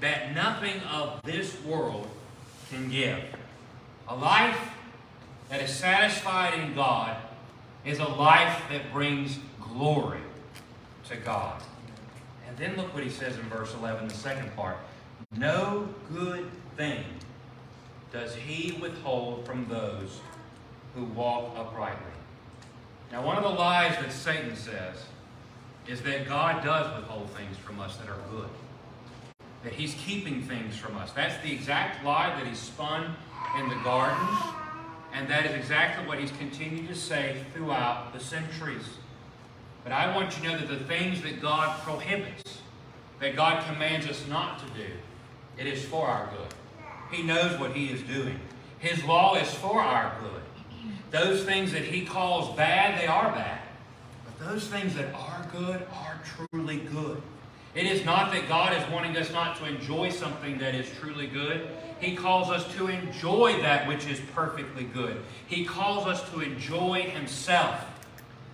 that 0.00 0.34
nothing 0.34 0.80
of 0.92 1.22
this 1.22 1.60
world 1.62 2.08
can 2.70 2.90
give. 2.90 3.22
A 4.08 4.14
life 4.14 4.58
that 5.48 5.62
is 5.62 5.70
satisfied 5.70 6.54
in 6.54 6.74
God 6.74 7.16
is 7.84 8.00
a 8.00 8.08
life 8.08 8.62
that 8.70 8.92
brings 8.92 9.38
glory 9.60 10.20
to 11.08 11.16
God. 11.16 11.62
And 12.48 12.56
then 12.56 12.76
look 12.76 12.92
what 12.92 13.04
he 13.04 13.10
says 13.10 13.36
in 13.36 13.42
verse 13.44 13.72
11, 13.74 14.08
the 14.08 14.14
second 14.14 14.54
part. 14.56 14.76
No 15.36 15.88
good 16.12 16.50
thing 16.76 17.04
does 18.16 18.34
he 18.34 18.72
withhold 18.80 19.44
from 19.44 19.66
those 19.68 20.20
who 20.94 21.04
walk 21.04 21.52
uprightly. 21.54 22.00
Now, 23.12 23.22
one 23.22 23.36
of 23.36 23.42
the 23.42 23.50
lies 23.50 23.94
that 23.98 24.10
Satan 24.10 24.56
says 24.56 25.04
is 25.86 26.00
that 26.00 26.26
God 26.26 26.64
does 26.64 26.96
withhold 26.96 27.28
things 27.32 27.58
from 27.58 27.78
us 27.78 27.98
that 27.98 28.08
are 28.08 28.18
good. 28.30 28.48
That 29.64 29.74
he's 29.74 29.94
keeping 29.94 30.42
things 30.42 30.76
from 30.76 30.96
us. 30.96 31.12
That's 31.12 31.36
the 31.42 31.52
exact 31.52 32.02
lie 32.06 32.34
that 32.34 32.46
he 32.46 32.54
spun 32.54 33.14
in 33.58 33.68
the 33.68 33.76
garden. 33.84 34.26
And 35.12 35.28
that 35.28 35.44
is 35.44 35.52
exactly 35.52 36.06
what 36.08 36.18
he's 36.18 36.32
continued 36.32 36.88
to 36.88 36.94
say 36.94 37.44
throughout 37.52 38.14
the 38.14 38.20
centuries. 38.20 38.86
But 39.84 39.92
I 39.92 40.16
want 40.16 40.34
you 40.38 40.44
to 40.44 40.52
know 40.52 40.58
that 40.58 40.68
the 40.68 40.84
things 40.86 41.20
that 41.20 41.42
God 41.42 41.78
prohibits, 41.82 42.62
that 43.20 43.36
God 43.36 43.62
commands 43.66 44.06
us 44.06 44.26
not 44.26 44.58
to 44.60 44.66
do, 44.72 44.88
it 45.58 45.66
is 45.66 45.84
for 45.84 46.06
our 46.06 46.30
good. 46.34 46.54
He 47.10 47.22
knows 47.22 47.58
what 47.58 47.72
He 47.72 47.86
is 47.86 48.02
doing. 48.02 48.38
His 48.78 49.02
law 49.04 49.36
is 49.36 49.52
for 49.54 49.80
our 49.80 50.14
good. 50.20 50.42
Those 51.10 51.44
things 51.44 51.72
that 51.72 51.84
He 51.84 52.04
calls 52.04 52.56
bad, 52.56 53.00
they 53.00 53.06
are 53.06 53.30
bad. 53.30 53.60
But 54.24 54.48
those 54.48 54.68
things 54.68 54.94
that 54.94 55.14
are 55.14 55.48
good 55.52 55.86
are 55.92 56.20
truly 56.24 56.78
good. 56.78 57.22
It 57.74 57.86
is 57.86 58.04
not 58.04 58.32
that 58.32 58.48
God 58.48 58.74
is 58.74 58.90
wanting 58.90 59.16
us 59.16 59.30
not 59.32 59.56
to 59.58 59.66
enjoy 59.66 60.08
something 60.08 60.58
that 60.58 60.74
is 60.74 60.88
truly 60.98 61.26
good. 61.26 61.68
He 62.00 62.16
calls 62.16 62.50
us 62.50 62.66
to 62.76 62.88
enjoy 62.88 63.60
that 63.60 63.86
which 63.86 64.06
is 64.06 64.20
perfectly 64.34 64.84
good. 64.84 65.20
He 65.46 65.64
calls 65.64 66.06
us 66.06 66.28
to 66.30 66.40
enjoy 66.40 67.02
Himself. 67.02 67.84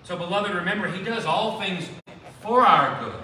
So, 0.03 0.17
beloved, 0.17 0.53
remember, 0.55 0.89
He 0.89 1.05
does 1.05 1.25
all 1.25 1.61
things 1.61 1.89
for 2.43 2.67
our 2.67 3.03
good. 3.05 3.23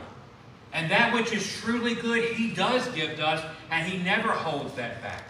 And 0.78 0.88
that 0.92 1.12
which 1.12 1.32
is 1.32 1.44
truly 1.60 1.96
good, 1.96 2.36
He 2.36 2.50
does 2.50 2.86
give 2.90 3.18
us, 3.18 3.44
and 3.72 3.84
He 3.84 3.98
never 3.98 4.28
holds 4.28 4.72
that 4.74 5.02
back. 5.02 5.24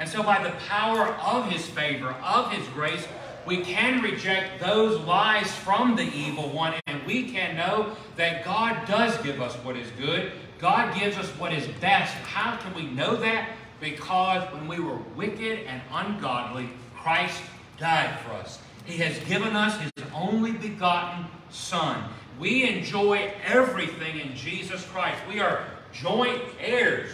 And 0.00 0.08
so, 0.08 0.20
by 0.20 0.42
the 0.42 0.50
power 0.66 1.10
of 1.14 1.48
His 1.48 1.64
favor, 1.64 2.10
of 2.24 2.50
His 2.50 2.66
grace, 2.70 3.06
we 3.46 3.58
can 3.58 4.02
reject 4.02 4.60
those 4.60 5.00
lies 5.02 5.46
from 5.58 5.94
the 5.94 6.02
evil 6.02 6.48
one, 6.48 6.74
and 6.88 7.00
we 7.06 7.30
can 7.30 7.56
know 7.56 7.94
that 8.16 8.44
God 8.44 8.84
does 8.88 9.16
give 9.18 9.40
us 9.40 9.54
what 9.58 9.76
is 9.76 9.88
good. 9.92 10.32
God 10.58 10.92
gives 10.98 11.16
us 11.16 11.28
what 11.38 11.52
is 11.52 11.68
best. 11.80 12.12
How 12.12 12.56
can 12.56 12.74
we 12.74 12.88
know 12.88 13.14
that? 13.14 13.50
Because 13.78 14.42
when 14.52 14.66
we 14.66 14.80
were 14.80 14.98
wicked 15.14 15.68
and 15.68 15.82
ungodly, 15.92 16.68
Christ 16.96 17.40
died 17.78 18.18
for 18.24 18.32
us. 18.32 18.58
He 18.86 18.96
has 18.96 19.16
given 19.28 19.54
us 19.54 19.80
His 19.80 19.92
only 20.12 20.50
begotten 20.50 21.26
Son. 21.48 22.02
We 22.38 22.68
enjoy 22.68 23.32
everything 23.44 24.18
in 24.20 24.34
Jesus 24.34 24.84
Christ. 24.86 25.18
We 25.28 25.40
are 25.40 25.64
joint 25.92 26.42
heirs 26.58 27.10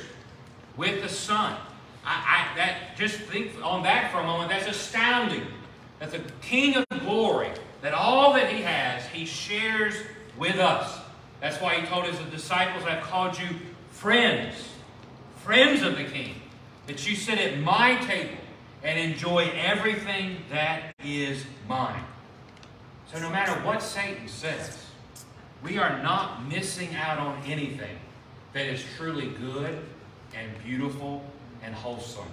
with 0.76 1.02
the 1.02 1.08
Son. 1.08 1.56
I, 2.04 2.48
I, 2.52 2.56
that 2.56 2.96
just 2.96 3.16
think 3.16 3.52
on 3.62 3.82
that 3.82 4.10
for 4.10 4.20
a 4.20 4.24
moment. 4.24 4.50
That's 4.50 4.66
astounding. 4.66 5.46
That 5.98 6.10
the 6.10 6.22
King 6.40 6.76
of 6.76 6.86
glory, 7.00 7.50
that 7.82 7.92
all 7.92 8.32
that 8.32 8.50
He 8.50 8.62
has, 8.62 9.04
He 9.08 9.26
shares 9.26 9.94
with 10.38 10.56
us. 10.56 10.98
That's 11.42 11.60
why 11.60 11.74
He 11.80 11.86
told 11.86 12.06
His 12.06 12.18
disciples, 12.30 12.84
"I've 12.84 13.02
called 13.02 13.38
you 13.38 13.48
friends, 13.90 14.54
friends 15.36 15.82
of 15.82 15.98
the 15.98 16.04
King, 16.04 16.36
that 16.86 17.06
you 17.06 17.14
sit 17.14 17.38
at 17.38 17.58
my 17.60 17.96
table 17.96 18.38
and 18.82 18.98
enjoy 18.98 19.50
everything 19.54 20.38
that 20.50 20.94
is 21.04 21.44
mine." 21.68 22.02
So 23.12 23.20
no 23.20 23.28
matter 23.28 23.52
what 23.66 23.82
Satan 23.82 24.26
says, 24.26 24.86
we 25.62 25.78
are 25.78 26.02
not 26.02 26.48
missing 26.48 26.94
out 26.94 27.18
on 27.18 27.42
anything 27.46 27.96
that 28.52 28.66
is 28.66 28.84
truly 28.96 29.28
good 29.28 29.78
and 30.34 30.50
beautiful 30.64 31.22
and 31.62 31.74
wholesome. 31.74 32.28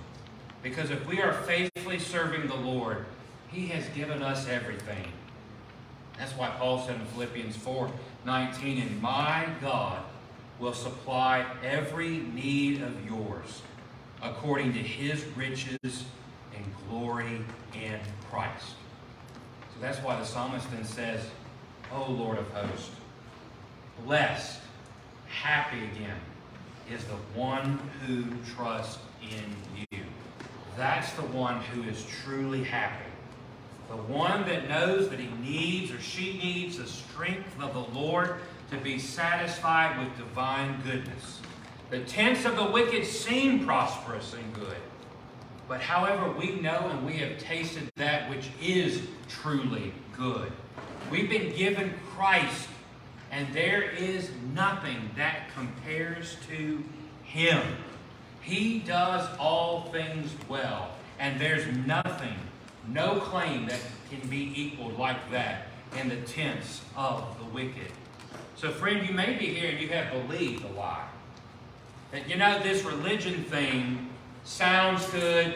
Because 0.63 0.89
if 0.89 1.05
we 1.07 1.21
are 1.21 1.33
faithfully 1.33 1.99
serving 1.99 2.47
the 2.47 2.55
Lord, 2.55 3.05
He 3.51 3.67
has 3.67 3.87
given 3.89 4.21
us 4.23 4.47
everything. 4.47 5.07
That's 6.17 6.31
why 6.33 6.49
Paul 6.49 6.85
said 6.85 6.95
in 6.95 7.05
Philippians 7.07 7.55
4 7.57 7.91
19, 8.25 8.81
And 8.81 9.01
my 9.01 9.47
God 9.61 10.03
will 10.59 10.73
supply 10.73 11.45
every 11.63 12.17
need 12.17 12.81
of 12.81 13.05
yours 13.05 13.61
according 14.21 14.73
to 14.73 14.79
His 14.79 15.23
riches 15.35 16.05
and 16.55 16.65
glory 16.89 17.41
in 17.75 17.99
Christ. 18.29 18.75
So 19.73 19.81
that's 19.81 19.99
why 19.99 20.19
the 20.19 20.25
psalmist 20.25 20.69
then 20.71 20.83
says, 20.83 21.21
O 21.93 22.11
Lord 22.11 22.39
of 22.39 22.49
hosts, 22.51 22.89
blessed, 24.05 24.59
happy 25.27 25.77
again 25.77 26.17
is 26.91 27.03
the 27.05 27.39
one 27.39 27.79
who 28.05 28.23
trusts 28.55 28.99
in 29.21 29.85
you. 29.91 30.03
That's 30.77 31.11
the 31.13 31.23
one 31.23 31.61
who 31.61 31.83
is 31.83 32.05
truly 32.23 32.63
happy. 32.63 33.03
The 33.89 33.97
one 33.97 34.45
that 34.47 34.69
knows 34.69 35.09
that 35.09 35.19
he 35.19 35.29
needs 35.41 35.91
or 35.91 35.99
she 35.99 36.37
needs 36.37 36.77
the 36.77 36.87
strength 36.87 37.49
of 37.59 37.73
the 37.73 37.97
Lord 37.97 38.35
to 38.71 38.77
be 38.77 38.99
satisfied 38.99 39.97
with 39.99 40.17
divine 40.17 40.81
goodness. 40.83 41.39
The 41.89 41.99
tents 42.01 42.45
of 42.45 42.57
the 42.57 42.65
wicked 42.65 43.05
seem 43.05 43.65
prosperous 43.65 44.33
and 44.33 44.53
good. 44.53 44.77
But 45.69 45.81
however, 45.81 46.31
we 46.31 46.55
know 46.59 46.89
and 46.89 47.05
we 47.05 47.13
have 47.13 47.37
tasted 47.37 47.89
that 47.95 48.29
which 48.29 48.49
is 48.61 49.01
truly 49.29 49.93
good. 50.15 50.51
We've 51.09 51.29
been 51.29 51.55
given 51.55 51.93
Christ, 52.13 52.67
and 53.31 53.53
there 53.53 53.81
is 53.81 54.31
nothing 54.53 55.09
that 55.15 55.53
compares 55.53 56.37
to 56.47 56.83
Him. 57.23 57.61
He 58.41 58.79
does 58.79 59.27
all 59.39 59.89
things 59.91 60.31
well, 60.47 60.91
and 61.19 61.39
there's 61.39 61.67
nothing, 61.85 62.35
no 62.87 63.19
claim 63.19 63.67
that 63.67 63.81
can 64.09 64.27
be 64.29 64.53
equaled 64.55 64.97
like 64.97 65.31
that 65.31 65.67
in 65.99 66.09
the 66.09 66.15
tents 66.17 66.81
of 66.95 67.23
the 67.39 67.45
wicked. 67.45 67.91
So, 68.55 68.71
friend, 68.71 69.07
you 69.07 69.13
may 69.13 69.37
be 69.37 69.47
here 69.47 69.69
and 69.71 69.79
you 69.79 69.89
have 69.89 70.11
believed 70.11 70.63
a 70.63 70.69
lie. 70.69 71.07
That, 72.11 72.29
you 72.29 72.37
know, 72.37 72.59
this 72.63 72.83
religion 72.83 73.43
thing 73.43 74.09
sounds 74.43 75.05
good, 75.09 75.55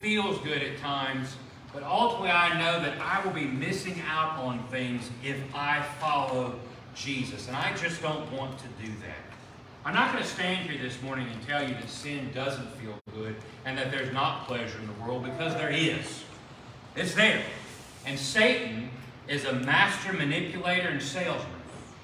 feels 0.00 0.38
good 0.38 0.62
at 0.62 0.78
times, 0.78 1.36
but 1.72 1.82
ultimately 1.82 2.30
I 2.30 2.58
know 2.58 2.80
that 2.80 2.98
I 2.98 3.24
will 3.24 3.32
be 3.32 3.44
missing 3.44 4.02
out 4.08 4.38
on 4.38 4.66
things 4.68 5.08
if 5.22 5.36
I 5.54 5.82
follow 6.00 6.58
Jesus. 6.94 7.48
And 7.48 7.56
I 7.56 7.74
just 7.76 8.02
don't 8.02 8.30
want 8.32 8.58
to 8.58 8.64
do 8.84 8.92
that. 9.00 9.30
I'm 9.84 9.94
not 9.94 10.12
going 10.12 10.22
to 10.22 10.28
stand 10.28 10.68
here 10.68 10.80
this 10.80 11.00
morning 11.02 11.26
and 11.32 11.46
tell 11.46 11.62
you 11.62 11.74
that 11.74 11.88
sin 11.88 12.30
doesn't 12.34 12.70
feel 12.76 12.94
good 13.14 13.34
and 13.64 13.78
that 13.78 13.90
there's 13.90 14.12
not 14.12 14.46
pleasure 14.46 14.78
in 14.78 14.86
the 14.86 14.92
world 15.04 15.24
because 15.24 15.54
there 15.54 15.70
is. 15.70 16.22
It's 16.96 17.14
there. 17.14 17.42
And 18.04 18.18
Satan 18.18 18.90
is 19.26 19.44
a 19.44 19.52
master 19.52 20.12
manipulator 20.12 20.88
and 20.88 21.02
salesman. 21.02 21.60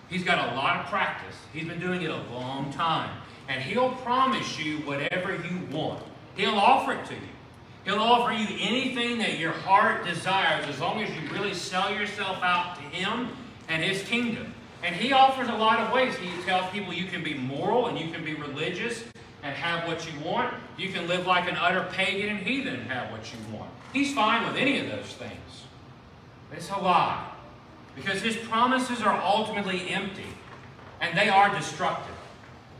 He's 0.09 0.25
got 0.25 0.53
a 0.53 0.57
lot 0.57 0.81
of 0.81 0.87
practice. 0.87 1.37
He's 1.53 1.67
been 1.67 1.81
doing 1.81 2.03
it 2.03 2.11
a 2.11 2.23
long 2.33 2.73
time. 2.73 3.11
And 3.49 3.63
he'll 3.63 3.91
promise 3.91 4.59
you 4.59 4.79
whatever 4.79 5.33
you 5.35 5.61
want. 5.71 6.03
He'll 6.37 6.55
offer 6.55 6.93
it 6.93 7.05
to 7.07 7.15
you. 7.15 7.21
He'll 7.85 7.99
offer 7.99 8.33
you 8.33 8.49
anything 8.61 9.19
that 9.19 9.39
your 9.39 9.53
heart 9.53 10.05
desires 10.05 10.67
as 10.67 10.81
long 10.81 11.01
as 11.03 11.09
you 11.11 11.31
really 11.31 11.55
sell 11.55 11.95
yourself 11.95 12.43
out 12.43 12.75
to 12.77 12.83
Him 12.83 13.29
and 13.69 13.83
His 13.83 14.03
kingdom. 14.03 14.53
And 14.83 14.95
He 14.95 15.13
offers 15.13 15.49
a 15.49 15.55
lot 15.55 15.81
of 15.81 15.93
ways. 15.93 16.17
He 16.17 16.31
tells 16.43 16.71
people 16.71 16.93
you 16.93 17.07
can 17.07 17.23
be 17.23 17.35
moral 17.35 17.87
and 17.87 17.99
you 17.99 18.11
can 18.11 18.25
be 18.25 18.35
religious 18.35 19.05
and 19.43 19.55
have 19.55 19.87
what 19.87 20.07
you 20.07 20.21
want. 20.21 20.55
You 20.77 20.91
can 20.91 21.07
live 21.07 21.27
like 21.27 21.49
an 21.51 21.57
utter 21.57 21.87
pagan 21.93 22.37
and 22.37 22.47
heathen 22.47 22.75
and 22.75 22.91
have 22.91 23.11
what 23.11 23.33
you 23.33 23.39
want. 23.57 23.71
He's 23.93 24.15
fine 24.15 24.47
with 24.47 24.57
any 24.57 24.79
of 24.79 24.89
those 24.89 25.07
things. 25.15 25.65
It's 26.53 26.71
a 26.71 26.79
lie. 26.79 27.31
Because 27.95 28.21
His 28.21 28.37
promises 28.37 29.03
are 29.03 29.21
ultimately 29.23 29.89
empty 29.89 30.27
and 31.01 31.17
they 31.17 31.29
are 31.29 31.55
destructive. 31.55 32.15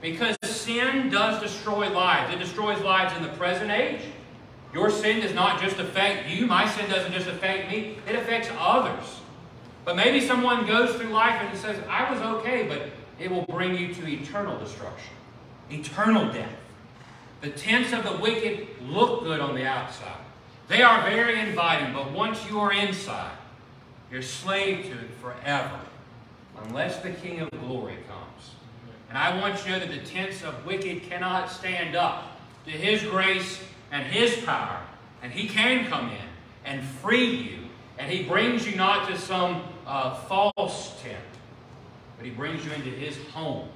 Because 0.01 0.37
sin 0.45 1.11
does 1.11 1.43
destroy 1.43 1.91
lives. 1.91 2.35
It 2.35 2.39
destroys 2.39 2.81
lives 2.81 3.17
in 3.17 3.23
the 3.23 3.31
present 3.31 3.71
age. 3.71 4.03
Your 4.75 4.91
sin 4.91 5.21
does 5.21 5.33
not 5.33 5.61
just 5.61 5.79
affect 5.79 6.29
you. 6.29 6.47
My 6.47 6.69
sin 6.69 6.91
doesn't 6.91 7.13
just 7.13 7.29
affect 7.29 7.71
me. 7.71 7.97
It 8.07 8.15
affects 8.15 8.49
others. 8.59 9.21
But 9.87 9.95
maybe 9.95 10.21
someone 10.21 10.67
goes 10.67 10.97
through 10.97 11.11
life 11.11 11.41
and 11.41 11.57
says, 11.57 11.81
I 11.89 12.13
was 12.13 12.21
okay, 12.21 12.67
but 12.67 12.91
it 13.21 13.31
will 13.31 13.45
bring 13.45 13.79
you 13.79 13.95
to 13.95 14.09
eternal 14.09 14.59
destruction, 14.59 15.15
eternal 15.71 16.31
death. 16.33 16.53
The 17.41 17.51
tents 17.51 17.93
of 17.93 18.03
the 18.03 18.17
wicked 18.21 18.67
look 18.83 19.23
good 19.23 19.39
on 19.39 19.55
the 19.55 19.65
outside. 19.65 20.25
They 20.67 20.83
are 20.83 21.09
very 21.09 21.39
inviting, 21.39 21.95
but 21.95 22.11
once 22.11 22.51
you 22.51 22.59
are 22.59 22.73
inside, 22.73 23.39
you're 24.11 24.23
slave 24.23 24.87
to 24.87 24.91
it 24.91 25.11
forever, 25.21 25.79
unless 26.65 26.99
the 26.99 27.11
King 27.11 27.39
of 27.41 27.51
glory 27.53 27.99
comes. 28.09 28.55
And 29.09 29.17
I 29.17 29.39
want 29.41 29.55
you 29.59 29.65
to 29.67 29.71
know 29.71 29.87
that 29.87 29.89
the 29.89 30.05
tents 30.05 30.43
of 30.43 30.67
wicked 30.67 31.05
cannot 31.05 31.49
stand 31.49 31.95
up 31.95 32.41
to 32.65 32.73
His 32.73 33.05
grace 33.05 33.61
and 33.93 34.05
His 34.05 34.45
power. 34.45 34.83
And 35.23 35.31
He 35.31 35.47
can 35.47 35.87
come 35.87 36.11
in 36.11 36.29
and 36.65 36.83
free 36.83 37.25
you. 37.25 37.59
And 37.99 38.11
He 38.11 38.25
brings 38.25 38.69
you 38.69 38.75
not 38.75 39.09
to 39.09 39.17
some 39.17 39.63
uh, 39.87 40.15
false 40.15 41.01
tent, 41.03 41.17
but 42.17 42.27
He 42.27 42.33
brings 42.33 42.65
you 42.65 42.73
into 42.73 42.91
His 42.91 43.17
home. 43.29 43.69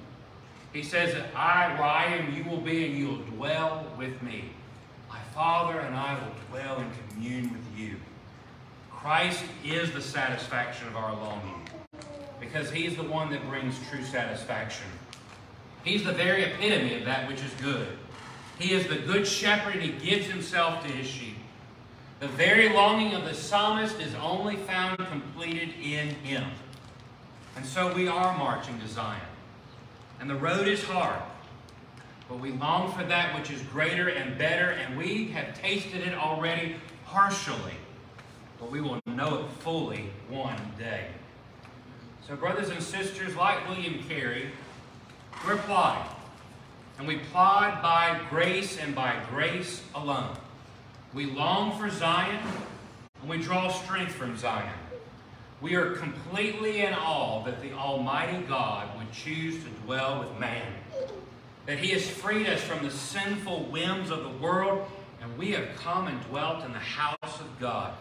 He 0.73 0.83
says 0.83 1.13
that 1.13 1.35
I, 1.35 1.73
where 1.73 1.83
I 1.83 2.05
am, 2.05 2.33
you 2.33 2.43
will 2.49 2.61
be, 2.61 2.85
and 2.85 2.97
you 2.97 3.07
will 3.07 3.23
dwell 3.35 3.85
with 3.97 4.21
me. 4.21 4.45
My 5.09 5.19
Father 5.33 5.79
and 5.79 5.95
I 5.95 6.13
will 6.13 6.33
dwell 6.49 6.79
in 6.79 6.89
commune 7.09 7.51
with 7.51 7.79
you. 7.79 7.95
Christ 8.89 9.43
is 9.65 9.91
the 9.91 10.01
satisfaction 10.01 10.87
of 10.87 10.95
our 10.95 11.13
longing 11.13 11.67
because 12.39 12.69
He's 12.69 12.95
the 12.95 13.03
one 13.03 13.31
that 13.31 13.47
brings 13.49 13.75
true 13.89 14.03
satisfaction. 14.03 14.87
He's 15.83 16.03
the 16.03 16.13
very 16.13 16.43
epitome 16.43 16.95
of 16.95 17.05
that 17.05 17.27
which 17.27 17.41
is 17.41 17.51
good. 17.61 17.87
He 18.59 18.73
is 18.73 18.87
the 18.87 18.97
good 18.97 19.25
shepherd 19.25 19.75
and 19.75 19.81
he 19.81 19.91
gives 20.09 20.27
himself 20.27 20.85
to 20.85 20.91
his 20.91 21.07
sheep. 21.07 21.35
The 22.21 22.27
very 22.27 22.69
longing 22.69 23.15
of 23.15 23.25
the 23.25 23.33
psalmist 23.33 23.99
is 23.99 24.13
only 24.13 24.55
found 24.55 24.99
completed 25.07 25.69
in 25.81 26.09
him. 26.09 26.43
And 27.55 27.65
so 27.65 27.91
we 27.95 28.07
are 28.07 28.37
marching 28.37 28.79
to 28.79 28.87
Zion. 28.87 29.19
And 30.19 30.29
the 30.29 30.35
road 30.35 30.67
is 30.67 30.83
hard. 30.83 31.19
But 32.29 32.39
we 32.39 32.51
long 32.51 32.91
for 32.91 33.03
that 33.05 33.35
which 33.35 33.49
is 33.49 33.59
greater 33.63 34.09
and 34.09 34.37
better, 34.37 34.69
and 34.69 34.99
we 34.99 35.29
have 35.29 35.59
tasted 35.59 36.01
it 36.07 36.13
already 36.13 36.75
partially. 37.07 37.73
But 38.59 38.69
we 38.69 38.81
will 38.81 38.99
know 39.07 39.39
it 39.39 39.49
fully 39.63 40.11
one 40.29 40.61
day. 40.77 41.07
So, 42.27 42.35
brothers 42.35 42.69
and 42.69 42.83
sisters, 42.83 43.35
like 43.35 43.67
William 43.67 43.97
Carey, 44.07 44.51
we're 45.43 45.57
plodding. 45.57 46.07
And 46.99 47.07
we 47.07 47.17
plod 47.31 47.81
by 47.81 48.21
grace 48.29 48.77
and 48.77 48.93
by 48.93 49.19
grace 49.31 49.81
alone. 49.95 50.37
We 51.13 51.25
long 51.25 51.77
for 51.77 51.89
Zion, 51.89 52.39
and 53.19 53.29
we 53.29 53.37
draw 53.37 53.69
strength 53.69 54.13
from 54.13 54.37
Zion. 54.37 54.73
We 55.59 55.75
are 55.75 55.91
completely 55.91 56.81
in 56.81 56.93
awe 56.93 57.43
that 57.43 57.61
the 57.61 57.73
Almighty 57.73 58.41
God 58.45 58.97
would 58.97 59.11
choose 59.11 59.61
to 59.61 59.69
dwell 59.85 60.21
with 60.21 60.39
man. 60.39 60.65
That 61.65 61.79
He 61.79 61.89
has 61.91 62.09
freed 62.09 62.47
us 62.47 62.61
from 62.61 62.85
the 62.85 62.91
sinful 62.91 63.65
whims 63.65 64.09
of 64.09 64.23
the 64.23 64.29
world, 64.29 64.87
and 65.21 65.37
we 65.37 65.51
have 65.51 65.75
come 65.75 66.07
and 66.07 66.19
dwelt 66.29 66.63
in 66.63 66.71
the 66.71 66.79
house 66.79 67.41
of 67.41 67.59
God. 67.59 67.93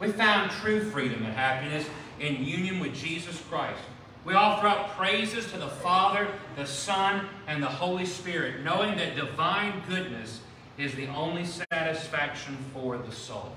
We 0.00 0.10
found 0.10 0.50
true 0.50 0.90
freedom 0.90 1.24
and 1.24 1.32
happiness 1.32 1.86
in 2.18 2.44
union 2.44 2.80
with 2.80 2.94
Jesus 2.94 3.40
Christ. 3.48 3.80
We 4.24 4.34
offer 4.34 4.66
up 4.66 4.96
praises 4.96 5.52
to 5.52 5.58
the 5.58 5.68
Father, 5.68 6.26
the 6.56 6.66
Son, 6.66 7.26
and 7.46 7.62
the 7.62 7.68
Holy 7.68 8.06
Spirit, 8.06 8.64
knowing 8.64 8.98
that 8.98 9.14
divine 9.14 9.82
goodness 9.88 10.40
is 10.80 10.94
the 10.94 11.06
only 11.08 11.44
satisfaction 11.44 12.56
for 12.72 12.96
the 12.96 13.12
soul. 13.12 13.52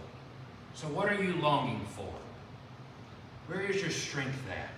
So 0.73 0.87
what 0.87 1.09
are 1.09 1.21
you 1.21 1.33
longing 1.33 1.85
for? 1.95 2.13
Where 3.47 3.61
is 3.61 3.81
your 3.81 3.91
strength 3.91 4.43
at? 4.49 4.69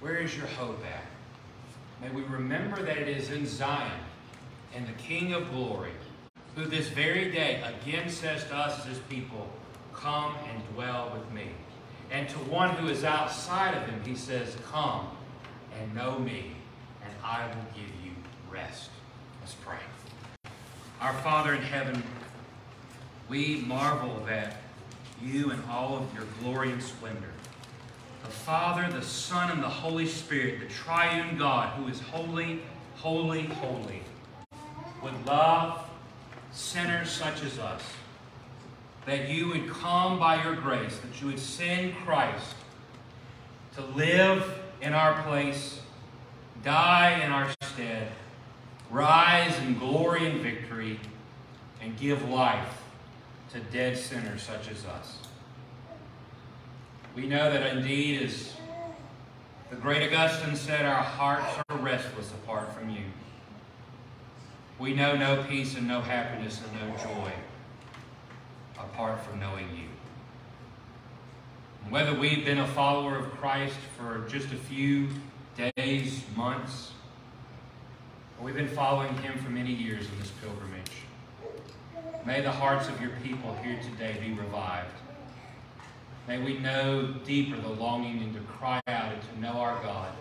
Where 0.00 0.16
is 0.16 0.36
your 0.36 0.46
hope 0.46 0.82
at? 0.84 1.04
May 2.00 2.14
we 2.14 2.22
remember 2.22 2.82
that 2.82 2.96
it 2.96 3.08
is 3.08 3.30
in 3.30 3.46
Zion, 3.46 4.00
and 4.74 4.86
the 4.86 4.92
King 4.92 5.32
of 5.32 5.50
glory, 5.50 5.92
who 6.54 6.64
this 6.64 6.88
very 6.88 7.30
day 7.30 7.62
again 7.82 8.08
says 8.08 8.44
to 8.44 8.56
us 8.56 8.80
as 8.80 8.86
his 8.86 8.98
people, 9.10 9.48
Come 9.92 10.34
and 10.50 10.74
dwell 10.74 11.10
with 11.14 11.30
me. 11.32 11.48
And 12.10 12.28
to 12.28 12.38
one 12.38 12.70
who 12.76 12.88
is 12.88 13.02
outside 13.04 13.74
of 13.74 13.88
him, 13.88 14.00
he 14.04 14.14
says, 14.14 14.56
Come 14.70 15.08
and 15.80 15.94
know 15.94 16.18
me, 16.18 16.52
and 17.02 17.12
I 17.24 17.46
will 17.46 17.66
give 17.74 17.90
you 18.04 18.12
rest. 18.50 18.90
Let's 19.40 19.54
pray. 19.54 19.78
Our 21.00 21.12
Father 21.12 21.54
in 21.54 21.62
heaven, 21.62 22.02
we 23.28 23.56
marvel 23.66 24.22
that 24.26 24.56
you 25.22 25.50
and 25.50 25.62
all 25.70 25.98
of 25.98 26.14
your 26.14 26.24
glory 26.40 26.72
and 26.72 26.82
splendor, 26.82 27.32
the 28.24 28.30
Father, 28.30 28.90
the 28.90 29.04
Son, 29.04 29.50
and 29.50 29.62
the 29.62 29.68
Holy 29.68 30.06
Spirit, 30.06 30.60
the 30.60 30.66
triune 30.66 31.36
God, 31.36 31.68
who 31.74 31.88
is 31.88 32.00
holy, 32.00 32.60
holy, 32.96 33.42
holy, 33.42 34.02
would 35.02 35.26
love 35.26 35.86
sinners 36.52 37.10
such 37.10 37.42
as 37.44 37.58
us 37.58 37.82
that 39.04 39.28
you 39.28 39.48
would 39.48 39.68
come 39.68 40.18
by 40.18 40.42
your 40.42 40.56
grace, 40.56 40.98
that 40.98 41.20
you 41.20 41.28
would 41.28 41.38
send 41.38 41.94
Christ 41.94 42.54
to 43.74 43.82
live 43.94 44.60
in 44.80 44.94
our 44.94 45.22
place, 45.22 45.80
die 46.64 47.20
in 47.22 47.30
our 47.30 47.52
stead, 47.62 48.08
rise 48.90 49.58
in 49.60 49.78
glory 49.78 50.26
and 50.26 50.40
victory, 50.40 50.98
and 51.80 51.96
give 51.98 52.28
life 52.28 52.82
to 53.52 53.60
dead 53.60 53.96
sinners 53.96 54.42
such 54.42 54.70
as 54.70 54.84
us. 54.84 55.18
We 57.14 57.26
know 57.26 57.50
that 57.50 57.76
indeed, 57.76 58.22
as 58.22 58.52
the 59.70 59.76
great 59.76 60.12
Augustine 60.12 60.56
said, 60.56 60.84
our 60.84 61.02
hearts 61.02 61.46
are 61.68 61.78
restless 61.78 62.30
apart 62.32 62.72
from 62.74 62.90
you. 62.90 63.04
We 64.78 64.94
know 64.94 65.16
no 65.16 65.42
peace 65.44 65.76
and 65.76 65.88
no 65.88 66.00
happiness 66.00 66.60
and 66.60 66.90
no 66.90 66.96
joy 66.98 67.32
apart 68.78 69.20
from 69.24 69.40
knowing 69.40 69.68
you. 69.74 69.88
And 71.82 71.92
whether 71.92 72.12
we've 72.12 72.44
been 72.44 72.58
a 72.58 72.66
follower 72.66 73.16
of 73.16 73.30
Christ 73.32 73.78
for 73.96 74.26
just 74.28 74.52
a 74.52 74.56
few 74.56 75.08
days, 75.76 76.22
months, 76.36 76.92
we've 78.42 78.54
been 78.54 78.68
following 78.68 79.14
him 79.18 79.38
for 79.38 79.50
many 79.50 79.72
years 79.72 80.06
in 80.06 80.18
this 80.18 80.30
pilgrimage, 80.42 80.90
may 82.24 82.40
the 82.42 82.50
hearts 82.50 82.88
of 82.88 83.00
your 83.00 83.12
people 83.22 83.54
here 83.62 83.78
today 83.90 84.16
be 84.20 84.32
revived. 84.32 84.90
May 86.28 86.38
we 86.38 86.58
know 86.58 87.14
deeper 87.24 87.60
the 87.60 87.68
longing 87.68 88.22
and 88.22 88.34
to 88.34 88.40
cry 88.40 88.80
out 88.88 89.12
and 89.12 89.22
to 89.22 89.40
know 89.40 89.60
our 89.60 89.80
God. 89.82 90.12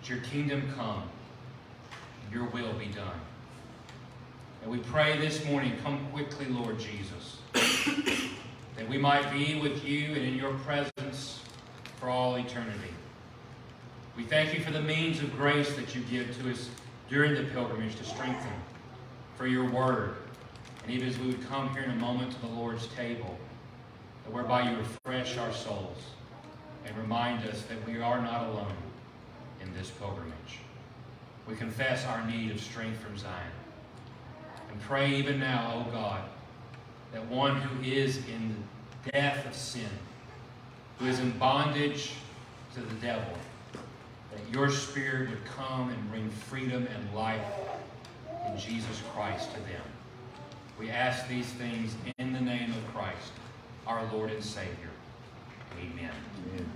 That 0.00 0.10
your 0.10 0.18
kingdom 0.20 0.62
come, 0.76 1.02
your 2.32 2.44
will 2.44 2.74
be 2.74 2.86
done. 2.86 3.20
And 4.62 4.70
we 4.70 4.78
pray 4.78 5.18
this 5.18 5.44
morning, 5.46 5.72
come 5.82 6.06
quickly, 6.12 6.46
Lord 6.46 6.78
Jesus, 6.78 7.38
that 8.76 8.88
we 8.88 8.98
might 8.98 9.30
be 9.32 9.60
with 9.60 9.84
you 9.84 10.08
and 10.08 10.18
in 10.18 10.34
your 10.34 10.52
presence 10.58 11.40
for 11.98 12.10
all 12.10 12.36
eternity. 12.36 12.90
We 14.18 14.24
thank 14.24 14.52
you 14.52 14.58
for 14.64 14.72
the 14.72 14.82
means 14.82 15.22
of 15.22 15.32
grace 15.36 15.76
that 15.76 15.94
you 15.94 16.00
give 16.10 16.36
to 16.40 16.50
us 16.50 16.70
during 17.08 17.36
the 17.36 17.44
pilgrimage 17.52 17.94
to 17.98 18.04
strengthen, 18.04 18.50
for 19.36 19.46
your 19.46 19.70
word. 19.70 20.16
And 20.82 20.92
even 20.92 21.08
as 21.08 21.16
we 21.20 21.28
would 21.28 21.48
come 21.48 21.68
here 21.68 21.84
in 21.84 21.90
a 21.92 21.94
moment 21.94 22.32
to 22.32 22.40
the 22.40 22.48
Lord's 22.48 22.88
table, 22.88 23.38
that 24.24 24.32
whereby 24.32 24.68
you 24.68 24.76
refresh 24.76 25.38
our 25.38 25.52
souls 25.52 25.98
and 26.84 26.98
remind 26.98 27.48
us 27.48 27.62
that 27.66 27.86
we 27.86 28.02
are 28.02 28.20
not 28.20 28.48
alone 28.48 28.74
in 29.62 29.72
this 29.74 29.90
pilgrimage. 29.90 30.58
We 31.46 31.54
confess 31.54 32.04
our 32.04 32.26
need 32.26 32.50
of 32.50 32.60
strength 32.60 32.98
from 32.98 33.16
Zion. 33.16 33.52
And 34.72 34.80
pray 34.80 35.14
even 35.14 35.38
now, 35.38 35.74
O 35.76 35.86
oh 35.86 35.92
God, 35.92 36.22
that 37.12 37.24
one 37.28 37.60
who 37.60 37.88
is 37.88 38.16
in 38.16 38.56
the 39.04 39.12
death 39.12 39.46
of 39.46 39.54
sin, 39.54 39.90
who 40.98 41.06
is 41.06 41.20
in 41.20 41.38
bondage 41.38 42.14
to 42.74 42.80
the 42.80 42.94
devil, 42.96 43.32
that 44.32 44.40
your 44.52 44.70
spirit 44.70 45.30
would 45.30 45.44
come 45.44 45.90
and 45.90 46.10
bring 46.10 46.28
freedom 46.30 46.86
and 46.94 47.14
life 47.14 47.40
in 48.46 48.58
Jesus 48.58 49.02
Christ 49.14 49.52
to 49.54 49.60
them. 49.60 49.82
We 50.78 50.90
ask 50.90 51.26
these 51.28 51.46
things 51.46 51.94
in 52.18 52.32
the 52.32 52.40
name 52.40 52.70
of 52.70 52.94
Christ, 52.94 53.32
our 53.86 54.02
Lord 54.12 54.30
and 54.30 54.42
Savior. 54.42 54.90
Amen. 55.80 56.12
Amen. 56.54 56.70